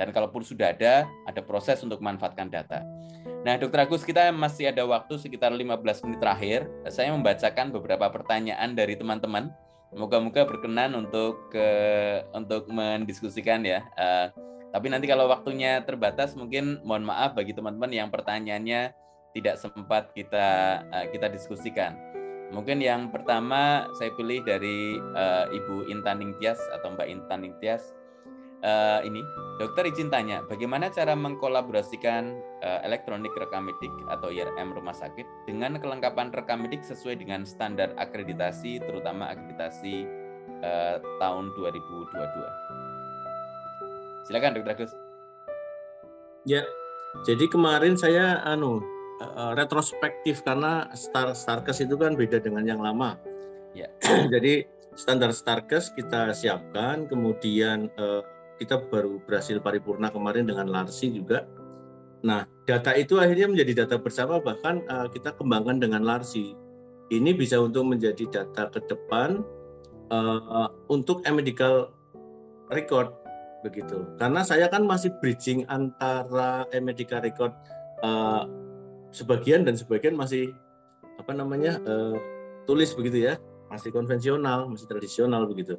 dan 0.00 0.16
kalaupun 0.16 0.40
sudah 0.40 0.72
ada, 0.72 1.04
ada 1.28 1.40
proses 1.44 1.76
untuk 1.84 2.00
memanfaatkan 2.00 2.48
data. 2.48 2.80
Nah, 3.44 3.60
Dokter 3.60 3.84
Agus, 3.84 4.00
kita 4.00 4.32
masih 4.32 4.72
ada 4.72 4.80
waktu 4.88 5.20
sekitar 5.20 5.52
15 5.52 6.04
menit 6.08 6.20
terakhir. 6.24 6.64
Saya 6.88 7.12
membacakan 7.12 7.68
beberapa 7.68 8.08
pertanyaan 8.08 8.72
dari 8.72 8.96
teman-teman. 8.96 9.52
Moga-moga 9.92 10.48
berkenan 10.48 10.96
untuk 10.96 11.52
ke 11.52 11.68
untuk 12.32 12.64
mendiskusikan 12.72 13.60
ya. 13.60 13.84
Uh, 13.92 14.32
tapi 14.70 14.86
nanti 14.86 15.10
kalau 15.10 15.26
waktunya 15.26 15.82
terbatas, 15.82 16.38
mungkin 16.38 16.78
mohon 16.86 17.02
maaf 17.02 17.34
bagi 17.34 17.50
teman-teman 17.50 17.90
yang 17.90 18.08
pertanyaannya 18.08 18.94
tidak 19.34 19.58
sempat 19.58 20.14
kita 20.14 20.80
uh, 20.90 21.06
kita 21.10 21.26
diskusikan. 21.30 21.98
Mungkin 22.50 22.82
yang 22.82 23.14
pertama 23.14 23.86
saya 23.94 24.10
pilih 24.18 24.42
dari 24.42 24.98
uh, 24.98 25.46
Ibu 25.50 25.86
Intan 25.90 26.18
Ningtyas 26.18 26.58
atau 26.78 26.94
Mbak 26.94 27.08
Intan 27.10 27.46
Ningtyas. 27.46 27.94
Uh, 28.60 29.00
ini, 29.08 29.24
dokter 29.56 29.88
izin 29.88 30.12
tanya, 30.12 30.44
bagaimana 30.44 30.92
cara 30.92 31.16
mengkolaborasikan 31.16 32.36
uh, 32.60 32.84
elektronik 32.84 33.32
rekam 33.32 33.72
medik 33.72 33.88
atau 34.12 34.28
IRM 34.28 34.76
rumah 34.76 34.92
sakit 34.92 35.24
dengan 35.48 35.80
kelengkapan 35.80 36.28
rekam 36.28 36.68
medik 36.68 36.84
sesuai 36.84 37.16
dengan 37.16 37.48
standar 37.48 37.96
akreditasi, 37.96 38.84
terutama 38.84 39.32
akreditasi 39.32 40.04
uh, 40.60 41.00
tahun 41.16 41.56
2022. 41.56 42.69
Silakan, 44.30 44.62
dokter 44.62 44.78
Agus. 44.78 44.94
Ya, 46.46 46.62
jadi 47.26 47.50
kemarin 47.50 47.98
saya 47.98 48.38
anu 48.46 48.78
uh, 49.18 49.58
retrospektif 49.58 50.46
karena 50.46 50.86
Star 50.94 51.34
Starkes 51.34 51.82
itu 51.82 51.98
kan 51.98 52.14
beda 52.14 52.38
dengan 52.38 52.62
yang 52.62 52.78
lama. 52.78 53.18
Ya. 53.74 53.90
Jadi 54.32 54.62
standar 54.94 55.34
Starkes 55.34 55.90
kita 55.98 56.30
siapkan, 56.30 57.10
kemudian 57.10 57.90
uh, 57.98 58.22
kita 58.62 58.86
baru 58.86 59.18
berhasil 59.26 59.58
paripurna 59.58 60.14
kemarin 60.14 60.46
dengan 60.46 60.70
Larsi 60.70 61.10
juga. 61.10 61.42
Nah, 62.22 62.46
data 62.70 62.94
itu 62.94 63.18
akhirnya 63.18 63.50
menjadi 63.50 63.82
data 63.82 63.98
bersama 63.98 64.38
bahkan 64.38 64.86
uh, 64.86 65.10
kita 65.10 65.34
kembangkan 65.34 65.82
dengan 65.82 66.06
Larsi. 66.06 66.54
Ini 67.10 67.34
bisa 67.34 67.58
untuk 67.58 67.90
menjadi 67.90 68.30
data 68.30 68.70
ke 68.70 68.78
depan 68.86 69.42
uh, 70.14 70.70
untuk 70.86 71.26
medical 71.26 71.90
record 72.70 73.10
begitu. 73.60 74.04
Karena 74.16 74.44
saya 74.44 74.66
kan 74.68 74.84
masih 74.84 75.12
bridging 75.20 75.64
antara 75.68 76.66
medical 76.80 77.20
record 77.20 77.52
uh, 78.04 78.48
sebagian 79.12 79.64
dan 79.66 79.76
sebagian 79.76 80.16
masih 80.16 80.52
apa 81.20 81.36
namanya 81.36 81.80
uh, 81.84 82.16
tulis 82.64 82.92
begitu 82.96 83.32
ya. 83.32 83.34
Masih 83.70 83.94
konvensional 83.94 84.66
masih 84.66 84.90
tradisional 84.90 85.46
begitu. 85.46 85.78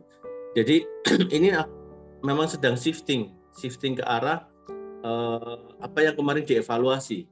Jadi 0.55 0.87
ini 1.37 1.51
memang 2.23 2.47
sedang 2.47 2.77
shifting 2.77 3.33
shifting 3.55 3.99
ke 3.99 4.03
arah 4.05 4.47
uh, 5.03 5.75
apa 5.83 5.99
yang 6.07 6.15
kemarin 6.15 6.47
dievaluasi. 6.47 7.27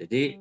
Jadi 0.00 0.40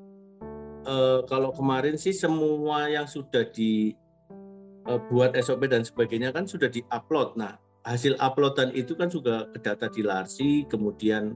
uh, 0.88 1.28
kalau 1.28 1.51
kemarin 1.51 1.99
sih 1.99 2.16
semua 2.16 2.88
yang 2.88 3.03
sudah 3.10 3.43
dibuat 3.51 5.36
uh, 5.36 5.41
SOP 5.43 5.68
dan 5.68 5.84
sebagainya 5.84 6.32
kan 6.32 6.47
sudah 6.47 6.72
diupload. 6.72 7.36
Nah 7.36 7.60
hasil 7.88 8.20
uploadan 8.20 8.76
itu 8.76 8.96
kan 8.96 9.08
juga 9.08 9.48
ke 9.52 9.60
data 9.64 9.88
di 9.88 10.02
Larsi 10.04 10.68
kemudian 10.68 11.36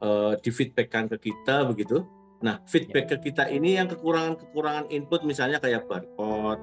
uh, 0.00 0.38
di 0.38 0.50
feedbackkan 0.50 1.10
ke 1.10 1.30
kita 1.30 1.66
begitu 1.66 2.06
Nah, 2.40 2.56
feedback 2.64 3.06
ya. 3.08 3.10
ke 3.16 3.30
kita 3.30 3.52
ini 3.52 3.76
yang 3.76 3.88
kekurangan-kekurangan 3.88 4.88
input 4.88 5.20
misalnya 5.28 5.60
kayak 5.60 5.84
barcode, 5.84 6.60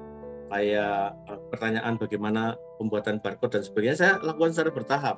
kayak 0.49 1.13
eh, 1.29 1.39
pertanyaan 1.53 1.93
bagaimana 2.01 2.57
pembuatan 2.81 3.21
barcode 3.21 3.61
dan 3.61 3.63
sebagainya, 3.63 3.97
saya 3.97 4.13
lakukan 4.25 4.57
secara 4.57 4.71
bertahap. 4.73 5.17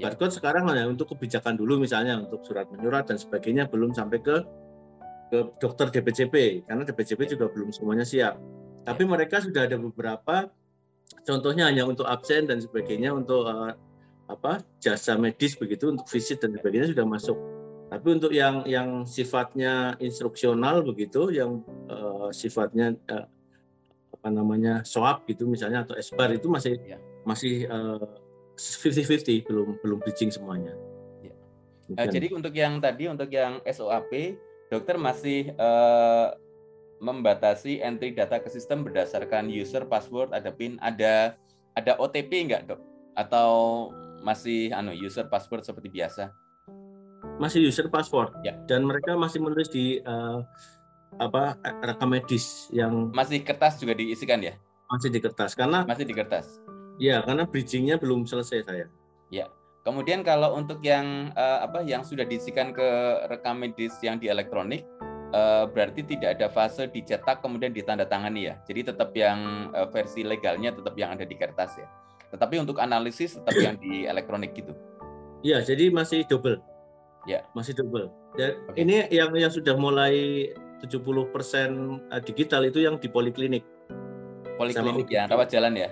Ya. 0.00 0.08
Barcode 0.08 0.32
sekarang 0.32 0.64
hanya 0.72 0.88
untuk 0.88 1.12
kebijakan 1.12 1.60
dulu 1.60 1.76
misalnya 1.76 2.16
untuk 2.16 2.40
surat 2.48 2.64
menyurat 2.72 3.04
dan 3.04 3.20
sebagainya 3.20 3.68
belum 3.68 3.92
sampai 3.92 4.24
ke 4.24 4.36
ke 5.30 5.38
dokter 5.62 5.92
DPCP 5.92 6.66
karena 6.66 6.82
DPCP 6.82 7.36
juga 7.36 7.52
belum 7.52 7.68
semuanya 7.68 8.08
siap. 8.08 8.40
Tapi 8.88 9.04
ya. 9.04 9.08
mereka 9.12 9.44
sudah 9.44 9.68
ada 9.68 9.76
beberapa 9.76 10.48
contohnya 11.26 11.68
hanya 11.70 11.86
untuk 11.86 12.06
absen 12.06 12.46
dan 12.46 12.62
sebagainya 12.62 13.14
untuk 13.14 13.46
uh, 13.46 13.74
apa 14.30 14.62
jasa 14.78 15.18
medis 15.18 15.58
begitu 15.58 15.90
untuk 15.90 16.06
visit 16.06 16.38
dan 16.38 16.54
sebagainya 16.54 16.94
sudah 16.94 17.06
masuk 17.06 17.38
tapi 17.90 18.06
untuk 18.14 18.30
yang 18.30 18.62
yang 18.70 19.02
sifatnya 19.02 19.98
instruksional 19.98 20.86
begitu, 20.86 21.34
yang 21.34 21.66
uh, 21.90 22.30
sifatnya 22.30 22.94
uh, 23.10 23.26
apa 24.14 24.28
namanya 24.30 24.86
soap 24.86 25.26
gitu 25.26 25.50
misalnya 25.50 25.82
atau 25.82 25.98
esbar 25.98 26.30
itu 26.30 26.46
masih 26.46 26.78
ya. 26.86 27.02
masih 27.26 27.66
fifty 28.56 29.02
fifty 29.02 29.36
belum 29.42 29.82
belum 29.82 29.98
bridging 30.06 30.30
semuanya. 30.30 30.70
Ya. 31.18 31.34
Uh, 31.98 32.06
jadi 32.06 32.30
untuk 32.30 32.54
yang 32.54 32.78
tadi 32.78 33.10
untuk 33.10 33.26
yang 33.26 33.58
SOAP, 33.66 34.38
dokter 34.70 34.94
masih 34.94 35.50
uh, 35.58 36.38
membatasi 37.00 37.80
entry 37.80 38.12
data 38.12 38.38
ke 38.38 38.52
sistem 38.52 38.84
berdasarkan 38.84 39.48
user 39.48 39.88
password, 39.88 40.30
ada 40.36 40.52
PIN, 40.52 40.76
ada 40.84 41.34
ada 41.74 41.92
OTP 41.96 42.46
enggak 42.46 42.68
dok? 42.68 42.80
Atau 43.16 43.50
masih 44.20 44.70
anu 44.76 44.92
user 44.92 45.26
password 45.26 45.64
seperti 45.64 45.88
biasa? 45.90 46.30
masih 47.40 47.64
user 47.64 47.88
password 47.88 48.32
ya. 48.44 48.52
dan 48.68 48.84
mereka 48.84 49.16
masih 49.16 49.40
menulis 49.40 49.72
di 49.72 49.96
uh, 50.04 50.44
apa 51.20 51.56
rekam 51.80 52.12
medis 52.12 52.68
yang 52.68 53.08
masih 53.16 53.40
kertas 53.40 53.80
juga 53.80 53.96
diisikan 53.96 54.44
ya 54.44 54.56
masih 54.92 55.08
di 55.08 55.20
kertas 55.24 55.56
karena 55.56 55.88
masih 55.88 56.04
di 56.04 56.12
kertas 56.12 56.60
Ya, 57.00 57.24
karena 57.24 57.48
bridgingnya 57.48 57.96
belum 57.96 58.28
selesai 58.28 58.68
saya. 58.68 58.86
Ya. 59.32 59.48
Kemudian 59.80 60.20
kalau 60.20 60.52
untuk 60.52 60.84
yang 60.84 61.32
uh, 61.32 61.64
apa 61.64 61.80
yang 61.80 62.04
sudah 62.04 62.28
diisikan 62.28 62.76
ke 62.76 62.88
rekam 63.32 63.56
medis 63.56 63.96
yang 64.04 64.20
di 64.20 64.28
elektronik, 64.28 64.84
uh, 65.32 65.64
berarti 65.70 66.02
tidak 66.06 66.38
ada 66.38 66.46
fase 66.50 66.86
dicetak 66.90 67.42
kemudian 67.42 67.70
ditandatangani 67.74 68.50
ya. 68.50 68.54
Jadi 68.66 68.94
tetap 68.94 69.10
yang 69.14 69.70
uh, 69.74 69.88
versi 69.90 70.22
legalnya 70.26 70.74
tetap 70.74 70.94
yang 70.98 71.14
ada 71.14 71.24
di 71.26 71.34
kertas 71.34 71.78
ya. 71.78 71.88
Tetapi 72.30 72.62
untuk 72.62 72.78
analisis 72.78 73.38
tetap 73.38 73.54
yang 73.58 73.76
di 73.78 74.06
elektronik 74.06 74.54
gitu. 74.54 74.74
Iya, 75.42 75.64
jadi 75.64 75.90
masih 75.90 76.28
double. 76.28 76.60
Ya. 77.26 77.42
Masih 77.56 77.74
double. 77.74 78.12
Dan 78.38 78.60
okay. 78.70 78.86
ini 78.86 79.08
yang 79.10 79.34
yang 79.34 79.50
sudah 79.50 79.74
mulai 79.74 80.46
70% 80.84 82.22
digital 82.24 82.62
itu 82.64 82.84
yang 82.84 82.96
di 82.96 83.08
poliklinik. 83.10 83.64
Poliklinik 84.56 85.08
ya, 85.08 85.26
rawat 85.26 85.48
jalan 85.50 85.74
ya. 85.76 85.90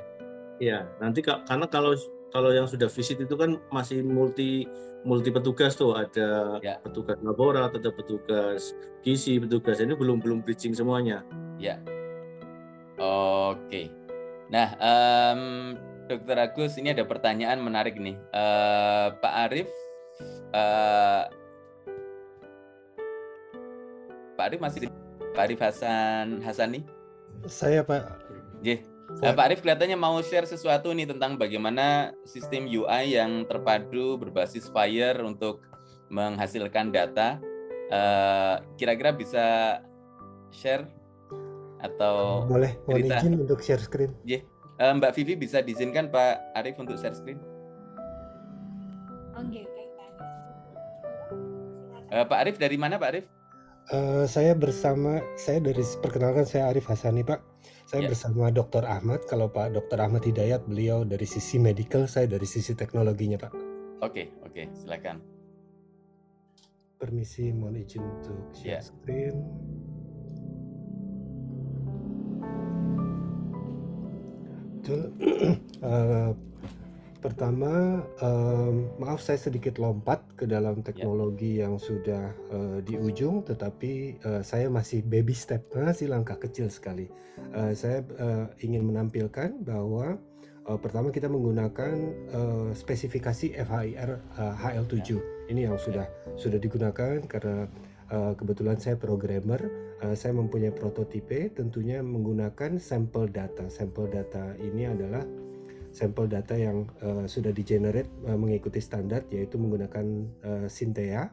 Iya, 0.58 0.90
nanti 0.98 1.22
karena 1.22 1.66
kalau 1.70 1.94
kalau 2.32 2.52
yang 2.52 2.68
sudah 2.68 2.88
visit 2.92 3.20
itu 3.20 3.34
kan 3.34 3.56
masih 3.72 4.04
multi 4.04 4.68
multi 5.06 5.30
petugas 5.32 5.78
tuh 5.78 5.94
ada 5.96 6.58
ya. 6.60 6.76
petugas 6.82 7.16
laborat, 7.24 7.72
ada 7.72 7.88
petugas 7.88 8.74
gizi, 9.00 9.40
petugas 9.40 9.80
ini 9.80 9.94
belum 9.94 10.20
belum 10.20 10.44
bridging 10.44 10.74
semuanya. 10.74 11.24
Ya. 11.56 11.80
Oke. 12.98 13.88
Nah, 14.50 14.74
um, 14.80 15.42
Dokter 16.08 16.36
Agus 16.40 16.76
ini 16.80 16.92
ada 16.92 17.04
pertanyaan 17.04 17.60
menarik 17.62 17.94
nih. 18.00 18.16
Uh, 18.32 19.14
Pak 19.20 19.34
Arief, 19.48 19.70
uh, 20.56 21.28
Pak 24.34 24.44
Arief 24.50 24.60
masih 24.60 24.88
Pak 25.36 25.42
Arief 25.46 25.60
Hasan 25.62 26.42
Hasani? 26.42 26.82
Saya 27.46 27.86
Pak. 27.86 28.02
J. 28.66 28.82
Uh, 29.08 29.32
Pak 29.32 29.44
Arif 29.48 29.60
kelihatannya 29.64 29.96
mau 29.96 30.20
share 30.20 30.44
sesuatu 30.44 30.92
nih 30.92 31.08
tentang 31.08 31.40
bagaimana 31.40 32.12
sistem 32.28 32.68
UI 32.68 33.16
yang 33.16 33.48
terpadu 33.48 34.20
berbasis 34.20 34.68
Fire 34.68 35.16
untuk 35.24 35.64
menghasilkan 36.12 36.92
data. 36.92 37.40
Eh, 37.88 38.54
kira-kira 38.76 39.16
uh, 39.16 39.16
bisa 39.16 39.46
share 40.52 40.84
atau 41.80 42.44
boleh 42.44 42.76
mohon 42.84 43.00
izin 43.00 43.34
untuk 43.40 43.64
share 43.64 43.80
screen. 43.80 44.12
Yeah. 44.28 44.44
Uh, 44.76 44.92
Mbak 45.00 45.16
Vivi 45.16 45.40
bisa 45.40 45.64
diizinkan 45.64 46.12
Pak 46.12 46.52
Arif 46.52 46.76
untuk 46.76 47.00
share 47.00 47.16
screen? 47.16 47.40
Oke, 49.40 49.64
okay, 49.64 49.64
uh, 52.12 52.28
Pak 52.28 52.38
Arif 52.44 52.56
dari 52.60 52.76
mana 52.76 53.00
Pak 53.00 53.08
Arif? 53.08 53.26
Uh, 53.88 54.28
saya 54.28 54.52
bersama 54.52 55.24
saya 55.40 55.64
dari 55.64 55.80
perkenalkan 56.04 56.44
saya 56.44 56.68
Arif 56.68 56.92
Hasani 56.92 57.24
Pak. 57.24 57.40
Saya 57.88 58.04
ya. 58.04 58.12
bersama 58.12 58.52
Dr. 58.52 58.84
Ahmad. 58.84 59.24
Kalau 59.24 59.48
Pak 59.48 59.72
Dr. 59.72 60.04
Ahmad 60.04 60.20
Hidayat, 60.28 60.68
beliau 60.68 61.08
dari 61.08 61.24
sisi 61.24 61.56
medical, 61.56 62.04
saya 62.04 62.28
dari 62.28 62.44
sisi 62.44 62.76
teknologinya, 62.76 63.40
Pak. 63.40 63.52
Oke, 64.04 64.28
oke, 64.44 64.68
silakan. 64.76 65.24
Permisi, 67.00 67.48
mohon 67.48 67.80
izin 67.80 68.04
untuk 68.04 68.52
share 68.52 68.76
ya. 68.76 68.84
screen. 68.84 69.36
Betul. 74.84 75.02
uh, 75.80 76.36
Pertama, 77.18 77.98
um, 78.22 78.94
maaf 79.02 79.18
saya 79.18 79.42
sedikit 79.42 79.82
lompat 79.82 80.22
ke 80.38 80.46
dalam 80.46 80.78
ya. 80.78 80.94
teknologi 80.94 81.58
yang 81.58 81.74
sudah 81.74 82.30
uh, 82.54 82.78
di 82.78 82.94
ujung, 82.94 83.42
tetapi 83.42 84.22
uh, 84.22 84.42
saya 84.46 84.70
masih 84.70 85.02
baby 85.02 85.34
step, 85.34 85.66
masih 85.74 86.06
langkah 86.06 86.38
kecil 86.38 86.70
sekali. 86.70 87.10
Uh, 87.50 87.74
saya 87.74 88.06
uh, 88.22 88.46
ingin 88.62 88.86
menampilkan 88.86 89.50
bahwa 89.66 90.14
uh, 90.70 90.78
pertama 90.78 91.10
kita 91.10 91.26
menggunakan 91.26 91.94
uh, 92.30 92.70
spesifikasi 92.70 93.50
FHIR 93.66 94.10
uh, 94.38 94.54
HL7. 94.54 94.94
Ya. 94.94 95.18
Ini 95.50 95.60
yang 95.74 95.76
sudah 95.82 96.06
sudah 96.38 96.62
digunakan 96.62 97.18
karena 97.26 97.66
uh, 98.14 98.38
kebetulan 98.38 98.78
saya 98.78 98.94
programmer, 98.94 99.58
uh, 100.06 100.14
saya 100.14 100.38
mempunyai 100.38 100.70
prototipe, 100.70 101.50
tentunya 101.50 101.98
menggunakan 101.98 102.78
sampel 102.78 103.26
data. 103.26 103.66
Sampel 103.66 104.06
data 104.06 104.54
ini 104.62 104.86
adalah 104.86 105.47
sampel 105.98 106.30
data 106.30 106.54
yang 106.54 106.86
uh, 107.02 107.26
sudah 107.26 107.50
di-generate 107.50 108.06
uh, 108.30 108.38
mengikuti 108.38 108.78
standar 108.78 109.26
yaitu 109.34 109.58
menggunakan 109.58 110.06
uh, 110.46 110.66
Synthea. 110.70 111.26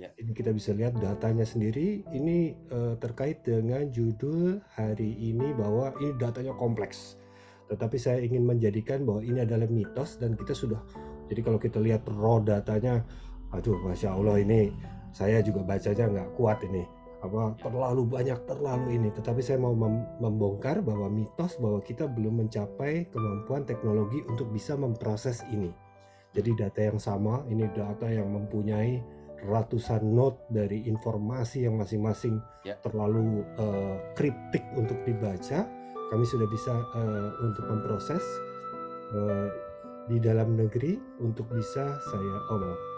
Ya. 0.00 0.08
Ini 0.16 0.32
kita 0.32 0.56
bisa 0.56 0.72
lihat 0.72 0.96
datanya 0.96 1.44
sendiri. 1.44 2.00
Ini 2.08 2.56
uh, 2.72 2.94
terkait 2.96 3.44
dengan 3.44 3.84
judul 3.92 4.64
hari 4.72 5.12
ini 5.20 5.52
bahwa 5.52 5.92
ini 6.00 6.16
datanya 6.16 6.56
kompleks. 6.56 7.20
Tetapi 7.68 8.00
saya 8.00 8.24
ingin 8.24 8.48
menjadikan 8.48 9.04
bahwa 9.04 9.20
ini 9.20 9.44
adalah 9.44 9.68
mitos 9.68 10.16
dan 10.16 10.32
kita 10.32 10.56
sudah. 10.56 10.80
Jadi 11.28 11.40
kalau 11.44 11.60
kita 11.60 11.78
lihat 11.84 12.08
raw 12.08 12.40
datanya, 12.40 13.04
aduh 13.52 13.76
masya 13.84 14.16
Allah 14.16 14.40
ini 14.40 14.72
saya 15.12 15.42
juga 15.44 15.66
bacanya 15.66 16.06
nggak 16.06 16.28
kuat 16.38 16.62
ini 16.64 16.99
apa? 17.20 17.56
Terlalu 17.60 18.02
banyak 18.08 18.38
terlalu 18.48 18.96
ini. 18.96 19.08
Tetapi 19.12 19.40
saya 19.44 19.60
mau 19.60 19.76
membongkar 20.20 20.80
bahwa 20.80 21.08
mitos 21.12 21.60
bahwa 21.60 21.80
kita 21.84 22.08
belum 22.08 22.46
mencapai 22.46 23.08
kemampuan 23.12 23.68
teknologi 23.68 24.24
untuk 24.28 24.48
bisa 24.52 24.76
memproses 24.76 25.44
ini. 25.52 25.72
Jadi 26.30 26.50
data 26.54 26.80
yang 26.80 26.98
sama 27.02 27.42
ini 27.50 27.66
data 27.74 28.06
yang 28.06 28.30
mempunyai 28.30 29.02
ratusan 29.40 30.04
note 30.04 30.46
dari 30.52 30.84
informasi 30.84 31.64
yang 31.64 31.80
masing-masing 31.80 32.38
ya. 32.62 32.76
terlalu 32.84 33.40
uh, 33.56 33.96
kriptik 34.14 34.62
untuk 34.76 35.00
dibaca. 35.08 35.64
Kami 36.10 36.24
sudah 36.26 36.48
bisa 36.50 36.74
uh, 36.74 37.30
untuk 37.40 37.64
memproses 37.70 38.22
uh, 39.14 39.48
di 40.10 40.18
dalam 40.18 40.58
negeri 40.58 40.98
untuk 41.22 41.46
bisa 41.54 41.86
saya 42.10 42.34
oh 42.50 42.58
maaf 42.58 42.89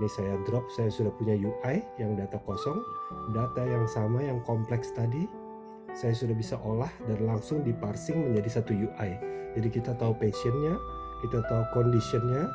ini 0.00 0.08
saya 0.08 0.34
drop 0.48 0.64
saya 0.72 0.88
sudah 0.88 1.12
punya 1.14 1.36
UI 1.36 1.84
yang 2.00 2.16
data 2.16 2.40
kosong 2.42 2.80
data 3.36 3.62
yang 3.68 3.84
sama 3.84 4.24
yang 4.24 4.40
kompleks 4.48 4.90
tadi 4.96 5.28
saya 5.92 6.16
sudah 6.16 6.32
bisa 6.32 6.56
olah 6.64 6.90
dan 7.04 7.28
langsung 7.28 7.60
diparsing 7.60 8.32
menjadi 8.32 8.60
satu 8.60 8.72
UI 8.72 9.10
jadi 9.54 9.68
kita 9.68 9.92
tahu 10.00 10.16
patientnya 10.16 10.80
kita 11.20 11.44
tahu 11.44 11.62
conditionnya 11.76 12.48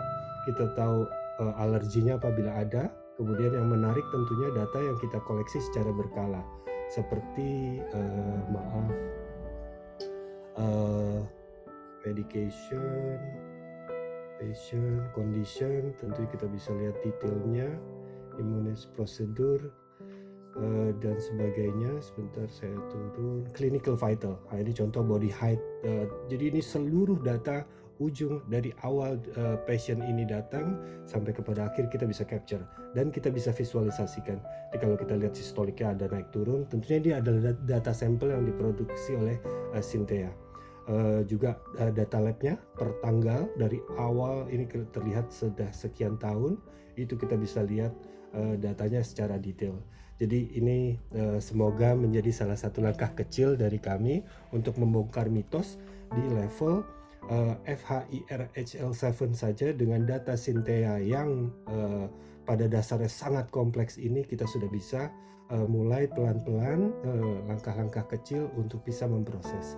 kita 0.49 0.73
tahu 0.73 1.05
uh, 1.41 1.53
alerginya 1.61 2.17
apabila 2.17 2.61
ada 2.61 2.89
kemudian 3.15 3.55
yang 3.55 3.67
menarik 3.71 4.03
tentunya 4.11 4.51
data 4.53 4.79
yang 4.79 4.97
kita 4.99 5.17
koleksi 5.23 5.59
secara 5.71 5.91
berkala. 5.91 6.43
Seperti 6.91 7.81
uh, 7.81 8.39
maaf 8.53 8.93
uh, 10.61 11.19
medication 12.05 13.17
patient 14.39 15.05
condition 15.15 15.95
tentu 15.99 16.27
kita 16.29 16.45
bisa 16.49 16.71
lihat 16.75 16.95
detailnya 17.03 17.69
imunis 18.35 18.87
prosedur 18.91 19.71
uh, 20.59 20.91
dan 20.99 21.15
sebagainya. 21.19 21.99
Sebentar 22.03 22.47
saya 22.51 22.75
turun 22.91 23.47
clinical 23.55 23.95
vital. 23.95 24.39
Nah, 24.51 24.59
ini 24.59 24.71
contoh 24.75 25.01
body 25.03 25.31
height 25.31 25.61
uh, 25.87 26.05
jadi 26.27 26.51
ini 26.55 26.61
seluruh 26.61 27.19
data 27.23 27.63
ujung 28.03 28.43
dari 28.51 28.75
awal 28.83 29.15
uh, 29.39 29.55
patient 29.63 30.03
ini 30.03 30.27
datang 30.27 30.75
sampai 31.07 31.31
kepada 31.31 31.71
akhir 31.71 31.87
kita 31.87 32.03
bisa 32.03 32.27
capture 32.27 32.59
dan 32.91 33.07
kita 33.07 33.31
bisa 33.31 33.55
visualisasikan. 33.55 34.35
Jadi 34.71 34.77
kalau 34.83 34.99
kita 34.99 35.15
lihat 35.15 35.31
sistoliknya 35.31 35.95
ada 35.95 36.11
naik 36.11 36.27
turun, 36.35 36.67
tentunya 36.67 36.99
dia 36.99 37.15
adalah 37.23 37.55
data 37.63 37.95
sampel 37.95 38.35
yang 38.35 38.43
diproduksi 38.43 39.15
oleh 39.15 39.39
uh, 39.71 39.79
Synthea 39.79 40.45
uh, 40.89 41.21
juga 41.25 41.57
uh, 41.77 41.91
data 41.91 42.21
labnya 42.21 42.57
per 42.77 42.97
tanggal 43.01 43.49
dari 43.57 43.81
awal 43.97 44.49
ini 44.49 44.65
terlihat 44.69 45.29
sudah 45.33 45.69
sekian 45.73 46.17
tahun 46.17 46.57
itu 46.95 47.19
kita 47.19 47.35
bisa 47.35 47.61
lihat 47.65 47.91
uh, 48.33 48.55
datanya 48.57 49.03
secara 49.03 49.35
detail. 49.39 49.75
Jadi 50.15 50.55
ini 50.55 50.95
uh, 51.11 51.43
semoga 51.43 51.91
menjadi 51.91 52.31
salah 52.31 52.55
satu 52.55 52.79
langkah 52.79 53.11
kecil 53.11 53.59
dari 53.59 53.83
kami 53.83 54.23
untuk 54.55 54.79
membongkar 54.79 55.27
mitos 55.27 55.75
di 56.15 56.23
level 56.31 56.87
uh, 57.27 57.55
FHIRHL7 57.67 59.35
saja 59.35 59.67
dengan 59.75 60.07
data 60.07 60.39
Synthea 60.39 61.03
yang 61.03 61.51
uh, 61.67 62.07
pada 62.47 62.69
dasarnya 62.71 63.11
sangat 63.11 63.51
kompleks 63.51 63.99
ini 63.99 64.23
kita 64.23 64.47
sudah 64.47 64.69
bisa 64.71 65.11
uh, 65.51 65.67
mulai 65.67 66.07
pelan-pelan 66.07 66.93
langkah-langkah 67.49 68.05
kecil 68.07 68.47
untuk 68.55 68.85
bisa 68.85 69.09
memproses 69.09 69.75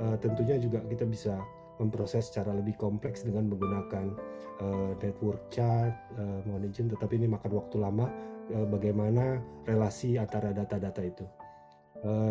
uh, 0.00 0.16
tentunya 0.18 0.56
juga 0.58 0.82
kita 0.86 1.04
bisa 1.04 1.38
memproses 1.78 2.26
secara 2.30 2.50
lebih 2.54 2.74
kompleks 2.74 3.22
dengan 3.22 3.46
menggunakan 3.46 4.06
uh, 4.62 4.92
network 4.98 5.46
chart, 5.50 5.94
uh, 6.18 6.42
mohon 6.46 6.66
izin, 6.66 6.90
tetapi 6.90 7.18
ini 7.18 7.30
makan 7.30 7.54
waktu 7.54 7.76
lama. 7.78 8.06
Uh, 8.48 8.64
bagaimana 8.64 9.44
relasi 9.68 10.16
antara 10.16 10.56
data-data 10.56 11.04
itu? 11.04 11.26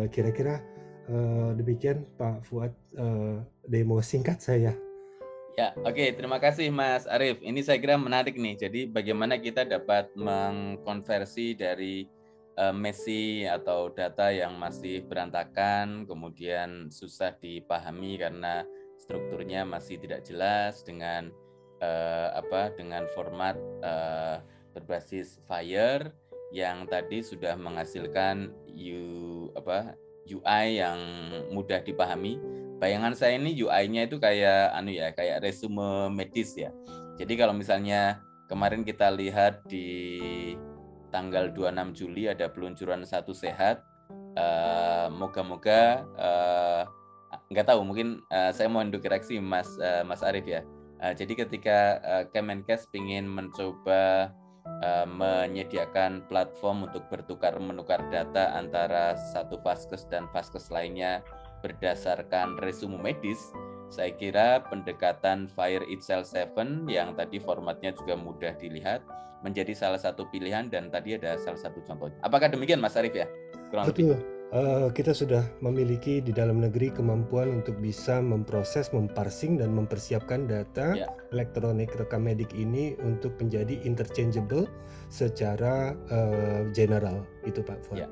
Kira-kira 0.08 0.64
uh, 1.08 1.50
demikian 1.56 2.04
Pak 2.16 2.44
Fuad 2.46 2.72
uh, 2.96 3.40
demo 3.66 3.98
singkat 4.04 4.38
saya. 4.40 4.72
Ya, 5.58 5.74
oke. 5.74 5.90
Okay. 5.90 6.14
Terima 6.14 6.38
kasih 6.38 6.70
Mas 6.70 7.02
Arief. 7.10 7.42
Ini 7.42 7.58
saya 7.66 7.82
kira 7.82 7.98
menarik 7.98 8.38
nih. 8.38 8.54
Jadi 8.54 8.86
bagaimana 8.86 9.42
kita 9.42 9.66
dapat 9.66 10.14
mengkonversi 10.14 11.58
dari 11.58 12.06
uh, 12.06 12.17
Messi 12.74 13.46
atau 13.46 13.86
data 13.94 14.34
yang 14.34 14.58
masih 14.58 15.06
berantakan, 15.06 16.02
kemudian 16.10 16.90
susah 16.90 17.30
dipahami 17.38 18.18
karena 18.18 18.66
strukturnya 18.98 19.62
masih 19.62 20.02
tidak 20.02 20.26
jelas 20.26 20.82
dengan 20.82 21.30
uh, 21.78 22.34
apa 22.34 22.74
dengan 22.74 23.06
format 23.14 23.54
uh, 23.86 24.42
berbasis 24.74 25.38
Fire 25.46 26.10
yang 26.50 26.88
tadi 26.90 27.22
sudah 27.22 27.54
menghasilkan 27.54 28.50
U, 28.74 29.48
apa 29.54 29.94
UI 30.28 30.82
yang 30.82 30.98
mudah 31.54 31.80
dipahami. 31.80 32.36
Bayangan 32.78 33.14
saya 33.16 33.40
ini 33.40 33.58
UI-nya 33.58 34.06
itu 34.06 34.22
kayak 34.22 34.70
anu 34.70 34.94
ya, 34.94 35.10
kayak 35.10 35.42
resume 35.42 36.14
medis 36.14 36.54
ya. 36.54 36.70
Jadi 37.18 37.34
kalau 37.34 37.50
misalnya 37.50 38.22
kemarin 38.46 38.86
kita 38.86 39.10
lihat 39.10 39.66
di 39.66 40.54
tanggal 41.10 41.50
26 41.52 41.98
Juli 41.98 42.28
ada 42.28 42.48
peluncuran 42.48 43.04
satu 43.04 43.32
sehat. 43.32 43.84
Uh, 44.38 45.10
moga-moga 45.10 46.06
uh, 46.14 46.86
nggak 47.50 47.66
tahu 47.68 47.82
mungkin 47.82 48.22
uh, 48.30 48.54
saya 48.54 48.70
mau 48.70 48.80
induk 48.80 49.04
reaksi 49.04 49.42
Mas 49.42 49.68
uh, 49.80 50.06
Mas 50.06 50.22
Arief 50.22 50.46
ya. 50.46 50.62
Uh, 50.98 51.12
jadi 51.14 51.44
ketika 51.46 51.78
uh, 52.02 52.24
Kemenkes 52.30 52.86
ingin 52.94 53.26
mencoba 53.26 54.30
uh, 54.82 55.06
menyediakan 55.06 56.26
platform 56.26 56.86
untuk 56.90 57.06
bertukar 57.10 57.56
menukar 57.58 58.02
data 58.10 58.54
antara 58.54 59.14
satu 59.34 59.58
vaskes 59.62 60.06
dan 60.06 60.26
vaskes 60.30 60.70
lainnya 60.70 61.22
berdasarkan 61.62 62.58
resume 62.62 62.98
medis, 63.02 63.50
saya 63.90 64.14
kira 64.14 64.62
pendekatan 64.68 65.50
Fire 65.50 65.82
Itself 65.90 66.30
7 66.30 66.86
yang 66.86 67.18
tadi 67.18 67.42
formatnya 67.42 67.90
juga 67.96 68.14
mudah 68.14 68.54
dilihat 68.54 69.02
menjadi 69.42 69.72
salah 69.74 70.00
satu 70.00 70.26
pilihan 70.30 70.66
dan 70.70 70.90
tadi 70.90 71.14
ada 71.14 71.38
salah 71.38 71.58
satu 71.58 71.82
contohnya. 71.86 72.18
Apakah 72.26 72.50
demikian 72.50 72.82
Mas 72.82 72.98
Arif 72.98 73.14
ya? 73.14 73.26
Kurang 73.70 73.86
Betul. 73.88 74.18
Lebih. 74.18 74.36
Uh, 74.48 74.88
kita 74.96 75.12
sudah 75.12 75.44
memiliki 75.60 76.24
di 76.24 76.32
dalam 76.32 76.64
negeri 76.64 76.88
kemampuan 76.88 77.60
untuk 77.60 77.76
bisa 77.84 78.24
memproses, 78.24 78.88
memparsing 78.96 79.60
dan 79.60 79.76
mempersiapkan 79.76 80.48
data 80.48 80.96
ya. 80.96 81.04
elektronik 81.36 81.92
rekam 82.00 82.24
medik 82.24 82.48
ini 82.56 82.96
untuk 83.04 83.36
menjadi 83.36 83.76
interchangeable 83.84 84.64
secara 85.12 85.92
uh, 86.08 86.64
general 86.72 87.28
itu 87.44 87.60
Pak 87.60 87.84
Fuad. 87.84 88.00
Ya. 88.00 88.08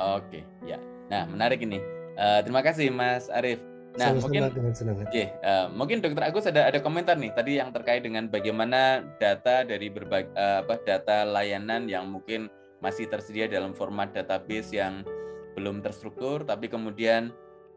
Oke, 0.00 0.48
ya. 0.64 0.80
Nah, 1.12 1.28
menarik 1.28 1.60
ini. 1.60 1.76
Uh, 2.16 2.40
terima 2.40 2.64
kasih 2.64 2.88
Mas 2.88 3.28
Arif. 3.28 3.73
Nah, 3.94 4.10
Sama 4.10 4.26
mungkin 4.26 4.42
dengan 4.50 4.74
senang 4.74 4.96
hati. 4.98 5.06
Okay, 5.06 5.26
uh, 5.46 5.70
mungkin 5.70 6.02
Dokter 6.02 6.26
Agus 6.26 6.50
ada 6.50 6.66
ada 6.66 6.82
komentar 6.82 7.14
nih 7.14 7.30
tadi 7.30 7.62
yang 7.62 7.70
terkait 7.70 8.02
dengan 8.02 8.26
bagaimana 8.26 9.06
data 9.22 9.62
dari 9.62 9.86
berbagai 9.86 10.34
uh, 10.34 10.66
apa 10.66 10.82
data 10.82 11.22
layanan 11.22 11.86
yang 11.86 12.10
mungkin 12.10 12.50
masih 12.82 13.06
tersedia 13.06 13.46
dalam 13.46 13.70
format 13.70 14.10
database 14.10 14.74
yang 14.74 15.06
belum 15.54 15.78
terstruktur 15.78 16.42
tapi 16.42 16.66
kemudian 16.66 17.30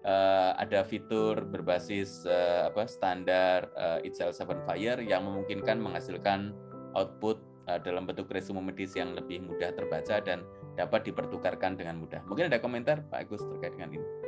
uh, 0.10 0.58
ada 0.58 0.82
fitur 0.82 1.46
berbasis 1.46 2.26
uh, 2.26 2.74
apa 2.74 2.90
standar 2.90 3.70
uh, 3.78 4.02
itself 4.02 4.34
seven 4.34 4.58
fire 4.66 4.98
yang 5.06 5.22
memungkinkan 5.22 5.78
menghasilkan 5.78 6.50
output 6.98 7.38
uh, 7.70 7.78
dalam 7.78 8.10
bentuk 8.10 8.26
resume 8.34 8.66
medis 8.66 8.98
yang 8.98 9.14
lebih 9.14 9.46
mudah 9.46 9.70
terbaca 9.70 10.18
dan 10.18 10.42
dapat 10.74 11.06
dipertukarkan 11.10 11.78
dengan 11.78 12.02
mudah. 12.02 12.26
Mungkin 12.26 12.50
ada 12.50 12.58
komentar 12.58 13.06
Pak 13.10 13.30
Agus 13.30 13.46
terkait 13.46 13.78
dengan 13.78 13.94
ini. 13.98 14.27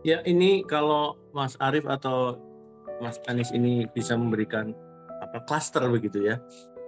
Ya 0.00 0.24
ini 0.24 0.64
kalau 0.64 1.20
Mas 1.36 1.60
Arief 1.60 1.84
atau 1.84 2.40
Mas 3.04 3.20
Anies 3.28 3.52
ini 3.52 3.84
bisa 3.92 4.16
memberikan 4.16 4.72
apa 5.20 5.44
klaster 5.44 5.84
begitu 5.92 6.24
ya, 6.24 6.40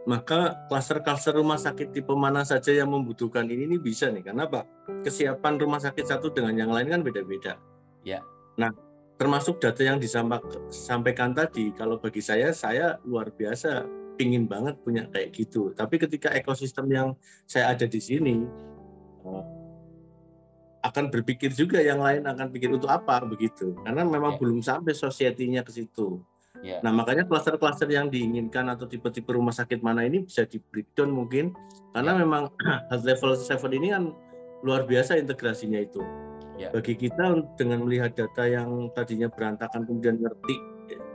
maka 0.08 0.56
klaster-klaster 0.66 1.36
rumah 1.36 1.60
sakit 1.60 1.92
tipe 1.92 2.10
mana 2.16 2.42
saja 2.42 2.72
yang 2.72 2.90
membutuhkan 2.90 3.46
ini 3.46 3.68
ini 3.68 3.76
bisa 3.76 4.08
nih 4.08 4.24
karena 4.24 4.48
apa 4.48 4.64
kesiapan 5.04 5.60
rumah 5.60 5.78
sakit 5.78 6.08
satu 6.08 6.32
dengan 6.32 6.56
yang 6.56 6.70
lain 6.72 6.88
kan 6.88 7.00
beda-beda. 7.04 7.60
Ya. 8.02 8.24
Nah 8.56 8.72
termasuk 9.20 9.62
data 9.62 9.84
yang 9.84 10.02
disampaikan 10.02 11.36
tadi 11.36 11.70
kalau 11.76 12.00
bagi 12.00 12.18
saya 12.18 12.50
saya 12.50 12.98
luar 13.06 13.30
biasa 13.30 13.86
pingin 14.18 14.50
banget 14.50 14.74
punya 14.82 15.06
kayak 15.12 15.36
gitu. 15.36 15.70
Tapi 15.76 16.00
ketika 16.00 16.34
ekosistem 16.34 16.90
yang 16.90 17.08
saya 17.46 17.76
ada 17.76 17.86
di 17.86 18.00
sini 18.02 18.42
akan 20.82 21.14
berpikir 21.14 21.54
juga 21.54 21.78
yang 21.78 22.02
lain 22.02 22.26
akan 22.26 22.50
pikir 22.50 22.74
untuk 22.74 22.90
apa 22.90 23.22
begitu 23.22 23.78
karena 23.86 24.02
memang 24.02 24.34
yeah. 24.34 24.40
belum 24.42 24.58
sampai 24.60 24.92
society-nya 24.92 25.62
ke 25.62 25.70
situ. 25.70 26.18
Yeah. 26.62 26.82
Nah 26.82 26.94
makanya 26.94 27.26
klaster-klaster 27.26 27.90
yang 27.90 28.10
diinginkan 28.10 28.70
atau 28.70 28.86
tipe-tipe 28.86 29.30
rumah 29.30 29.54
sakit 29.54 29.82
mana 29.82 30.06
ini 30.06 30.26
bisa 30.26 30.46
di 30.46 30.58
breakdown 30.58 31.14
mungkin 31.14 31.54
karena 31.94 32.18
yeah. 32.18 32.20
memang 32.22 32.42
health 32.90 33.06
level 33.06 33.34
7 33.34 33.78
ini 33.78 33.88
kan 33.94 34.04
luar 34.62 34.82
biasa 34.86 35.18
integrasinya 35.18 35.78
itu. 35.82 36.02
Yeah. 36.58 36.74
Bagi 36.74 36.98
kita 36.98 37.46
dengan 37.58 37.86
melihat 37.86 38.18
data 38.18 38.46
yang 38.46 38.90
tadinya 38.94 39.30
berantakan 39.30 39.86
kemudian 39.86 40.18
ngerti 40.18 40.58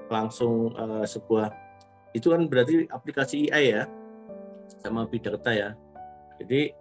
langsung 0.07 0.71
uh, 0.79 1.03
sebuah 1.03 1.51
itu 2.15 2.31
kan 2.31 2.47
berarti 2.47 2.87
aplikasi 2.87 3.51
AI 3.51 3.75
ya 3.75 3.83
sama 4.79 5.03
big 5.07 5.27
data 5.27 5.51
ya. 5.51 5.69
Jadi 6.39 6.71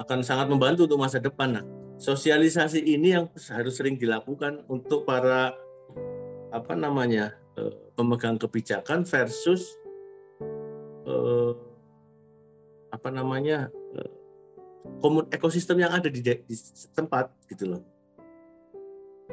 akan 0.00 0.24
sangat 0.24 0.46
membantu 0.48 0.86
untuk 0.86 1.00
masa 1.02 1.20
depan. 1.20 1.60
Nah, 1.60 1.64
sosialisasi 2.00 2.80
ini 2.80 3.12
yang 3.12 3.28
harus 3.52 3.76
sering 3.76 4.00
dilakukan 4.00 4.64
untuk 4.72 5.04
para 5.04 5.52
apa 6.50 6.72
namanya 6.72 7.36
eh, 7.60 7.76
pemegang 7.92 8.40
kebijakan 8.40 9.04
versus 9.04 9.76
eh, 11.04 11.52
apa 12.90 13.08
namanya 13.12 13.68
eh, 14.00 14.10
komun 15.04 15.28
ekosistem 15.28 15.84
yang 15.84 15.92
ada 15.92 16.08
di, 16.08 16.24
di 16.24 16.56
tempat 16.96 17.28
gitu 17.52 17.76
loh. 17.76 17.84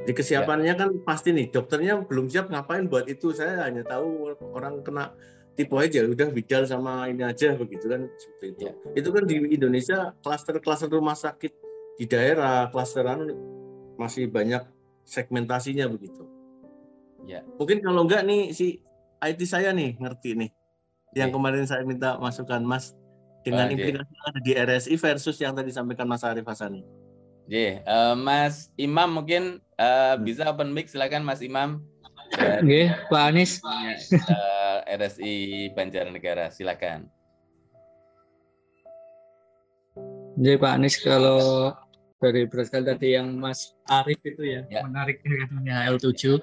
Di 0.03 0.13
kesiapannya 0.13 0.76
ya. 0.76 0.78
kan 0.78 0.89
pasti 1.01 1.34
nih 1.34 1.49
dokternya 1.49 2.05
belum 2.05 2.30
siap 2.30 2.51
ngapain 2.51 2.86
buat 2.86 3.07
itu 3.09 3.34
saya 3.34 3.65
hanya 3.65 3.82
tahu 3.88 4.36
orang 4.53 4.84
kena 4.86 5.15
tipe 5.57 5.74
aja 5.74 6.05
udah 6.05 6.30
bidal 6.30 6.70
sama 6.70 7.09
ini 7.09 7.26
aja 7.26 7.57
begitu 7.57 7.89
kan 7.89 8.11
seperti 8.20 8.45
itu. 8.53 8.61
Ya. 8.70 8.74
Itu 8.93 9.09
kan 9.09 9.24
di 9.26 9.55
Indonesia 9.55 10.13
klaster-klaster 10.22 10.91
rumah 10.91 11.18
sakit 11.18 11.66
di 11.97 12.05
daerah 12.05 12.69
klasteran 12.69 13.33
masih 13.97 14.29
banyak 14.29 14.61
segmentasinya 15.03 15.89
begitu. 15.89 16.29
Ya. 17.25 17.41
Mungkin 17.57 17.81
kalau 17.81 18.05
enggak 18.05 18.23
nih 18.23 18.53
si 18.53 18.85
IT 19.19 19.41
saya 19.49 19.73
nih 19.73 19.97
ngerti 19.97 20.37
nih. 20.37 20.51
Yang 21.17 21.29
kemarin 21.33 21.65
saya 21.65 21.81
minta 21.81 22.15
masukan 22.21 22.61
Mas 22.61 22.93
dengan 23.41 23.71
oh, 23.71 23.73
implikasi 23.73 24.11
yang 24.11 24.27
ada 24.29 24.39
di 24.43 24.51
RSI 24.53 24.95
versus 24.99 25.37
yang 25.41 25.57
tadi 25.57 25.73
disampaikan 25.73 26.05
Mas 26.05 26.21
Arif 26.21 26.45
Hasani. 26.45 26.85
Oke, 27.47 27.79
uh, 27.87 28.11
Mas 28.13 28.69
Imam 28.75 29.23
mungkin 29.23 29.63
uh, 29.79 30.19
bisa 30.19 30.43
open 30.51 30.75
mic 30.75 30.91
silakan 30.91 31.23
Mas 31.23 31.39
Imam. 31.39 31.79
Oke, 32.35 32.91
Pak 33.07 33.23
Anies. 33.31 33.63
Uh, 33.63 34.83
eh, 34.83 34.99
RSI 34.99 35.33
Banjarnegara, 35.71 36.51
silakan. 36.51 37.07
Jadi 40.35 40.55
Pak 40.59 40.71
Anies 40.75 40.99
kalau 40.99 41.71
dari 42.18 42.49
berdasarkan 42.49 42.84
tadi 42.97 43.13
yang 43.13 43.38
Mas 43.38 43.78
Arif 43.86 44.18
itu 44.26 44.41
ya, 44.41 44.65
ya. 44.68 44.82
menarik 44.82 45.22
katanya 45.22 45.86
HL7. 45.86 46.41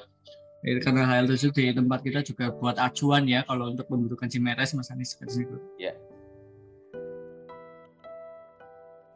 Jadi 0.65 0.79
karena 0.81 1.03
HL7 1.05 1.45
di 1.53 1.65
tempat 1.77 2.01
kita 2.01 2.25
juga 2.25 2.55
buat 2.57 2.81
acuan 2.81 3.29
ya 3.29 3.45
kalau 3.45 3.69
untuk 3.69 3.85
pembentukan 3.91 4.31
CMRS 4.31 4.79
Mas 4.79 4.89
Anies 4.95 5.13
seperti 5.13 5.45
itu. 5.45 5.57
Ya. 5.77 5.93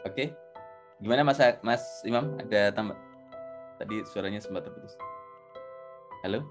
Oke. 0.05 0.35
Gimana 0.99 1.23
Mas 1.23 1.39
Mas 1.63 1.83
Imam 2.03 2.37
ada 2.37 2.75
tambah? 2.75 2.99
Tadi 3.79 4.03
suaranya 4.11 4.43
sempat 4.43 4.67
terputus. 4.67 4.99
Halo? 6.27 6.43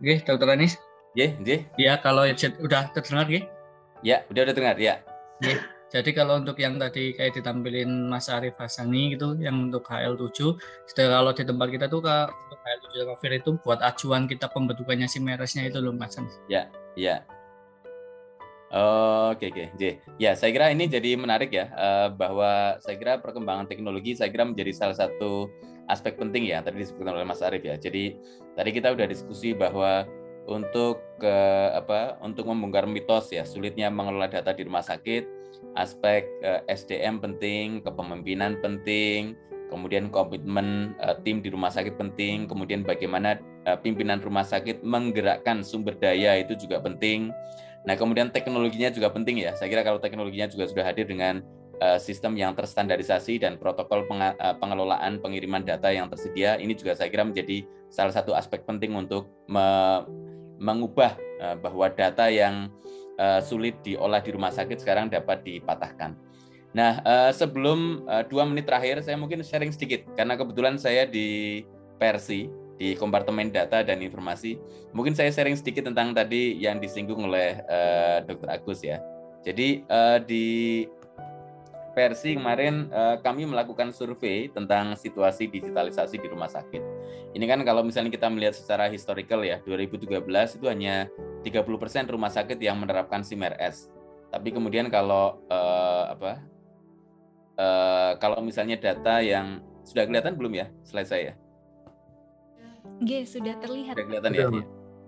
Oke, 0.00 0.24
Dokter 0.24 0.48
Anis. 0.48 0.80
Ye, 1.12 1.36
ye. 1.44 1.68
Ya, 1.76 2.00
kalau 2.00 2.24
udah 2.24 2.82
terdengar, 2.92 3.28
ya? 3.28 3.40
Ya, 4.04 4.16
udah 4.32 4.48
udah 4.48 4.54
terdengar, 4.56 4.76
ya. 4.80 5.04
Ye. 5.44 5.75
Jadi 5.86 6.10
kalau 6.10 6.42
untuk 6.42 6.58
yang 6.58 6.82
tadi 6.82 7.14
kayak 7.14 7.38
ditampilin 7.38 8.10
Mas 8.10 8.26
Arif 8.26 8.58
Hasani 8.58 9.14
gitu, 9.14 9.38
yang 9.38 9.70
untuk 9.70 9.86
HL7, 9.86 10.58
sudah 10.90 11.06
kalau 11.06 11.30
di 11.30 11.44
tempat 11.46 11.68
kita 11.70 11.86
tuh 11.86 12.02
ke, 12.02 12.16
untuk 12.26 12.58
HL7 12.58 12.94
sama 13.06 13.14
Fir 13.22 13.32
itu 13.38 13.50
buat 13.62 13.80
acuan 13.82 14.26
kita 14.26 14.50
pembentukannya 14.50 15.06
si 15.06 15.22
meresnya 15.22 15.70
itu 15.70 15.78
loh 15.78 15.94
Mas. 15.94 16.18
Ya, 16.50 16.66
ya. 16.98 17.22
Oke, 19.30 19.54
oke, 19.54 19.78
J. 19.78 20.02
Ya, 20.18 20.34
saya 20.34 20.50
kira 20.50 20.74
ini 20.74 20.90
jadi 20.90 21.14
menarik 21.14 21.54
ya, 21.54 21.70
uh, 21.70 22.08
bahwa 22.10 22.82
saya 22.82 22.98
kira 22.98 23.22
perkembangan 23.22 23.70
teknologi 23.70 24.18
saya 24.18 24.26
kira 24.26 24.42
menjadi 24.42 24.74
salah 24.74 24.98
satu 24.98 25.46
aspek 25.86 26.18
penting 26.18 26.50
ya 26.50 26.58
tadi 26.66 26.82
disebutkan 26.82 27.14
oleh 27.14 27.26
Mas 27.26 27.46
Arief 27.46 27.62
ya. 27.62 27.78
Jadi 27.78 28.18
tadi 28.58 28.70
kita 28.74 28.90
udah 28.90 29.06
diskusi 29.06 29.54
bahwa 29.54 30.02
untuk 30.50 31.02
ke 31.18 31.36
apa 31.74 32.18
untuk 32.22 32.46
membongkar 32.46 32.86
mitos 32.86 33.34
ya 33.34 33.42
sulitnya 33.42 33.90
mengelola 33.90 34.30
data 34.30 34.50
di 34.50 34.66
rumah 34.66 34.82
sakit, 34.82 35.35
aspek 35.76 36.24
eh, 36.40 36.60
SDM 36.72 37.20
penting, 37.20 37.84
kepemimpinan 37.84 38.58
penting, 38.64 39.36
kemudian 39.68 40.08
komitmen 40.14 40.94
uh, 41.02 41.18
tim 41.26 41.42
di 41.42 41.50
rumah 41.50 41.70
sakit 41.70 41.98
penting, 41.98 42.46
kemudian 42.46 42.86
bagaimana 42.86 43.38
uh, 43.66 43.74
pimpinan 43.74 44.22
rumah 44.22 44.46
sakit 44.46 44.82
menggerakkan 44.86 45.66
sumber 45.66 45.98
daya 45.98 46.38
itu 46.38 46.54
juga 46.54 46.78
penting. 46.80 47.34
Nah, 47.86 47.94
kemudian 47.94 48.34
teknologinya 48.34 48.90
juga 48.90 49.10
penting 49.14 49.42
ya. 49.42 49.54
Saya 49.54 49.70
kira 49.70 49.86
kalau 49.86 50.02
teknologinya 50.02 50.50
juga 50.50 50.66
sudah 50.66 50.84
hadir 50.86 51.06
dengan 51.06 51.42
sistem 52.00 52.40
yang 52.40 52.56
terstandarisasi 52.56 53.36
dan 53.36 53.60
protokol 53.60 54.08
peng, 54.08 54.32
pengelolaan 54.56 55.20
pengiriman 55.20 55.60
data 55.60 55.92
yang 55.92 56.08
tersedia 56.08 56.56
ini 56.56 56.72
juga 56.72 56.96
saya 56.96 57.12
kira 57.12 57.20
menjadi 57.20 57.68
salah 57.92 58.16
satu 58.16 58.32
aspek 58.32 58.64
penting 58.64 58.96
untuk 58.96 59.28
me, 59.44 59.60
mengubah 60.56 61.20
bahwa 61.60 61.92
data 61.92 62.32
yang 62.32 62.72
uh, 63.18 63.40
sulit 63.42 63.80
diolah 63.82 64.20
di 64.22 64.30
rumah 64.32 64.52
sakit 64.52 64.80
sekarang 64.80 65.12
dapat 65.12 65.42
dipatahkan. 65.44 66.16
Nah, 66.76 67.00
uh, 67.04 67.32
sebelum 67.32 68.04
uh, 68.04 68.24
dua 68.28 68.44
menit 68.44 68.68
terakhir, 68.68 69.00
saya 69.00 69.16
mungkin 69.16 69.40
sharing 69.40 69.72
sedikit 69.72 70.04
karena 70.12 70.36
kebetulan 70.36 70.76
saya 70.76 71.08
di 71.08 71.62
Persi 71.96 72.44
di 72.76 72.92
kompartemen 72.92 73.48
data 73.48 73.80
dan 73.80 74.04
informasi. 74.04 74.60
Mungkin 74.92 75.16
saya 75.16 75.32
sharing 75.32 75.56
sedikit 75.56 75.88
tentang 75.88 76.12
tadi 76.12 76.60
yang 76.60 76.76
disinggung 76.76 77.24
oleh 77.24 77.64
uh, 77.64 78.20
Dr. 78.28 78.52
Agus 78.52 78.84
ya. 78.84 79.00
Jadi 79.40 79.80
uh, 79.88 80.20
di 80.20 80.84
Persi 81.96 82.36
kemarin 82.36 82.92
uh, 82.92 83.16
kami 83.24 83.48
melakukan 83.48 83.88
survei 83.88 84.52
tentang 84.52 84.92
situasi 85.00 85.48
digitalisasi 85.48 86.20
di 86.20 86.28
rumah 86.28 86.44
sakit. 86.44 86.84
Ini 87.32 87.44
kan 87.48 87.64
kalau 87.64 87.80
misalnya 87.80 88.12
kita 88.12 88.28
melihat 88.28 88.52
secara 88.52 88.92
historical 88.92 89.40
ya, 89.40 89.64
2013 89.64 90.20
itu 90.60 90.66
hanya 90.68 91.08
30% 91.40 91.64
rumah 92.12 92.28
sakit 92.28 92.60
yang 92.60 92.76
menerapkan 92.76 93.24
SIM-RS. 93.24 93.88
Tapi 94.28 94.48
kemudian 94.52 94.92
kalau 94.92 95.40
uh, 95.48 96.12
apa? 96.12 96.44
Uh, 97.56 98.12
kalau 98.20 98.44
misalnya 98.44 98.76
data 98.76 99.24
yang 99.24 99.64
sudah 99.80 100.04
kelihatan 100.04 100.36
belum 100.36 100.52
ya 100.52 100.68
slide 100.84 101.08
saya? 101.08 101.32
G 103.00 103.24
sudah 103.24 103.56
terlihat. 103.56 103.96
Sudah 103.96 104.04
kelihatan 104.04 104.32
ya. 104.36 104.46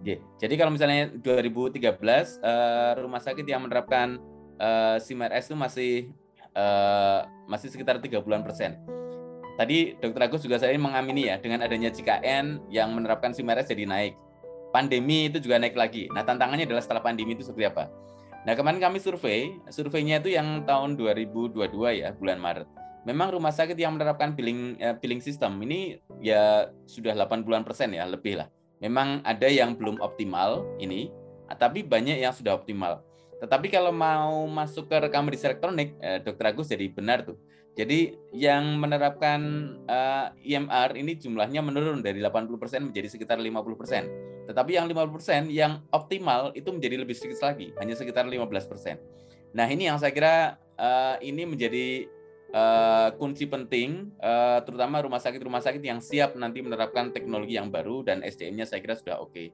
G. 0.00 0.08
Jadi 0.40 0.54
kalau 0.56 0.72
misalnya 0.72 1.12
2013 1.20 1.84
uh, 1.84 2.96
rumah 2.96 3.20
sakit 3.20 3.44
yang 3.44 3.68
menerapkan 3.68 4.16
uh, 4.56 4.96
SIM-RS 4.96 5.52
itu 5.52 5.56
masih 5.60 5.92
uh, 6.58 7.24
masih 7.46 7.70
sekitar 7.70 8.02
30 8.02 8.18
persen. 8.42 8.74
Tadi 9.58 9.98
Dokter 9.98 10.22
Agus 10.30 10.42
juga 10.42 10.58
saya 10.58 10.74
mengamini 10.78 11.26
ya 11.26 11.38
dengan 11.42 11.66
adanya 11.66 11.90
JKN 11.90 12.70
yang 12.70 12.94
menerapkan 12.94 13.34
SIMRS 13.34 13.70
jadi 13.70 13.86
naik. 13.86 14.14
Pandemi 14.70 15.26
itu 15.26 15.42
juga 15.42 15.58
naik 15.58 15.74
lagi. 15.74 16.06
Nah 16.14 16.22
tantangannya 16.22 16.66
adalah 16.66 16.82
setelah 16.84 17.02
pandemi 17.02 17.34
itu 17.34 17.42
seperti 17.42 17.66
apa? 17.66 17.90
Nah 18.46 18.54
kemarin 18.54 18.78
kami 18.78 19.02
survei, 19.02 19.50
surveinya 19.72 20.22
itu 20.22 20.30
yang 20.30 20.62
tahun 20.62 20.94
2022 20.94 21.74
ya 21.98 22.14
bulan 22.14 22.38
Maret. 22.38 22.68
Memang 23.02 23.34
rumah 23.34 23.50
sakit 23.50 23.74
yang 23.74 23.96
menerapkan 23.96 24.36
billing 24.36 24.78
eh, 24.78 24.94
billing 24.94 25.18
system 25.18 25.58
ini 25.64 25.98
ya 26.22 26.70
sudah 26.84 27.16
80-an 27.16 27.64
persen 27.66 27.96
ya 27.96 28.06
lebih 28.06 28.38
lah. 28.38 28.46
Memang 28.78 29.26
ada 29.26 29.50
yang 29.50 29.74
belum 29.74 29.98
optimal 29.98 30.62
ini, 30.78 31.10
tapi 31.58 31.82
banyak 31.82 32.22
yang 32.22 32.30
sudah 32.30 32.54
optimal. 32.54 33.02
Tetapi 33.38 33.66
kalau 33.70 33.94
mau 33.94 34.46
masuk 34.50 34.90
ke 34.90 34.96
rekam 34.98 35.22
medis 35.22 35.46
elektronik, 35.46 35.94
eh, 36.02 36.18
Dokter 36.18 36.50
Agus 36.50 36.70
jadi 36.70 36.90
benar 36.90 37.22
tuh. 37.22 37.38
Jadi 37.78 38.18
yang 38.34 38.74
menerapkan 38.82 39.38
eh, 39.86 40.54
IMR 40.54 40.98
ini 40.98 41.14
jumlahnya 41.14 41.62
menurun 41.62 42.02
dari 42.02 42.18
80% 42.18 42.90
menjadi 42.90 43.06
sekitar 43.06 43.38
50%. 43.38 44.50
Tetapi 44.50 44.70
yang 44.74 44.90
50% 44.90 45.52
yang 45.54 45.86
optimal 45.94 46.50
itu 46.58 46.72
menjadi 46.74 46.98
lebih 46.98 47.14
sedikit 47.14 47.46
lagi, 47.46 47.70
hanya 47.78 47.94
sekitar 47.94 48.26
15%. 48.26 48.98
Nah, 49.54 49.66
ini 49.68 49.88
yang 49.88 50.00
saya 50.00 50.12
kira 50.12 50.56
uh, 50.76 51.16
ini 51.20 51.44
menjadi 51.44 52.08
uh, 52.52 53.12
kunci 53.16 53.44
penting 53.48 54.12
uh, 54.20 54.60
terutama 54.64 55.04
rumah 55.04 55.20
sakit-rumah 55.20 55.60
sakit 55.60 55.80
yang 55.84 56.00
siap 56.00 56.36
nanti 56.36 56.64
menerapkan 56.64 57.12
teknologi 57.12 57.56
yang 57.56 57.68
baru 57.68 58.04
dan 58.04 58.24
SDM-nya 58.24 58.64
saya 58.68 58.80
kira 58.80 58.96
sudah 58.96 59.20
oke. 59.20 59.32
Okay. 59.32 59.48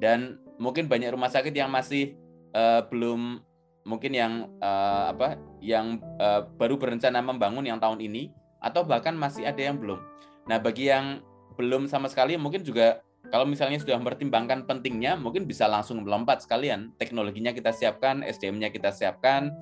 Dan 0.00 0.40
mungkin 0.56 0.86
banyak 0.88 1.12
rumah 1.12 1.28
sakit 1.28 1.52
yang 1.52 1.68
masih 1.68 2.16
uh, 2.54 2.86
belum 2.88 3.42
mungkin 3.88 4.12
yang 4.12 4.32
uh, 4.60 5.10
apa 5.16 5.40
yang 5.64 5.98
uh, 6.20 6.46
baru 6.60 6.76
berencana 6.76 7.24
membangun 7.24 7.64
yang 7.64 7.80
tahun 7.80 7.98
ini 7.98 8.30
atau 8.60 8.84
bahkan 8.84 9.16
masih 9.16 9.48
ada 9.48 9.60
yang 9.60 9.80
belum. 9.80 9.98
Nah, 10.46 10.60
bagi 10.60 10.92
yang 10.92 11.24
belum 11.56 11.88
sama 11.88 12.08
sekali 12.08 12.36
mungkin 12.36 12.60
juga 12.64 13.00
kalau 13.28 13.44
misalnya 13.44 13.76
sudah 13.80 14.00
mempertimbangkan 14.00 14.64
pentingnya 14.64 15.16
mungkin 15.16 15.44
bisa 15.44 15.68
langsung 15.68 16.04
melompat 16.04 16.44
sekalian. 16.44 16.92
Teknologinya 16.96 17.52
kita 17.52 17.72
siapkan, 17.72 18.24
SDM-nya 18.24 18.72
kita 18.72 18.90
siapkan, 18.90 19.52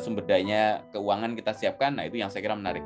sumber 0.00 0.24
dayanya 0.24 0.86
keuangan 0.94 1.34
kita 1.34 1.52
siapkan. 1.52 1.98
Nah, 1.98 2.06
itu 2.06 2.18
yang 2.18 2.30
saya 2.30 2.46
kira 2.46 2.54
menarik. 2.54 2.82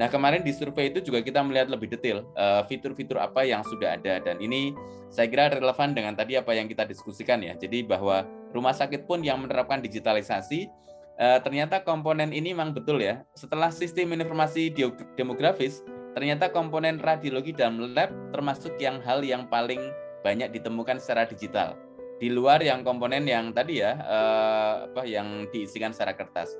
Nah, 0.00 0.08
kemarin 0.08 0.40
di 0.40 0.52
survei 0.56 0.88
itu 0.88 1.04
juga 1.04 1.20
kita 1.20 1.44
melihat 1.44 1.68
lebih 1.68 1.92
detail 1.92 2.24
fitur-fitur 2.68 3.20
uh, 3.20 3.28
apa 3.28 3.44
yang 3.44 3.60
sudah 3.60 4.00
ada 4.00 4.24
dan 4.24 4.40
ini 4.40 4.72
saya 5.12 5.28
kira 5.28 5.52
relevan 5.52 5.92
dengan 5.92 6.16
tadi 6.16 6.40
apa 6.40 6.56
yang 6.56 6.64
kita 6.64 6.88
diskusikan 6.88 7.44
ya. 7.44 7.52
Jadi 7.52 7.84
bahwa 7.84 8.24
rumah 8.52 8.76
sakit 8.76 9.08
pun 9.08 9.24
yang 9.24 9.40
menerapkan 9.40 9.80
digitalisasi 9.80 10.68
uh, 11.18 11.38
ternyata 11.40 11.80
komponen 11.82 12.30
ini 12.30 12.52
memang 12.52 12.76
betul 12.76 13.00
ya. 13.00 13.24
Setelah 13.32 13.72
sistem 13.72 14.12
informasi 14.16 14.72
demografis, 15.16 15.80
ternyata 16.12 16.52
komponen 16.52 17.00
radiologi 17.00 17.56
dalam 17.56 17.80
lab 17.96 18.12
termasuk 18.30 18.76
yang 18.76 19.00
hal 19.02 19.24
yang 19.24 19.48
paling 19.48 19.80
banyak 20.22 20.54
ditemukan 20.54 21.02
secara 21.02 21.26
digital 21.26 21.74
di 22.22 22.30
luar 22.30 22.62
yang 22.62 22.86
komponen 22.86 23.26
yang 23.26 23.50
tadi 23.50 23.82
ya 23.82 23.98
uh, 23.98 24.86
apa 24.86 25.02
yang 25.02 25.50
diisikan 25.50 25.90
secara 25.90 26.14
kertas. 26.14 26.54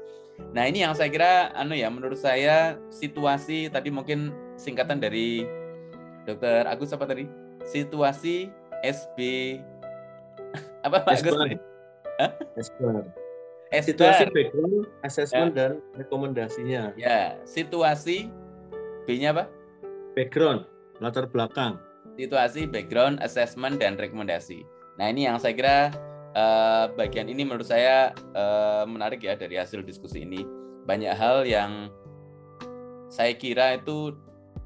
Nah 0.51 0.66
ini 0.66 0.82
yang 0.82 0.90
saya 0.99 1.07
kira 1.07 1.55
anu 1.55 1.78
ya 1.78 1.86
menurut 1.86 2.18
saya 2.18 2.74
situasi 2.90 3.70
tadi 3.70 3.95
mungkin 3.95 4.34
singkatan 4.59 4.99
dari 4.99 5.47
Dokter 6.26 6.66
Agus 6.66 6.90
apa 6.90 7.07
tadi 7.07 7.30
situasi 7.62 8.51
SB 8.82 9.18
apa 10.86 10.99
Pak 11.07 11.22
Agus? 11.22 11.72
Situasi 13.73 14.29
background, 14.29 14.85
assessment 15.01 15.53
ya. 15.53 15.57
dan 15.57 15.71
rekomendasinya. 15.97 16.83
Ya, 17.01 17.41
situasi 17.49 18.29
B-nya 19.09 19.33
apa? 19.33 19.49
Background, 20.13 20.69
latar 21.01 21.25
belakang. 21.25 21.81
Situasi, 22.21 22.69
background, 22.69 23.25
assessment 23.25 23.81
dan 23.81 23.97
rekomendasi. 23.97 24.69
Nah 25.01 25.09
ini 25.09 25.25
yang 25.25 25.41
saya 25.41 25.57
kira 25.57 25.79
uh, 26.37 26.93
bagian 26.93 27.33
ini 27.33 27.49
menurut 27.49 27.65
saya 27.65 28.13
uh, 28.37 28.85
menarik 28.85 29.25
ya 29.25 29.33
dari 29.41 29.57
hasil 29.57 29.81
diskusi 29.81 30.29
ini. 30.29 30.45
Banyak 30.85 31.15
hal 31.17 31.49
yang 31.49 31.89
saya 33.09 33.33
kira 33.33 33.81
itu 33.81 34.13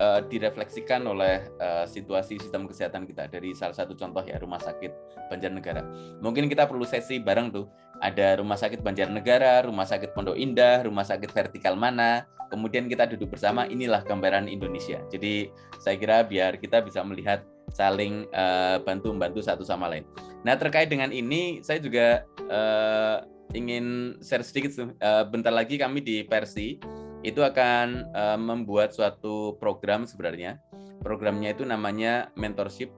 uh, 0.01 0.21
direfleksikan 0.25 1.05
oleh 1.05 1.47
uh, 1.61 1.85
situasi 1.89 2.41
sistem 2.41 2.69
kesehatan 2.69 3.09
kita 3.09 3.29
dari 3.29 3.53
salah 3.57 3.77
satu 3.77 3.97
contoh 3.97 4.23
ya 4.25 4.37
rumah 4.41 4.61
sakit 4.61 4.93
Banjarnegara. 5.27 5.83
Mungkin 6.23 6.47
kita 6.47 6.71
perlu 6.71 6.87
sesi 6.87 7.19
bareng 7.19 7.51
tuh. 7.51 7.67
Ada 7.99 8.39
rumah 8.39 8.61
sakit 8.61 8.85
Banjarnegara, 8.85 9.65
rumah 9.65 9.89
sakit 9.89 10.13
Pondok 10.13 10.37
Indah, 10.37 10.85
rumah 10.85 11.03
sakit 11.03 11.33
vertikal 11.33 11.75
mana. 11.75 12.29
Kemudian 12.53 12.87
kita 12.87 13.09
duduk 13.11 13.35
bersama. 13.35 13.67
Inilah 13.67 14.07
gambaran 14.07 14.47
Indonesia. 14.47 15.03
Jadi 15.11 15.51
saya 15.83 15.97
kira 15.99 16.23
biar 16.23 16.61
kita 16.63 16.85
bisa 16.85 17.03
melihat 17.03 17.43
saling 17.75 18.31
uh, 18.31 18.79
bantu 18.87 19.11
membantu 19.11 19.43
satu 19.43 19.67
sama 19.67 19.91
lain. 19.91 20.07
Nah 20.47 20.55
terkait 20.55 20.87
dengan 20.87 21.11
ini 21.11 21.59
saya 21.67 21.83
juga 21.83 22.23
uh, 22.47 23.27
ingin 23.51 24.17
share 24.23 24.47
sedikit 24.47 24.75
uh, 25.03 25.27
bentar 25.27 25.51
lagi 25.51 25.79
kami 25.79 26.03
di 26.03 26.23
Persi 26.23 26.79
itu 27.27 27.43
akan 27.43 28.15
uh, 28.15 28.39
membuat 28.39 28.95
suatu 28.95 29.59
program 29.59 30.07
sebenarnya 30.07 30.63
programnya 31.07 31.55
itu 31.55 31.63
namanya 31.63 32.35
mentorship. 32.35 32.91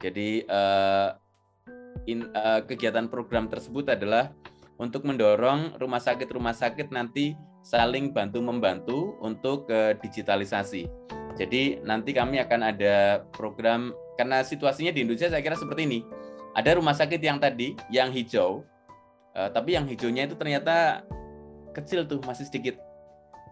Jadi 0.00 0.44
uh, 0.44 1.16
in, 2.04 2.28
uh, 2.36 2.60
kegiatan 2.64 3.08
program 3.08 3.48
tersebut 3.48 3.88
adalah 3.88 4.32
untuk 4.76 5.08
mendorong 5.08 5.80
rumah 5.80 6.00
sakit-rumah 6.00 6.52
sakit 6.52 6.92
nanti 6.92 7.32
saling 7.64 8.12
bantu 8.12 8.44
membantu 8.44 9.16
untuk 9.24 9.68
uh, 9.72 9.96
digitalisasi. 9.96 10.84
Jadi 11.36 11.80
nanti 11.84 12.12
kami 12.16 12.40
akan 12.44 12.60
ada 12.76 13.24
program 13.32 13.92
karena 14.20 14.40
situasinya 14.40 14.92
di 14.92 15.04
Indonesia 15.04 15.32
saya 15.32 15.40
kira 15.40 15.56
seperti 15.56 15.84
ini. 15.88 16.00
Ada 16.56 16.80
rumah 16.80 16.96
sakit 16.96 17.20
yang 17.20 17.36
tadi 17.36 17.76
yang 17.92 18.08
hijau, 18.08 18.64
uh, 19.36 19.48
tapi 19.52 19.76
yang 19.76 19.84
hijaunya 19.84 20.24
itu 20.24 20.36
ternyata 20.36 21.04
kecil 21.76 22.08
tuh, 22.08 22.24
masih 22.24 22.48
sedikit. 22.48 22.85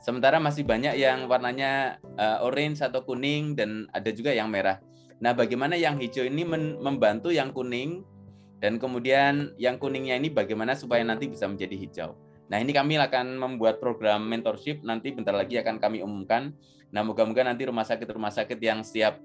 Sementara 0.04 0.36
masih 0.36 0.68
banyak 0.68 1.00
yang 1.00 1.24
warnanya 1.32 1.96
uh, 2.20 2.44
orange 2.44 2.84
atau 2.84 3.00
kuning 3.00 3.56
dan 3.56 3.88
ada 3.88 4.12
juga 4.12 4.36
yang 4.36 4.52
merah. 4.52 4.76
Nah, 5.16 5.32
bagaimana 5.32 5.80
yang 5.80 5.96
hijau 5.96 6.28
ini 6.28 6.44
membantu 6.76 7.32
yang 7.32 7.56
kuning 7.56 8.04
dan 8.60 8.76
kemudian 8.76 9.56
yang 9.56 9.80
kuningnya 9.80 10.20
ini 10.20 10.28
bagaimana 10.28 10.76
supaya 10.76 11.00
nanti 11.00 11.32
bisa 11.32 11.48
menjadi 11.48 11.72
hijau. 11.80 12.10
Nah, 12.52 12.60
ini 12.60 12.76
kami 12.76 13.00
akan 13.00 13.40
membuat 13.40 13.80
program 13.80 14.28
mentorship 14.28 14.84
nanti 14.84 15.08
bentar 15.08 15.32
lagi 15.32 15.56
akan 15.56 15.80
kami 15.80 16.04
umumkan. 16.04 16.52
Nah, 16.92 17.00
moga-moga 17.00 17.40
nanti 17.40 17.64
rumah 17.64 17.88
sakit-rumah 17.88 18.28
sakit 18.28 18.60
yang 18.60 18.84
siap 18.84 19.24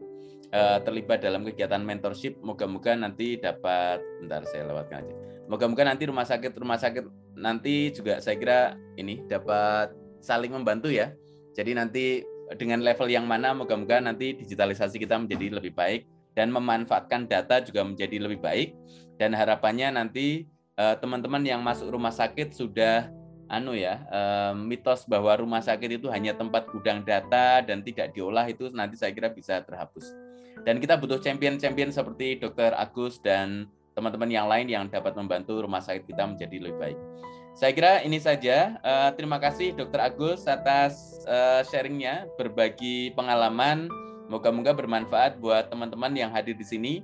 uh, 0.55 0.79
terlibat 0.79 1.19
dalam 1.19 1.43
kegiatan 1.43 1.83
mentorship 1.83 2.39
moga-moga 2.39 2.95
nanti 2.95 3.35
dapat 3.35 3.99
bentar 4.23 4.47
saya 4.47 4.63
lewatkan 4.69 5.05
aja 5.05 5.13
moga-moga 5.49 5.83
nanti 5.85 6.03
rumah 6.05 6.25
sakit 6.25 6.51
rumah 6.57 6.77
sakit 6.77 7.03
nanti 7.37 7.89
juga 7.89 8.21
saya 8.21 8.37
kira 8.37 8.59
ini 8.97 9.25
dapat 9.25 9.93
saling 10.19 10.51
membantu 10.53 10.91
ya 10.91 11.11
jadi 11.55 11.75
nanti 11.75 12.23
dengan 12.57 12.81
level 12.81 13.09
yang 13.11 13.29
mana 13.29 13.53
moga-moga 13.53 14.01
nanti 14.01 14.33
digitalisasi 14.33 14.97
kita 14.97 15.19
menjadi 15.19 15.61
lebih 15.61 15.75
baik 15.75 16.07
dan 16.33 16.49
memanfaatkan 16.49 17.29
data 17.29 17.61
juga 17.61 17.85
menjadi 17.85 18.17
lebih 18.21 18.39
baik 18.41 18.73
dan 19.19 19.35
harapannya 19.35 19.93
nanti 19.93 20.47
eh, 20.79 20.95
teman-teman 20.97 21.43
yang 21.45 21.61
masuk 21.61 21.93
rumah 21.93 22.13
sakit 22.13 22.55
sudah 22.55 23.11
anu 23.49 23.73
ya 23.73 24.05
um, 24.13 24.69
mitos 24.69 25.09
bahwa 25.09 25.33
rumah 25.33 25.59
sakit 25.59 25.97
itu 25.97 26.07
hanya 26.13 26.37
tempat 26.37 26.69
gudang 26.69 27.01
data 27.01 27.65
dan 27.65 27.81
tidak 27.81 28.13
diolah 28.13 28.45
itu 28.45 28.69
nanti 28.69 28.95
saya 28.95 29.09
kira 29.09 29.33
bisa 29.33 29.59
terhapus. 29.65 30.13
Dan 30.61 30.77
kita 30.77 31.01
butuh 31.01 31.17
champion-champion 31.17 31.89
seperti 31.89 32.37
Dr. 32.37 32.77
Agus 32.77 33.17
dan 33.17 33.65
teman-teman 33.97 34.29
yang 34.29 34.45
lain 34.45 34.69
yang 34.69 34.85
dapat 34.85 35.17
membantu 35.17 35.65
rumah 35.65 35.81
sakit 35.81 36.05
kita 36.05 36.29
menjadi 36.29 36.61
lebih 36.61 36.77
baik. 36.77 36.99
Saya 37.59 37.75
kira 37.75 37.99
ini 38.07 38.23
saja. 38.23 38.79
Uh, 38.79 39.11
terima 39.19 39.35
kasih 39.35 39.75
Dr. 39.75 39.99
Agus 39.99 40.47
atas 40.47 41.19
uh, 41.27 41.59
sharingnya, 41.67 42.23
berbagi 42.39 43.11
pengalaman. 43.19 43.91
Moga-moga 44.31 44.71
bermanfaat 44.71 45.43
buat 45.43 45.67
teman-teman 45.67 46.15
yang 46.15 46.31
hadir 46.31 46.55
di 46.55 46.63
sini. 46.63 47.03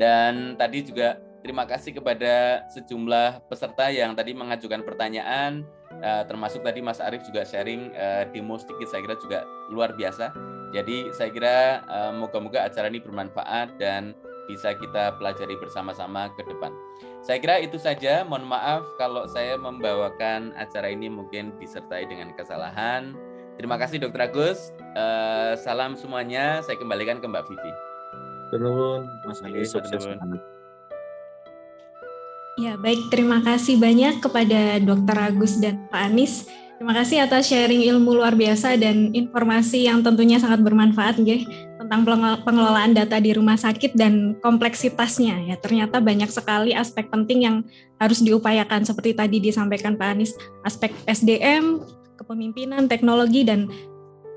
Dan 0.00 0.56
tadi 0.56 0.80
juga 0.80 1.20
terima 1.44 1.68
kasih 1.68 1.92
kepada 1.92 2.64
sejumlah 2.72 3.52
peserta 3.52 3.92
yang 3.92 4.16
tadi 4.16 4.32
mengajukan 4.32 4.80
pertanyaan, 4.80 5.68
uh, 6.00 6.24
termasuk 6.24 6.64
tadi 6.64 6.80
Mas 6.80 6.96
Arief 6.96 7.20
juga 7.28 7.44
sharing 7.44 7.92
uh, 7.92 8.32
demo 8.32 8.56
sedikit, 8.56 8.88
saya 8.88 9.04
kira 9.04 9.16
juga 9.20 9.44
luar 9.68 9.92
biasa. 9.92 10.32
Jadi 10.72 11.12
saya 11.12 11.28
kira 11.36 11.84
uh, 11.84 12.16
moga-moga 12.16 12.64
acara 12.64 12.88
ini 12.88 13.04
bermanfaat 13.04 13.76
dan 13.76 14.16
bisa 14.50 14.74
kita 14.74 15.14
pelajari 15.14 15.54
bersama-sama 15.54 16.26
ke 16.34 16.42
depan. 16.42 16.74
Saya 17.22 17.38
kira 17.38 17.62
itu 17.62 17.78
saja. 17.78 18.26
Mohon 18.26 18.50
maaf 18.50 18.82
kalau 18.98 19.22
saya 19.30 19.54
membawakan 19.54 20.50
acara 20.58 20.90
ini 20.90 21.06
mungkin 21.06 21.54
disertai 21.62 22.10
dengan 22.10 22.34
kesalahan. 22.34 23.14
Terima 23.54 23.78
kasih 23.78 24.02
Dokter 24.02 24.26
Agus. 24.26 24.74
Uh, 24.98 25.54
salam 25.62 25.94
semuanya. 25.94 26.58
Saya 26.66 26.74
kembalikan 26.74 27.22
ke 27.22 27.30
Mbak 27.30 27.46
Vivi. 27.46 27.72
Turun, 28.50 29.06
Mas 29.22 29.38
Andi, 29.46 29.62
sukses. 29.62 30.02
Ya, 32.58 32.74
baik. 32.74 32.98
Terima 33.14 33.38
kasih 33.46 33.78
banyak 33.78 34.18
kepada 34.18 34.82
Dokter 34.82 35.16
Agus 35.30 35.62
dan 35.62 35.86
Pak 35.94 36.10
Anis. 36.10 36.50
Terima 36.80 36.96
kasih 36.96 37.22
atas 37.28 37.46
sharing 37.52 37.84
ilmu 37.94 38.16
luar 38.16 38.32
biasa 38.32 38.74
dan 38.80 39.12
informasi 39.12 39.86
yang 39.86 40.00
tentunya 40.00 40.40
sangat 40.40 40.64
bermanfaat, 40.64 41.20
nggih 41.20 41.69
tentang 41.90 42.06
pengelolaan 42.46 42.94
data 42.94 43.18
di 43.18 43.34
rumah 43.34 43.58
sakit 43.58 43.98
dan 43.98 44.38
kompleksitasnya 44.38 45.50
ya 45.50 45.58
ternyata 45.58 45.98
banyak 45.98 46.30
sekali 46.30 46.70
aspek 46.70 47.10
penting 47.10 47.42
yang 47.42 47.56
harus 47.98 48.22
diupayakan 48.22 48.86
seperti 48.86 49.10
tadi 49.10 49.42
disampaikan 49.42 49.98
Pak 49.98 50.14
Anies 50.14 50.38
aspek 50.62 50.94
SDM 51.10 51.82
kepemimpinan 52.14 52.86
teknologi 52.86 53.42
dan 53.42 53.66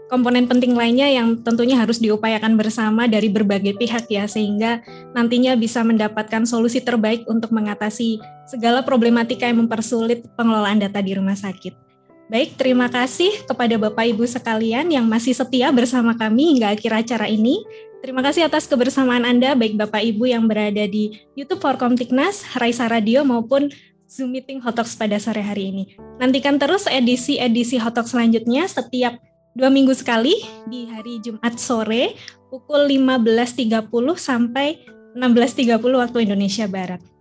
komponen 0.09 0.49
penting 0.49 0.73
lainnya 0.73 1.05
yang 1.05 1.45
tentunya 1.45 1.77
harus 1.77 2.01
diupayakan 2.01 2.57
bersama 2.57 3.05
dari 3.05 3.29
berbagai 3.29 3.77
pihak 3.77 4.09
ya 4.09 4.25
sehingga 4.25 4.81
nantinya 5.13 5.53
bisa 5.53 5.85
mendapatkan 5.85 6.49
solusi 6.49 6.81
terbaik 6.81 7.21
untuk 7.29 7.53
mengatasi 7.53 8.17
segala 8.49 8.81
problematika 8.81 9.45
yang 9.45 9.61
mempersulit 9.61 10.25
pengelolaan 10.33 10.81
data 10.81 11.05
di 11.05 11.13
rumah 11.13 11.37
sakit. 11.37 11.92
Baik, 12.31 12.55
terima 12.55 12.87
kasih 12.87 13.43
kepada 13.43 13.75
Bapak 13.75 14.07
Ibu 14.15 14.23
sekalian 14.23 14.87
yang 14.87 15.03
masih 15.03 15.35
setia 15.35 15.67
bersama 15.75 16.15
kami 16.15 16.55
hingga 16.55 16.71
akhir 16.71 16.91
acara 17.03 17.27
ini. 17.27 17.59
Terima 17.99 18.19
kasih 18.19 18.47
atas 18.47 18.67
kebersamaan 18.67 19.23
Anda, 19.23 19.55
baik 19.55 19.79
Bapak 19.79 20.03
Ibu 20.03 20.27
yang 20.27 20.47
berada 20.47 20.83
di 20.87 21.23
YouTube 21.39 21.63
Forkom 21.63 21.95
Tiknas, 21.95 22.43
Raisa 22.59 22.87
Radio 22.91 23.23
maupun 23.23 23.71
Zoom 24.07 24.35
Meeting 24.35 24.59
Hotox 24.59 24.95
pada 24.99 25.19
sore 25.19 25.39
hari 25.39 25.71
ini. 25.71 25.83
Nantikan 26.19 26.59
terus 26.59 26.87
edisi-edisi 26.87 27.79
Hotox 27.79 28.11
selanjutnya 28.11 28.67
setiap 28.67 29.19
dua 29.55 29.71
minggu 29.71 29.95
sekali 29.95 30.35
di 30.67 30.87
hari 30.91 31.23
Jumat 31.23 31.55
sore 31.59 32.15
pukul 32.51 32.91
15.30 32.91 33.87
sampai 34.19 34.83
16.30 35.15 35.79
waktu 35.79 36.17
Indonesia 36.27 36.65
Barat. 36.67 37.12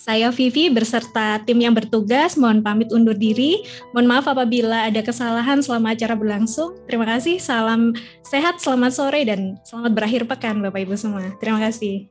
Saya 0.00 0.32
Vivi 0.32 0.72
berserta 0.72 1.44
tim 1.44 1.60
yang 1.60 1.76
bertugas 1.76 2.32
mohon 2.40 2.64
pamit 2.64 2.88
undur 2.88 3.12
diri. 3.12 3.60
Mohon 3.92 4.08
maaf 4.08 4.32
apabila 4.32 4.88
ada 4.88 5.04
kesalahan 5.04 5.60
selama 5.60 5.92
acara 5.92 6.16
berlangsung. 6.16 6.72
Terima 6.88 7.04
kasih, 7.04 7.36
salam 7.36 7.92
sehat, 8.24 8.64
selamat 8.64 8.96
sore, 8.96 9.20
dan 9.28 9.60
selamat 9.60 9.92
berakhir 9.92 10.24
pekan 10.24 10.64
Bapak 10.64 10.88
Ibu 10.88 10.96
semua. 10.96 11.36
Terima 11.36 11.60
kasih. 11.60 12.08